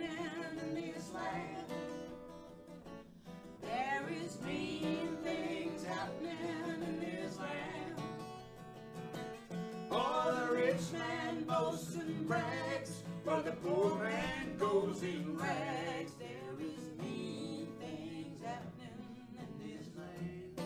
but 13.30 13.46
the 13.46 13.52
poor 13.52 13.96
man 14.00 14.58
goes 14.58 15.04
in 15.04 15.38
rags. 15.38 16.14
There 16.18 16.58
is 16.60 16.84
mean 17.00 17.68
things 17.80 18.44
happening 18.44 19.28
in 19.38 19.52
this 19.62 19.88
land. 19.96 20.60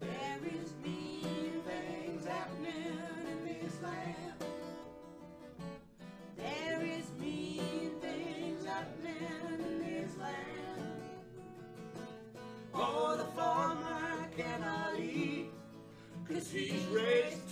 There 0.00 0.40
is 0.62 0.70
mean 0.84 1.62
things 1.66 2.24
happening 2.24 3.00
in 3.32 3.38
this 3.48 3.82
land. 3.82 4.44
There 6.36 6.82
is 6.84 7.10
mean 7.18 7.90
things 8.00 8.64
happening 8.64 9.58
in 9.58 9.80
this 9.80 10.16
land. 10.18 11.02
Oh, 12.72 13.16
the 13.16 13.24
farmer 13.24 14.28
cannot 14.36 15.00
eat, 15.00 15.50
cause 16.28 16.48
he's 16.52 16.86
raised 16.92 17.45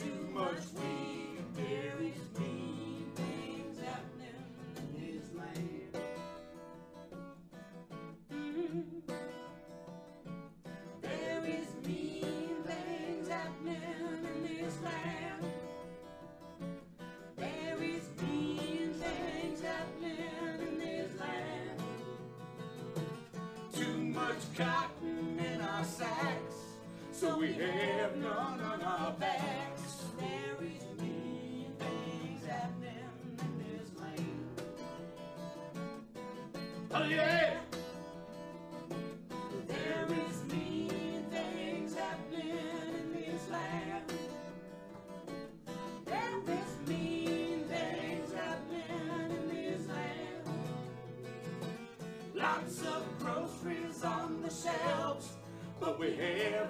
so 27.24 27.38
we 27.38 27.54
have 27.54 28.16
none 28.16 28.60
on 28.60 28.82
our 28.82 29.12
back. 29.12 29.33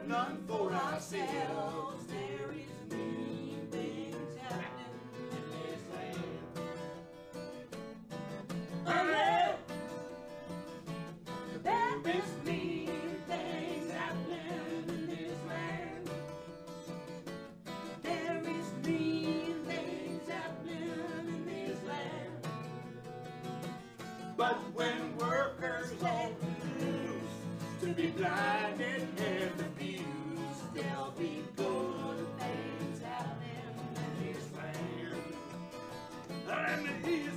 none 0.08 0.44
for 0.46 0.72
ourselves. 0.72 1.83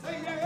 say 0.03 0.21
yes. 0.23 0.36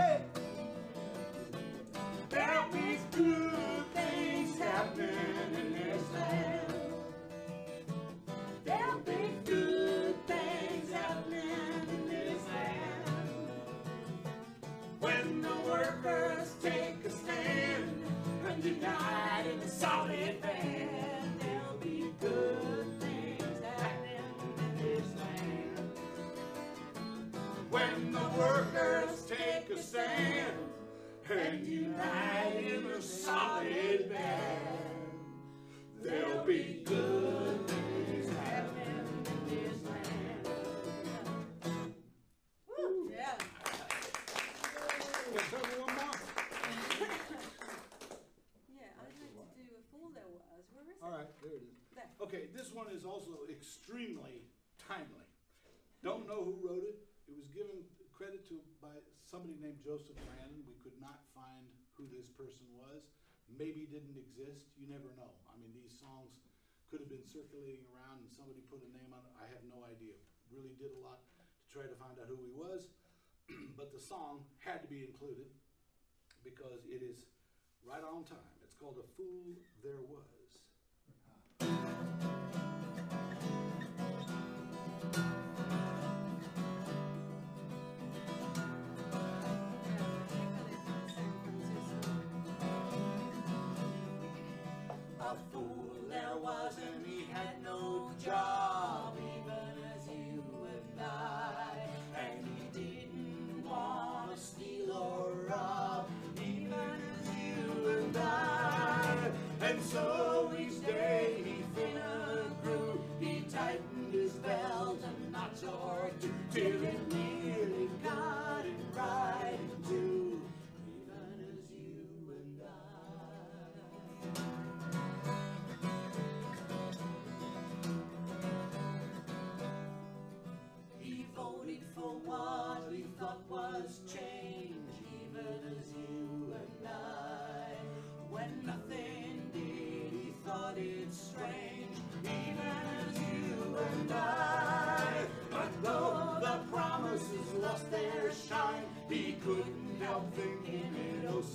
could 66.92 67.00
have 67.00 67.08
been 67.08 67.24
circulating 67.24 67.88
around 67.88 68.20
and 68.20 68.28
somebody 68.28 68.60
put 68.68 68.84
a 68.84 68.90
name 68.92 69.16
on 69.16 69.24
it. 69.24 69.32
I 69.40 69.48
have 69.48 69.64
no 69.64 69.80
idea. 69.88 70.12
Really 70.52 70.76
did 70.76 70.92
a 70.92 71.00
lot 71.00 71.24
to 71.24 71.64
try 71.72 71.88
to 71.88 71.96
find 71.96 72.20
out 72.20 72.28
who 72.28 72.36
he 72.36 72.52
was, 72.52 72.92
but 73.80 73.96
the 73.96 73.98
song 73.98 74.44
had 74.60 74.84
to 74.84 74.88
be 74.92 75.00
included 75.00 75.48
because 76.44 76.84
it 76.84 77.00
is 77.00 77.24
right 77.80 78.04
on 78.04 78.28
time. 78.28 78.52
It's 78.60 78.76
called 78.76 79.00
A 79.00 79.08
Fool 79.16 79.56
There 79.80 80.04
Was. 80.04 80.52
and 96.78 97.06
he 97.06 97.24
had 97.32 97.62
no 97.64 98.10
job. 98.24 98.71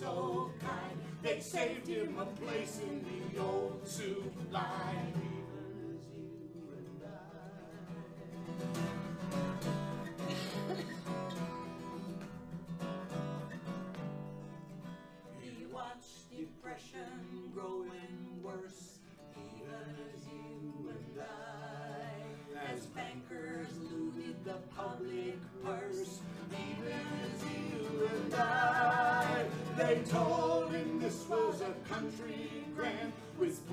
so 0.08 0.51
kind. 0.60 0.97
They 1.22 1.39
saved 1.39 1.88
him 1.88 2.18
a 2.20 2.26
place 2.26 2.80
in 2.80 3.03
the 3.03 3.41
old 3.41 3.82
Sioux 3.86 4.24
line. 4.51 5.27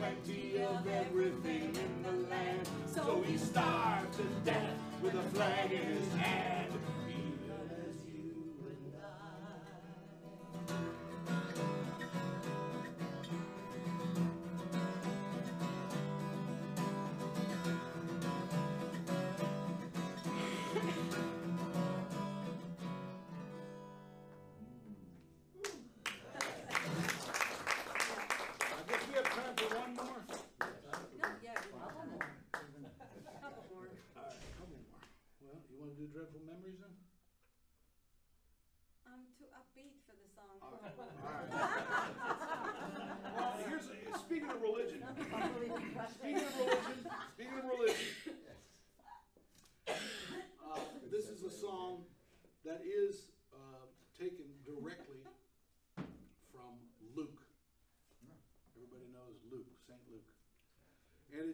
plenty 0.05 0.63
of 0.63 0.87
everything 0.87 1.75
in 1.77 2.03
the 2.03 2.29
land. 2.29 2.69
So 2.95 3.23
he 3.27 3.39
starved 3.39 4.13
to 4.15 4.23
death 4.45 4.79
with 5.03 5.15
a 5.15 5.23
flag 5.35 5.73
in 5.73 5.83
his 5.83 6.13
hand. 6.15 6.74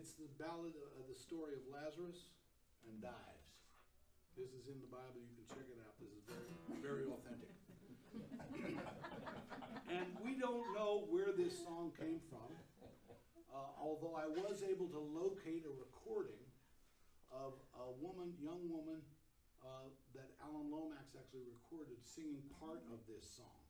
It's 0.01 0.17
the 0.17 0.33
ballad 0.41 0.73
of 0.97 1.05
the 1.13 1.19
story 1.21 1.53
of 1.53 1.61
Lazarus 1.69 2.33
and 2.89 2.97
Dives. 3.05 3.53
This 4.33 4.49
is 4.57 4.73
in 4.73 4.81
the 4.81 4.89
Bible, 4.89 5.21
you 5.21 5.37
can 5.37 5.45
check 5.53 5.69
it 5.69 5.77
out. 5.77 5.93
This 6.01 6.09
is 6.09 6.25
very, 6.25 6.49
very 6.81 7.05
authentic. 7.05 7.53
and 9.93 10.09
we 10.25 10.41
don't 10.41 10.65
know 10.73 11.05
where 11.13 11.37
this 11.37 11.53
song 11.53 11.93
came 12.01 12.17
from, 12.33 12.49
uh, 13.53 13.77
although 13.77 14.17
I 14.17 14.25
was 14.25 14.65
able 14.65 14.89
to 14.89 14.97
locate 14.97 15.69
a 15.69 15.75
recording 15.77 16.49
of 17.29 17.61
a 17.77 17.93
woman, 18.01 18.33
young 18.41 18.73
woman, 18.73 19.05
uh, 19.61 19.93
that 20.17 20.33
Alan 20.41 20.73
Lomax 20.73 21.13
actually 21.13 21.45
recorded 21.45 22.01
singing 22.01 22.41
part 22.57 22.81
of 22.89 23.05
this 23.05 23.29
song, 23.37 23.61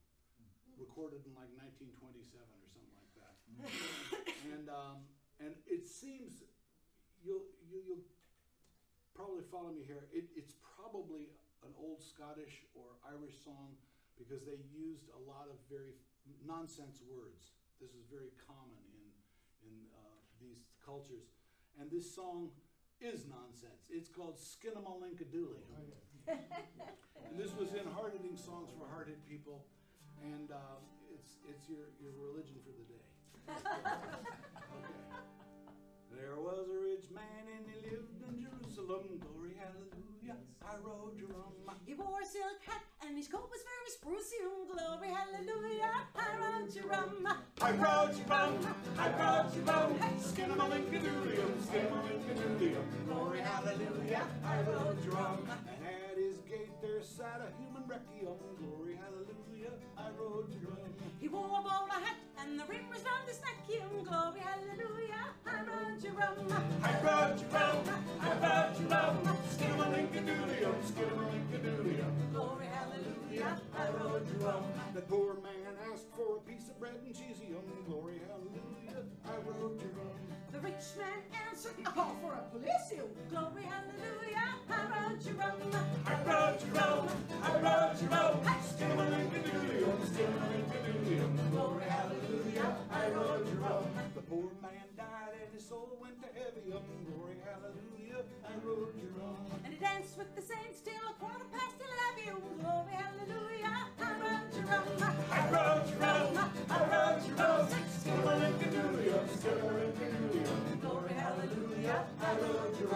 recorded 0.78 1.26
in 1.26 1.34
like 1.34 1.50
1927 1.58 2.38
or 2.38 2.70
something 2.70 2.94
like 2.94 3.12
that. 3.18 3.34
and 4.54 4.70
um, 4.70 5.02
and 5.40 5.56
it 5.66 5.88
seems 5.88 6.44
you'll 7.24 7.48
you, 7.64 7.80
you'll 7.84 8.06
probably 9.16 9.44
follow 9.50 9.72
me 9.72 9.82
here. 9.84 10.08
It, 10.12 10.28
it's 10.36 10.54
probably 10.76 11.32
an 11.64 11.72
old 11.76 12.00
Scottish 12.00 12.64
or 12.76 12.96
Irish 13.04 13.36
song 13.44 13.76
because 14.16 14.44
they 14.44 14.60
used 14.72 15.08
a 15.12 15.20
lot 15.24 15.48
of 15.48 15.56
very 15.68 15.96
nonsense 16.44 17.00
words. 17.08 17.56
This 17.80 17.96
is 17.96 18.04
very 18.12 18.32
common 18.44 18.80
in 18.92 19.08
in 19.64 19.76
uh, 19.96 20.20
these 20.40 20.68
cultures, 20.84 21.32
and 21.80 21.90
this 21.90 22.04
song 22.04 22.52
is 23.00 23.24
nonsense. 23.24 23.88
It's 23.88 24.08
called 24.08 24.36
Skinnamalink-a-Dooley. 24.36 25.64
and 26.28 27.34
this 27.40 27.56
was 27.56 27.72
in 27.72 27.88
hard-hitting 27.96 28.36
songs 28.36 28.68
for 28.76 28.84
hard-hit 28.92 29.24
people, 29.28 29.64
and 30.20 30.52
uh, 30.52 30.80
it's 31.12 31.40
it's 31.48 31.68
your 31.68 31.92
your 32.00 32.12
religion 32.20 32.60
for 32.60 32.72
the 32.76 32.84
day. 32.84 33.04
okay. 34.76 35.09
There 36.20 36.36
was 36.36 36.68
a 36.68 36.78
rich 36.84 37.08
man 37.16 37.48
and 37.48 37.64
he 37.64 37.80
lived 37.88 38.20
in 38.20 38.44
Jerusalem. 38.44 39.08
Glory, 39.24 39.56
hallelujah. 39.56 40.36
I 40.60 40.76
rode 40.84 41.16
Jerome. 41.16 41.56
He 41.86 41.94
wore 41.94 42.20
a 42.20 42.26
silk 42.28 42.60
hat 42.60 42.84
and 43.00 43.16
his 43.16 43.26
coat 43.26 43.48
was 43.48 43.64
very 43.64 43.88
spruce. 43.88 44.36
Glory, 44.68 45.08
hallelujah. 45.08 46.04
I 46.12 46.28
rode 46.36 46.74
your 46.76 46.92
rum. 46.92 47.24
I 47.62 47.72
rode 47.72 48.20
rum, 48.28 48.52
I 48.98 49.08
rode 49.16 49.54
you 49.56 49.62
rum, 49.62 49.96
skinnamalink-a-doodle-yum, 50.20 51.52
skinnamalink-a-doodle-yum. 51.64 52.84
Glory, 53.08 53.40
hallelujah, 53.40 54.24
I 54.44 54.60
rode 54.60 55.00
rum. 55.06 55.48
And 55.48 55.80
at 55.88 56.18
his 56.18 56.36
gate 56.44 56.76
there 56.82 57.02
sat 57.02 57.40
a 57.40 57.48
human 57.56 57.88
requiem. 57.88 58.36
Glory, 58.60 59.00
hallelujah. 59.00 59.72
I 59.96 60.10
rode 60.20 60.52
Jerome. 60.52 60.94
He 61.18 61.28
wore 61.28 61.48
a 61.48 61.62
bowler 61.64 62.00
hat 62.04 62.16
and 62.40 62.60
the 62.60 62.64
ring 62.66 62.88
was 62.92 63.02
round 63.04 63.26
his 63.26 63.40
neck. 63.40 63.56
Glory, 64.04 64.40
hallelujah. 64.40 64.99
Rum. 66.16 66.36
I 66.82 67.02
rode 67.02 67.40
you 67.40 67.46
rum, 67.52 67.78
I 68.20 68.32
rode 68.42 68.80
you 68.80 68.86
rum, 68.88 69.38
skinnamalink-a-doodle-yum, 69.50 70.74
skinnamalink-a-doodle-yum. 70.90 72.12
Glory, 72.32 72.66
hallelujah. 72.66 73.60
I 73.76 73.90
rode 73.90 74.26
your 74.28 74.38
rum. 74.38 74.64
The 74.94 75.02
poor 75.02 75.34
man 75.34 75.76
asked 75.92 76.08
for 76.16 76.36
a 76.36 76.40
piece 76.40 76.68
of 76.68 76.78
bread 76.78 76.94
and 77.04 77.14
cheese. 77.14 77.40
Yum, 77.48 77.62
glory, 77.86 78.20
hallelujah. 78.26 79.04
I 79.26 79.36
rode 79.36 79.78
Jerome. 79.78 80.39
The 80.52 80.58
rich 80.60 80.96
man 80.98 81.22
answered, 81.48 81.74
I 81.86 81.90
call 81.90 82.16
for 82.20 82.32
a 82.34 82.42
police. 82.50 82.92
Glory, 83.30 83.62
hallelujah. 83.62 84.48
I 84.68 84.72
rode 84.90 85.24
rum. 85.38 85.60
I 86.06 86.14
rode 86.26 86.62
rum, 86.74 87.08
I 87.42 87.44
rode 87.60 88.00
you 88.00 88.08
rum, 88.08 88.40
skinnamalink-a-doodle-yum, 88.66 89.98
skinnamalink-a-doodle-yum. 90.10 91.32
Glory, 91.52 91.84
hallelujah, 91.84 92.76
I 92.90 93.08
rode 93.10 93.48
rum. 93.60 93.84
The 94.14 94.22
poor 94.22 94.50
man 94.62 94.88
died 94.96 95.34
and 95.40 95.54
his 95.54 95.66
soul 95.68 95.96
went 96.00 96.20
to 96.20 96.28
heaven. 96.34 96.62
Glory, 96.66 97.36
hallelujah. 97.44 98.24
I 98.44 98.52
rode 98.66 98.94
Jerome. 98.98 99.36
And 99.64 99.72
he 99.72 99.78
danced 99.78 100.18
with 100.18 100.34
the 100.34 100.42
saints 100.42 100.80
till 100.84 100.94
a 101.08 101.14
quarter 101.14 101.46
past 101.52 101.76
eleven. 101.78 102.42
Glory, 102.60 102.92
hallelujah. 102.92 103.88
I 104.00 104.12
rode 104.18 104.54
your 104.54 104.64
I 105.50 105.52
rode 105.52 105.90
you 105.90 105.96
rum, 105.96 106.52
I 106.70 106.78
rode 106.86 107.26
you 107.26 107.34
rum, 107.34 107.66
skinnamalink-a-doodle-yum, 107.98 109.26
skinnamalink-a-doodle-yum. 109.34 110.78
Glory, 110.80 111.12
hallelujah, 111.14 112.06
I 112.22 112.32
you. 112.78 112.88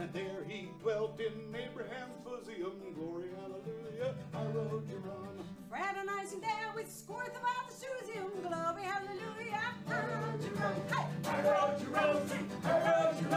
And 0.00 0.12
there 0.14 0.42
he 0.48 0.70
dwelt 0.80 1.20
in 1.20 1.54
Abraham's 1.54 2.16
bosom. 2.24 2.72
Glory, 2.94 3.28
hallelujah. 3.36 4.14
I 4.32 4.42
rode 4.56 4.88
Jerome. 4.88 5.44
Fraternizing 5.68 6.40
there 6.40 6.72
with 6.74 6.90
scores 6.90 7.28
of 7.28 7.44
Susan. 7.76 8.24
Glory, 8.40 8.82
hallelujah. 8.84 9.74
I 9.86 9.90
rode 9.92 10.42
your 10.42 10.54
rum. 10.54 10.74
Hey! 10.88 11.06
I 11.28 11.42
rode 11.42 11.80
you 11.82 11.88
rum, 11.88 12.16
I 12.64 12.66
rode 12.88 13.20
you 13.20 13.28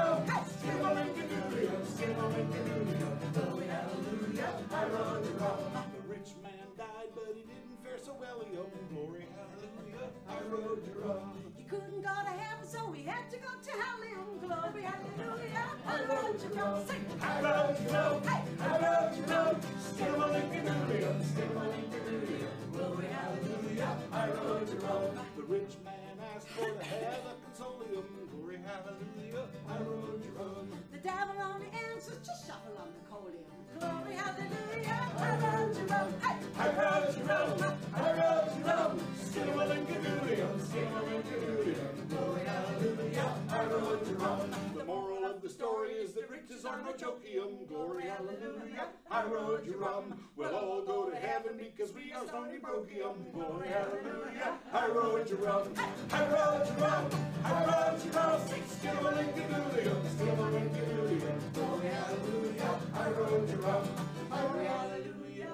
skinnamalink-a-doodle-yum, 0.47 1.81
skinnamalink-a-doodle-yum. 1.91 3.19
Glory, 3.33 3.67
hallelujah, 3.67 4.51
I 4.71 4.85
rode 4.85 5.25
you. 5.25 5.33
The 5.33 6.01
rich 6.07 6.31
man 6.41 6.67
died, 6.77 7.11
but 7.13 7.35
he 7.35 7.41
didn't 7.41 7.60
fare 7.91 7.99
so 8.03 8.13
well. 8.19 8.43
Yum, 8.53 8.71
glory, 8.93 9.25
hallelujah. 9.35 10.07
I 10.27 10.39
rode 10.49 10.83
Jerome. 10.85 11.53
He 11.57 11.63
couldn't 11.63 12.01
go 12.01 12.09
to 12.09 12.33
heaven, 12.43 12.67
so 12.67 12.91
he 12.91 13.03
had 13.03 13.29
to 13.31 13.37
go 13.37 13.49
to 13.63 13.71
hell. 13.71 13.97
Glory, 14.41 14.83
hallelujah. 14.83 15.65
I 15.85 16.03
rode 16.09 16.41
your 16.41 16.51
rum. 16.51 16.85
Sing. 16.87 17.05
I 17.21 17.41
rode 17.41 17.77
you 17.79 17.89
rum, 17.89 18.21
I 18.27 18.77
rode 18.81 19.17
you 19.17 19.23
rum, 19.33 19.55
skinnamalink-a-doodle-yum, 19.91 21.17
skinnamalink-a-doodle-yum. 21.31 22.55
Glory, 22.71 23.07
hallelujah, 23.07 23.97
I 24.11 24.29
rode 24.29 24.69
you 24.69 24.79
rum. 24.79 25.25
The 25.37 25.43
rich 25.43 25.73
man 25.83 26.15
asked 26.35 26.47
for 26.49 26.65
to 26.65 26.83
have 26.83 27.25
a 27.27 27.35
consolium. 27.43 28.05
Glory, 28.31 28.59
hallelujah. 28.65 29.45
I 29.69 29.77
rode 29.83 30.23
Jerome. 30.23 30.71
The 30.91 30.97
devil 30.97 31.35
only 31.41 31.67
answers, 31.91 32.19
just 32.25 32.47
shuffle 32.47 32.77
on 32.79 32.89
the 32.95 33.03
coleum. 33.09 33.50
Glory, 33.81 34.13
hallelujah. 34.15 35.09
I 35.17 35.37
rode 35.41 35.77
your 35.77 35.87
rum. 35.87 36.13
I 36.59 36.67
rode 36.69 37.17
you 37.17 37.23
rum, 37.23 37.75
I 37.95 38.11
rode 38.13 38.57
you 38.57 38.65
rum, 38.65 38.99
skinnamalink-a-doodle-yum, 39.25 40.59
skinnamalink-a-doodle-yum. 40.69 42.07
Glory, 42.09 42.41
hallelujah, 42.45 43.35
I 43.49 43.65
rode 43.65 44.07
you 44.07 44.15
rum. 44.15 44.51
The 44.75 44.85
moral 44.85 45.10
the 45.41 45.49
story 45.49 45.91
is 45.93 46.13
that 46.13 46.29
riches 46.29 46.65
are 46.65 46.79
no 46.81 46.91
jokium. 46.93 47.67
Glory, 47.67 48.03
hallelujah. 48.03 48.87
I 49.09 49.23
rode 49.25 49.65
Jerome. 49.65 50.27
We'll 50.35 50.55
all 50.55 50.81
go 50.83 51.09
to 51.09 51.15
heaven 51.15 51.57
because 51.57 51.93
we 51.93 52.13
are 52.13 52.25
stony 52.27 52.59
brokium. 52.59 53.33
Glory, 53.33 53.69
hallelujah. 53.69 54.59
I 54.73 54.87
rode 54.87 55.29
you 55.29 55.37
rum, 55.37 55.73
I 56.11 56.25
rode 56.25 56.67
you 56.67 56.73
rum, 56.83 57.09
I 57.43 57.65
rode 57.65 58.03
you 58.03 58.11
rum, 58.11 58.41
skinnamalink-a-doodle-yum, 58.41 60.01
skinnamalink-a-doodle-yum. 60.15 61.39
Glory, 61.53 61.87
hallelujah, 61.87 62.79
I 62.93 63.09
rode 63.09 63.49
you 63.49 63.57
rum, 63.57 63.83
glory, 64.29 64.65
hallelujah, 64.65 65.51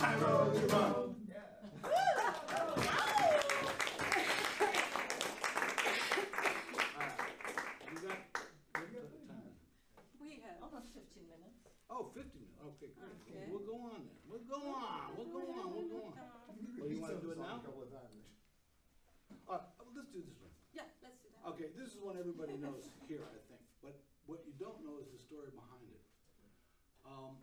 I 0.00 0.14
rode 0.16 0.54
you 0.56 0.66
rum. 0.68 1.14
You 7.92 7.98
got, 8.02 8.18
what 8.74 8.84
you 8.90 8.98
got 8.98 9.08
the 9.08 9.20
time? 9.26 9.50
We 10.20 10.28
had 10.44 10.56
almost 10.62 10.88
fifteen 10.92 11.26
minutes. 11.30 11.56
Oh, 11.88 12.10
50 12.12 12.28
minutes. 12.34 12.60
Okay, 12.76 12.90
great. 12.98 13.14
Okay. 13.24 13.46
We'll 13.48 13.64
go 13.64 13.78
on 13.78 14.04
then. 14.04 14.18
We'll 14.28 14.44
go 14.44 14.58
on. 14.68 15.14
We'll 15.16 15.32
go 15.32 15.38
on. 15.54 15.72
We'll 15.72 15.88
go 15.88 16.12
on. 16.12 16.18
Well, 17.36 17.44
you 17.44 17.52
want 17.52 17.68
to 17.68 17.76
do 17.76 17.84
it 17.84 17.92
now? 17.92 18.08
Uh, 19.44 19.60
let's 19.92 20.08
do 20.08 20.24
this 20.24 20.40
one. 20.40 20.54
Yeah, 20.72 20.88
let's 21.04 21.20
do 21.20 21.28
that. 21.28 21.44
Okay, 21.52 21.68
this 21.76 21.92
is 21.92 22.00
one 22.00 22.16
everybody 22.16 22.56
knows 22.56 22.88
here, 23.04 23.28
I 23.28 23.36
think, 23.44 23.60
but 23.84 24.00
what 24.24 24.40
you 24.48 24.56
don't 24.56 24.80
know 24.80 24.96
is 24.98 25.12
the 25.12 25.20
story 25.20 25.52
behind 25.52 25.84
it. 25.92 26.00
Um, 27.04 27.36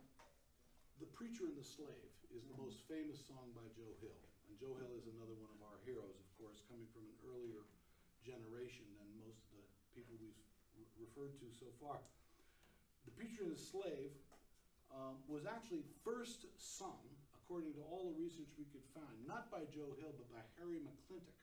the 0.98 1.06
Preacher 1.14 1.46
and 1.46 1.54
the 1.54 1.64
Slave 1.64 2.10
is 2.34 2.42
the 2.50 2.58
most 2.58 2.82
famous 2.90 3.22
song 3.22 3.54
by 3.54 3.64
Joe 3.72 3.94
Hill. 4.02 4.18
And 4.50 4.58
Joe 4.58 4.74
Hill 4.76 4.98
is 4.98 5.06
another 5.06 5.38
one 5.38 5.54
of 5.54 5.62
our 5.62 5.78
heroes, 5.86 6.18
of 6.18 6.28
course, 6.36 6.60
coming 6.66 6.90
from 6.90 7.06
an 7.06 7.16
earlier 7.30 7.62
generation 8.26 8.84
than 8.98 9.06
most 9.22 9.46
of 9.54 9.62
the 9.62 9.64
people 9.94 10.18
we've 10.18 10.36
re- 10.74 11.06
referred 11.06 11.38
to 11.38 11.46
so 11.54 11.70
far. 11.78 12.02
The 13.06 13.14
Preacher 13.14 13.46
and 13.46 13.54
the 13.54 13.62
Slave 13.62 14.10
um, 14.90 15.22
was 15.30 15.46
actually 15.46 15.86
first 16.02 16.50
sung, 16.58 17.13
according 17.54 17.78
to 17.78 17.86
all 17.86 18.10
the 18.10 18.18
research 18.18 18.50
we 18.58 18.66
could 18.74 18.82
find, 18.90 19.14
not 19.30 19.46
by 19.46 19.62
Joe 19.70 19.94
Hill, 20.02 20.10
but 20.18 20.26
by 20.34 20.42
Harry 20.58 20.82
McClintock. 20.82 21.38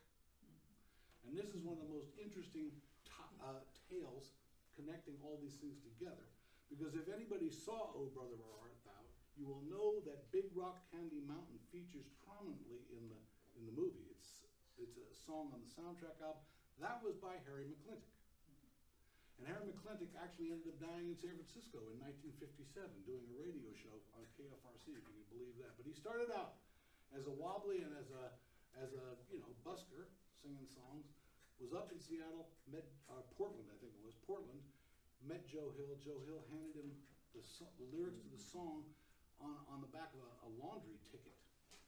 And 1.24 1.32
this 1.32 1.56
is 1.56 1.64
one 1.64 1.80
of 1.80 1.88
the 1.88 1.94
most 1.96 2.12
interesting 2.20 2.68
uh, 3.40 3.64
tales 3.88 4.36
connecting 4.76 5.16
all 5.24 5.40
these 5.40 5.56
things 5.64 5.80
together. 5.80 6.28
Because 6.68 7.00
if 7.00 7.08
anybody 7.08 7.48
saw 7.48 7.96
Oh 7.96 8.12
Brother 8.12 8.36
Where 8.36 8.60
Art 8.60 8.76
Thou, 8.84 9.04
you 9.40 9.48
will 9.48 9.64
know 9.72 10.04
that 10.04 10.28
Big 10.36 10.52
Rock 10.52 10.84
Candy 10.92 11.24
Mountain 11.24 11.64
features 11.72 12.12
prominently 12.28 12.84
in 12.92 13.08
the 13.08 13.20
in 13.56 13.64
the 13.64 13.72
movie. 13.72 14.04
It's 14.12 14.44
it's 14.76 15.00
a 15.00 15.16
song 15.16 15.56
on 15.56 15.64
the 15.64 15.72
soundtrack 15.72 16.20
album. 16.20 16.44
That 16.84 17.00
was 17.00 17.16
by 17.16 17.40
Harry 17.48 17.72
McClintock. 17.72 18.21
And 19.42 19.50
Harry 19.50 19.74
McClintock 19.74 20.14
actually 20.22 20.54
ended 20.54 20.70
up 20.70 20.78
dying 20.78 21.10
in 21.10 21.18
San 21.18 21.34
Francisco 21.34 21.82
in 21.90 21.98
1957 21.98 22.78
doing 23.10 23.26
a 23.26 23.36
radio 23.42 23.74
show 23.74 23.98
on 24.14 24.22
KFRC, 24.38 24.94
if 24.94 25.02
you 25.02 25.18
can 25.18 25.26
believe 25.34 25.58
that. 25.58 25.74
But 25.82 25.90
he 25.90 25.98
started 25.98 26.30
out 26.30 26.62
as 27.10 27.26
a 27.26 27.34
wobbly 27.34 27.82
and 27.82 27.90
as 27.98 28.14
a 28.14 28.30
as 28.78 28.94
a 28.94 29.18
you 29.34 29.42
know 29.42 29.50
busker 29.66 30.14
singing 30.46 30.70
songs. 30.70 31.10
Was 31.58 31.74
up 31.74 31.90
in 31.90 31.98
Seattle, 31.98 32.54
met 32.70 32.86
uh, 33.10 33.26
Portland, 33.34 33.66
I 33.70 33.78
think 33.82 33.98
it 33.98 34.06
was 34.06 34.14
Portland. 34.30 34.62
Met 35.26 35.42
Joe 35.50 35.74
Hill. 35.74 35.98
Joe 36.06 36.22
Hill 36.30 36.42
handed 36.54 36.78
him 36.78 36.90
the, 37.34 37.42
so- 37.42 37.70
the 37.82 37.86
lyrics 37.94 38.22
to 38.22 38.30
the 38.30 38.42
song 38.42 38.86
on, 39.42 39.58
on 39.70 39.82
the 39.82 39.90
back 39.90 40.10
of 40.14 40.22
a, 40.22 40.32
a 40.46 40.50
laundry 40.62 41.02
ticket. 41.10 41.34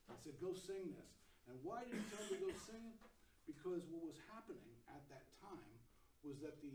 I 0.10 0.18
said, 0.18 0.42
"Go 0.42 0.58
sing 0.58 0.90
this." 0.98 1.14
And 1.46 1.62
why 1.62 1.86
did 1.86 2.02
he 2.02 2.06
tell 2.10 2.22
him 2.26 2.34
to 2.34 2.42
go 2.50 2.52
sing 2.66 2.82
it? 2.82 2.98
Because 3.46 3.86
what 3.94 4.02
was 4.02 4.18
happening 4.34 4.74
at 4.90 5.06
that 5.14 5.26
time 5.38 5.74
was 6.26 6.42
that 6.42 6.58
the 6.62 6.74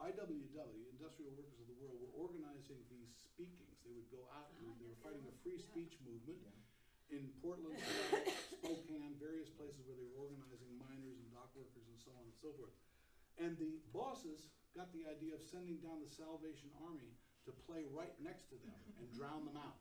IWW, 0.00 0.82
Industrial 0.92 1.32
Workers 1.36 1.60
of 1.60 1.68
the 1.68 1.78
World, 1.78 1.98
were 2.00 2.14
organizing 2.16 2.80
these 2.88 3.12
speakings. 3.18 3.80
They 3.84 3.92
would 3.92 4.08
go 4.08 4.24
out 4.32 4.52
and 4.58 4.70
ah, 4.70 4.76
they 4.80 4.88
were 4.88 5.00
fighting 5.04 5.24
a 5.28 5.34
free 5.44 5.60
speech 5.60 5.98
movement 6.02 6.40
in 7.12 7.28
Portland, 7.44 7.76
Spokane, 8.56 9.20
various 9.20 9.52
places 9.52 9.84
where 9.84 9.96
they 10.00 10.08
were 10.08 10.24
organizing 10.24 10.72
miners 10.80 11.20
and 11.20 11.28
dock 11.28 11.52
workers 11.52 11.84
and 11.84 11.98
so 12.00 12.08
on 12.16 12.24
and 12.24 12.36
so 12.40 12.56
forth. 12.56 12.72
And 13.36 13.56
the 13.60 13.80
bosses 13.92 14.48
got 14.72 14.88
the 14.96 15.04
idea 15.04 15.36
of 15.36 15.44
sending 15.44 15.76
down 15.84 16.00
the 16.00 16.08
Salvation 16.08 16.72
Army 16.80 17.12
to 17.44 17.52
play 17.68 17.84
right 17.92 18.12
next 18.24 18.48
to 18.48 18.56
them 18.56 18.72
and 18.96 19.04
drown 19.12 19.44
them 19.44 19.60
out. 19.60 19.76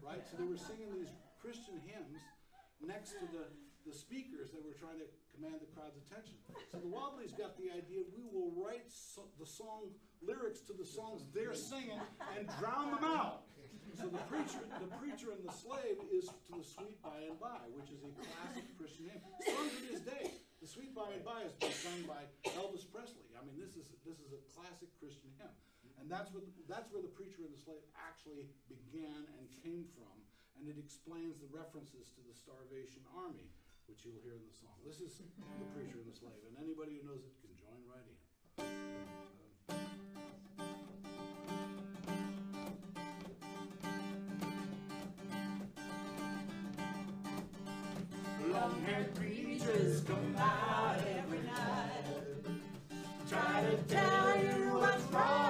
Right? 0.00 0.24
So 0.24 0.40
they 0.40 0.48
were 0.48 0.60
singing 0.60 0.88
these 0.96 1.12
Christian 1.36 1.76
hymns 1.84 2.24
next 2.80 3.20
to 3.20 3.26
the, 3.28 3.52
the 3.86 3.94
speakers 3.94 4.50
that 4.50 4.60
were 4.66 4.74
trying 4.74 4.98
to 4.98 5.06
command 5.30 5.62
the 5.62 5.70
crowd's 5.70 5.94
attention. 5.94 6.34
So 6.74 6.82
the 6.82 6.90
Wobblies 6.90 7.30
got 7.38 7.54
the 7.54 7.70
idea 7.70 8.02
we 8.10 8.26
will 8.26 8.50
write 8.58 8.90
so, 8.90 9.30
the 9.38 9.46
song 9.46 9.94
lyrics 10.18 10.60
to 10.66 10.74
the 10.74 10.84
songs 10.84 11.22
they're 11.30 11.54
singing 11.54 12.02
and 12.34 12.50
drown 12.58 12.98
them 12.98 13.06
out. 13.06 13.46
So 13.94 14.10
the 14.12 14.20
preacher, 14.28 14.60
the 14.82 14.92
preacher 15.00 15.32
and 15.32 15.40
the 15.40 15.54
slave 15.54 15.96
is 16.12 16.28
to 16.28 16.52
the 16.58 16.66
sweet 16.66 17.00
by 17.00 17.16
and 17.24 17.38
by, 17.40 17.64
which 17.72 17.88
is 17.88 18.02
a 18.04 18.12
classic 18.12 18.66
Christian 18.76 19.08
hymn, 19.08 19.22
sung 19.40 19.70
to 19.72 19.80
this 19.88 20.02
day. 20.04 20.36
The 20.60 20.68
sweet 20.68 20.92
by 20.92 21.16
and 21.16 21.24
by 21.24 21.46
has 21.46 21.54
been 21.56 21.72
sung 21.72 22.04
by 22.04 22.26
Elvis 22.58 22.84
Presley. 22.84 23.24
I 23.38 23.40
mean, 23.46 23.56
this 23.56 23.78
is 23.78 23.88
this 24.04 24.20
is 24.20 24.36
a 24.36 24.42
classic 24.52 24.92
Christian 25.00 25.32
hymn, 25.40 25.54
and 26.02 26.10
that's 26.12 26.28
what 26.34 26.44
that's 26.68 26.92
where 26.92 27.00
the 27.00 27.14
preacher 27.14 27.46
and 27.46 27.54
the 27.54 27.62
slave 27.62 27.80
actually 27.96 28.50
began 28.68 29.24
and 29.38 29.48
came 29.64 29.88
from, 29.96 30.12
and 30.60 30.68
it 30.68 30.76
explains 30.76 31.40
the 31.40 31.48
references 31.48 32.12
to 32.18 32.20
the 32.26 32.34
Starvation 32.36 33.00
Army, 33.16 33.48
which 33.88 34.04
you 34.04 34.12
will 34.12 34.20
hear 34.22 34.34
in 34.34 34.42
the 34.46 34.54
song. 34.54 34.74
This 34.84 35.00
is 35.00 35.16
the 35.16 35.66
preacher 35.74 35.98
and 35.98 36.12
the 36.12 36.16
slave, 36.16 36.42
and 36.48 36.56
anybody 36.62 36.98
who 37.00 37.08
knows 37.08 37.22
it 37.24 37.34
can 37.40 37.54
join 37.56 37.80
right 37.86 38.02
in. 38.06 38.16
Long-haired 48.52 49.14
preachers 49.14 50.00
come 50.02 50.32
by 50.32 50.98
every 51.18 51.40
night. 51.40 52.04
Try 53.28 53.62
to 53.70 53.76
tell 53.84 54.36
you 54.42 54.78
what's 54.78 55.02
wrong 55.12 55.45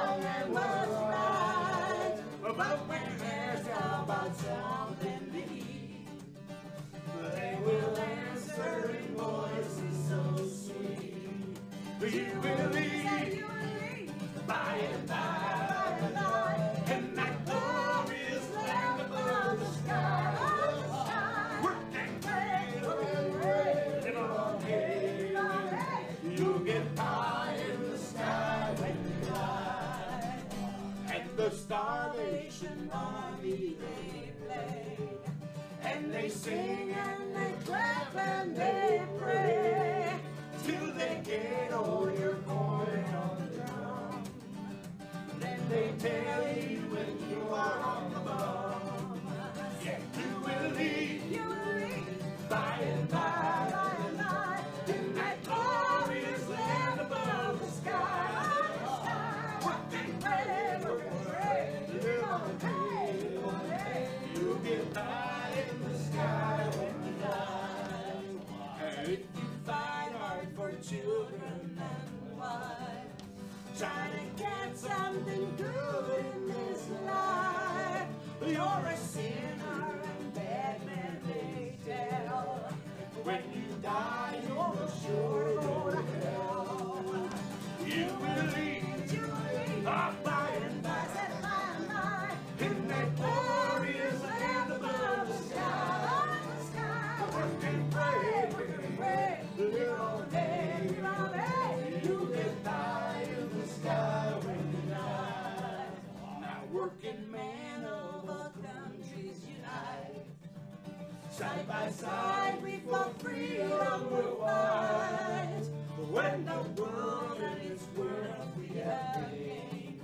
Side 111.37 111.69
by 111.69 111.91
side 111.91 112.63
we 112.63 112.79
for 112.89 113.11
freedom 113.19 114.11
will 114.11 114.37
fight. 114.37 115.65
When 116.11 116.47
the 116.47 116.83
world 116.83 117.39
and 117.43 117.61
its 117.73 117.85
worth 117.95 118.57
we 118.57 118.69
have 118.79 119.31
gained, 119.31 120.01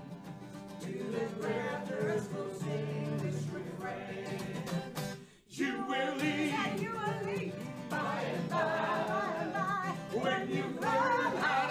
to 0.83 0.93
the 0.93 1.25
grandest 1.41 2.31
will 2.33 2.53
sing 2.61 3.17
this 3.23 3.47
refrain. 3.51 4.41
You 5.49 5.83
will 5.89 6.17
leave, 6.17 6.83
you 6.83 6.91
will 6.91 7.25
leave, 7.25 7.55
by 7.89 8.25
and 8.35 8.51
by, 8.51 8.57
by 9.09 9.35
and 9.41 9.53
by, 9.55 10.19
when 10.21 10.51
you 10.51 10.65
learn 10.83 11.37
how 11.39 11.62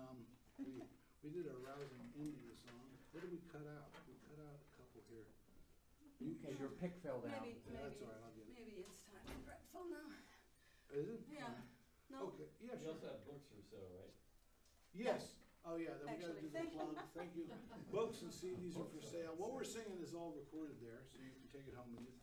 um, 0.00 0.16
we, 0.60 0.80
we 1.24 1.28
did 1.32 1.46
a 1.48 1.56
rousing 1.60 2.04
India 2.16 2.52
song. 2.56 2.88
What 3.12 3.24
did 3.26 3.32
we 3.34 3.40
cut 3.52 3.64
out? 3.68 3.92
We 4.08 4.16
cut 4.24 4.40
out 4.40 4.56
a 4.56 4.68
couple 4.80 5.02
here. 5.10 5.26
You- 6.20 6.36
Okay, 6.40 6.52
your 6.60 6.68
pick 6.76 7.00
fell 7.00 7.24
down. 7.24 7.40
Maybe, 7.48 7.64
Yeah, 7.64 7.80
that's 7.80 7.96
maybe, 7.96 8.04
all 8.04 8.12
right, 8.12 8.20
I'll 8.28 8.36
get 8.36 8.44
it. 8.44 8.52
maybe 8.52 8.74
it's 8.84 9.00
time 9.08 9.24
for 9.24 9.40
dreadful 9.40 9.84
now. 9.88 10.08
Is 10.92 11.08
it? 11.16 11.20
Yeah. 11.32 11.48
No, 12.12 12.28
Okay, 12.36 12.44
yeah, 12.60 12.76
You 12.76 12.84
sure. 12.84 12.92
also 12.92 13.06
have 13.08 13.24
books 13.24 13.48
or 13.56 13.62
so, 13.64 13.80
right? 13.96 14.12
Yes. 14.92 15.40
Oh, 15.64 15.76
yeah, 15.80 15.96
then 15.96 16.12
we 16.12 16.20
gotta 16.20 16.36
Actually, 16.36 16.44
do 16.44 16.48
the 16.52 16.56
thank 16.60 16.72
you. 16.76 16.80
plug. 16.92 17.08
Thank 17.16 17.32
you. 17.36 17.44
Books 17.92 18.18
and 18.20 18.32
CDs 18.32 18.76
are 18.76 18.88
for 18.88 19.00
sale. 19.00 19.32
What 19.40 19.52
we're 19.56 19.64
singing 19.64 20.00
is 20.04 20.12
all 20.12 20.32
recorded 20.36 20.76
there, 20.84 21.04
so 21.08 21.16
you 21.24 21.32
can 21.32 21.48
take 21.52 21.64
it 21.68 21.76
home 21.76 21.88
with 21.96 22.04
you. 22.04 22.16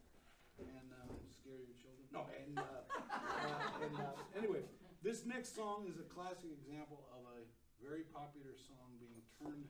And, 0.61 0.89
um, 0.93 1.17
scare 1.33 1.57
your 1.57 1.73
children. 1.77 2.05
No, 2.13 2.25
and, 2.33 2.53
uh, 2.57 2.85
uh, 2.89 3.85
and, 3.85 3.93
uh, 3.97 4.13
anyway, 4.37 4.61
this 5.01 5.25
next 5.25 5.53
song 5.57 5.85
is 5.89 5.97
a 5.97 6.05
classic 6.09 6.49
example 6.53 7.05
of 7.13 7.25
a 7.33 7.45
very 7.81 8.05
popular 8.09 8.57
song 8.57 8.97
being 8.97 9.21
turned 9.37 9.69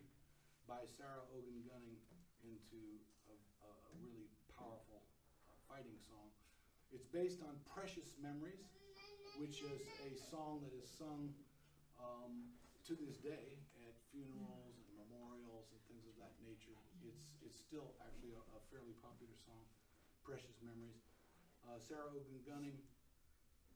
by 0.63 0.87
Sarah 0.87 1.27
Ogan 1.35 1.59
Gunning 1.67 1.99
into 2.43 2.79
a, 3.27 3.35
a 3.67 3.71
really 3.99 4.31
powerful 4.55 5.03
uh, 5.47 5.55
fighting 5.67 5.95
song. 6.07 6.31
It's 6.91 7.07
based 7.07 7.43
on 7.43 7.59
Precious 7.67 8.15
Memories, 8.23 8.63
which 9.35 9.59
is 9.59 9.83
a 10.07 10.15
song 10.31 10.63
that 10.63 10.71
is 10.71 10.87
sung 10.87 11.35
um, 11.99 12.55
to 12.87 12.95
this 12.95 13.19
day 13.19 13.59
at 13.83 13.93
funerals 14.15 14.79
and 14.79 14.91
memorials 14.95 15.67
and 15.75 15.79
things 15.91 16.07
of 16.07 16.15
that 16.23 16.31
nature. 16.39 16.75
It's, 17.03 17.19
it's 17.43 17.59
still 17.59 17.91
actually 17.99 18.31
a, 18.39 18.41
a 18.55 18.59
fairly 18.71 18.95
popular 19.03 19.35
song, 19.43 19.67
Precious 20.23 20.55
Memories. 20.63 21.03
Uh, 21.67 21.75
Sarah 21.83 22.07
Ogan 22.15 22.39
Gunning 22.47 22.79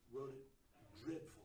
wrote 0.07 0.31
it, 0.31 0.47
Dreadful 1.03 1.40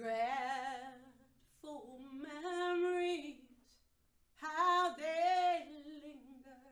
Dreadful 0.00 1.84
memories, 2.22 3.36
how 4.40 4.94
they 4.96 5.66
linger, 5.68 6.64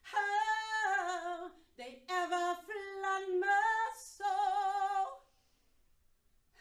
how 0.00 1.50
they 1.76 1.98
ever 2.08 2.56
flood 2.64 3.28
my 3.38 3.90
soul, 3.94 5.20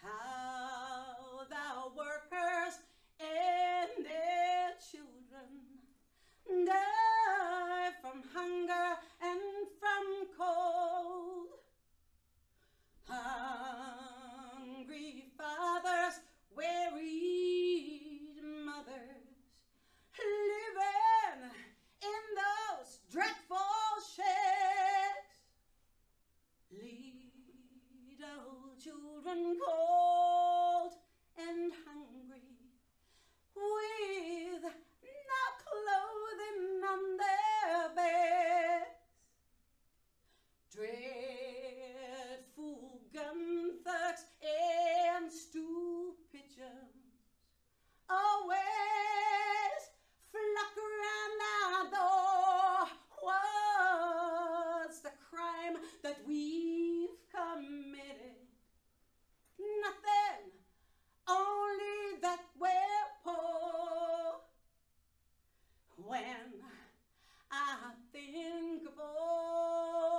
how 0.03 1.47
the 1.47 1.67
workers 1.95 2.75
and 3.21 4.05
their 4.05 4.75
children 4.91 6.65
die 6.65 7.91
from 8.01 8.23
hunger 8.33 8.99
and 9.21 9.41
from 9.79 10.05
cold. 10.37 11.05
Hungry 14.75 15.23
fathers, 15.37 16.19
wearied 16.53 18.43
mothers, 18.65 19.39
living 20.19 21.49
in 22.03 22.23
those 22.35 22.99
dreadful 23.09 23.57
shacks. 24.15 25.37
Little 26.69 28.75
children 28.83 29.57
cold 29.65 30.91
and 31.37 31.71
hungry, 31.85 32.73
with 33.55 34.61
no 34.61 35.43
clothing 35.63 36.83
on 36.83 37.01
their 37.17 37.89
backs. 37.95 39.07
Dreadful 40.75 42.94
gun 43.15 43.71
thugs 43.85 44.25
and 44.43 45.31
stew 45.31 46.15
pigeons 46.33 47.15
always 48.09 48.59
flock 50.31 50.75
around 50.85 51.39
our 51.55 51.83
door. 51.95 52.89
What's 54.81 54.99
the 54.99 55.13
crime 55.29 55.77
that 56.03 56.17
we've 56.27 57.15
committed? 57.31 58.35
Nothing, 59.59 60.51
only 61.29 62.19
that 62.21 62.41
we're 62.59 63.07
poor. 63.23 64.41
When 66.05 66.51
I 67.49 67.93
think 68.11 68.87
of 68.87 68.99
all 68.99 70.14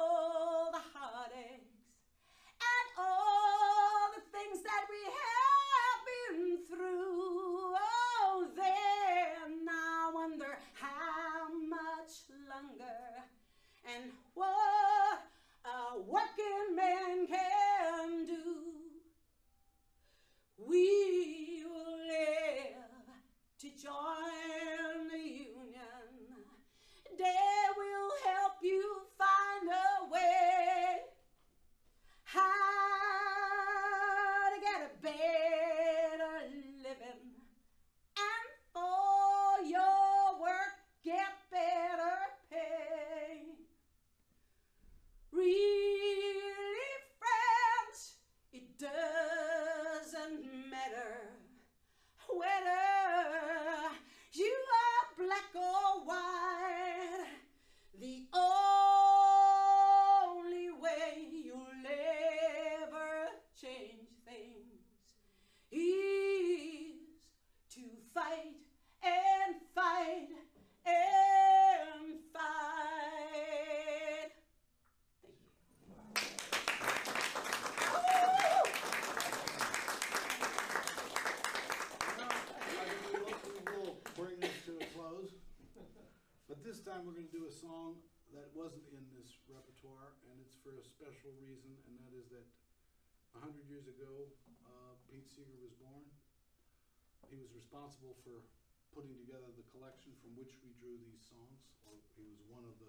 He 97.36 97.44
was 97.44 97.52
responsible 97.52 98.16
for 98.24 98.48
putting 98.96 99.12
together 99.12 99.52
the 99.60 99.68
collection 99.68 100.16
from 100.24 100.32
which 100.40 100.56
we 100.64 100.72
drew 100.80 100.96
these 101.04 101.20
songs, 101.20 101.68
or 101.84 101.92
he 102.16 102.24
was 102.32 102.40
one 102.48 102.64
of 102.64 102.72
the 102.80 102.88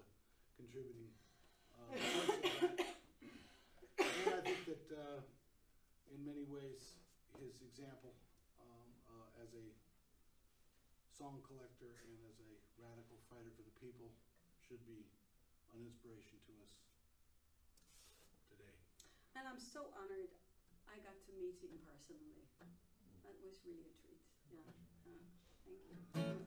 contributing, 0.55 1.11
uh, 1.75 1.91
parts 2.15 2.31
of 2.31 2.47
that. 2.55 2.79
And 3.99 4.31
I 4.31 4.39
think 4.47 4.63
that, 4.71 4.87
uh, 4.87 5.19
in 6.15 6.23
many 6.23 6.47
ways, 6.47 6.95
his 7.43 7.59
example, 7.59 8.15
um, 8.63 8.87
uh, 9.11 9.43
as 9.43 9.51
a 9.51 9.67
song 11.11 11.43
collector 11.43 11.99
and 12.07 12.15
as 12.23 12.39
a 12.39 12.51
radical 12.79 13.19
fighter 13.27 13.51
for 13.51 13.67
the 13.67 13.75
people 13.83 14.15
should 14.63 14.79
be 14.87 15.11
an 15.75 15.83
inspiration 15.83 16.39
to 16.47 16.55
us 16.63 16.71
today. 18.47 18.79
And 19.35 19.43
I'm 19.43 19.59
so 19.59 19.91
honored 19.91 20.31
I 20.87 21.03
got 21.03 21.19
to 21.27 21.35
meet 21.35 21.59
him 21.59 21.75
personally. 21.83 22.47
That 23.27 23.35
was 23.43 23.59
really 23.67 23.83
a 23.83 23.91
treat. 23.99 24.06
Yeah. 24.51 24.59
Uh, 25.69 25.97
thank 26.13 26.27
you. 26.39 26.46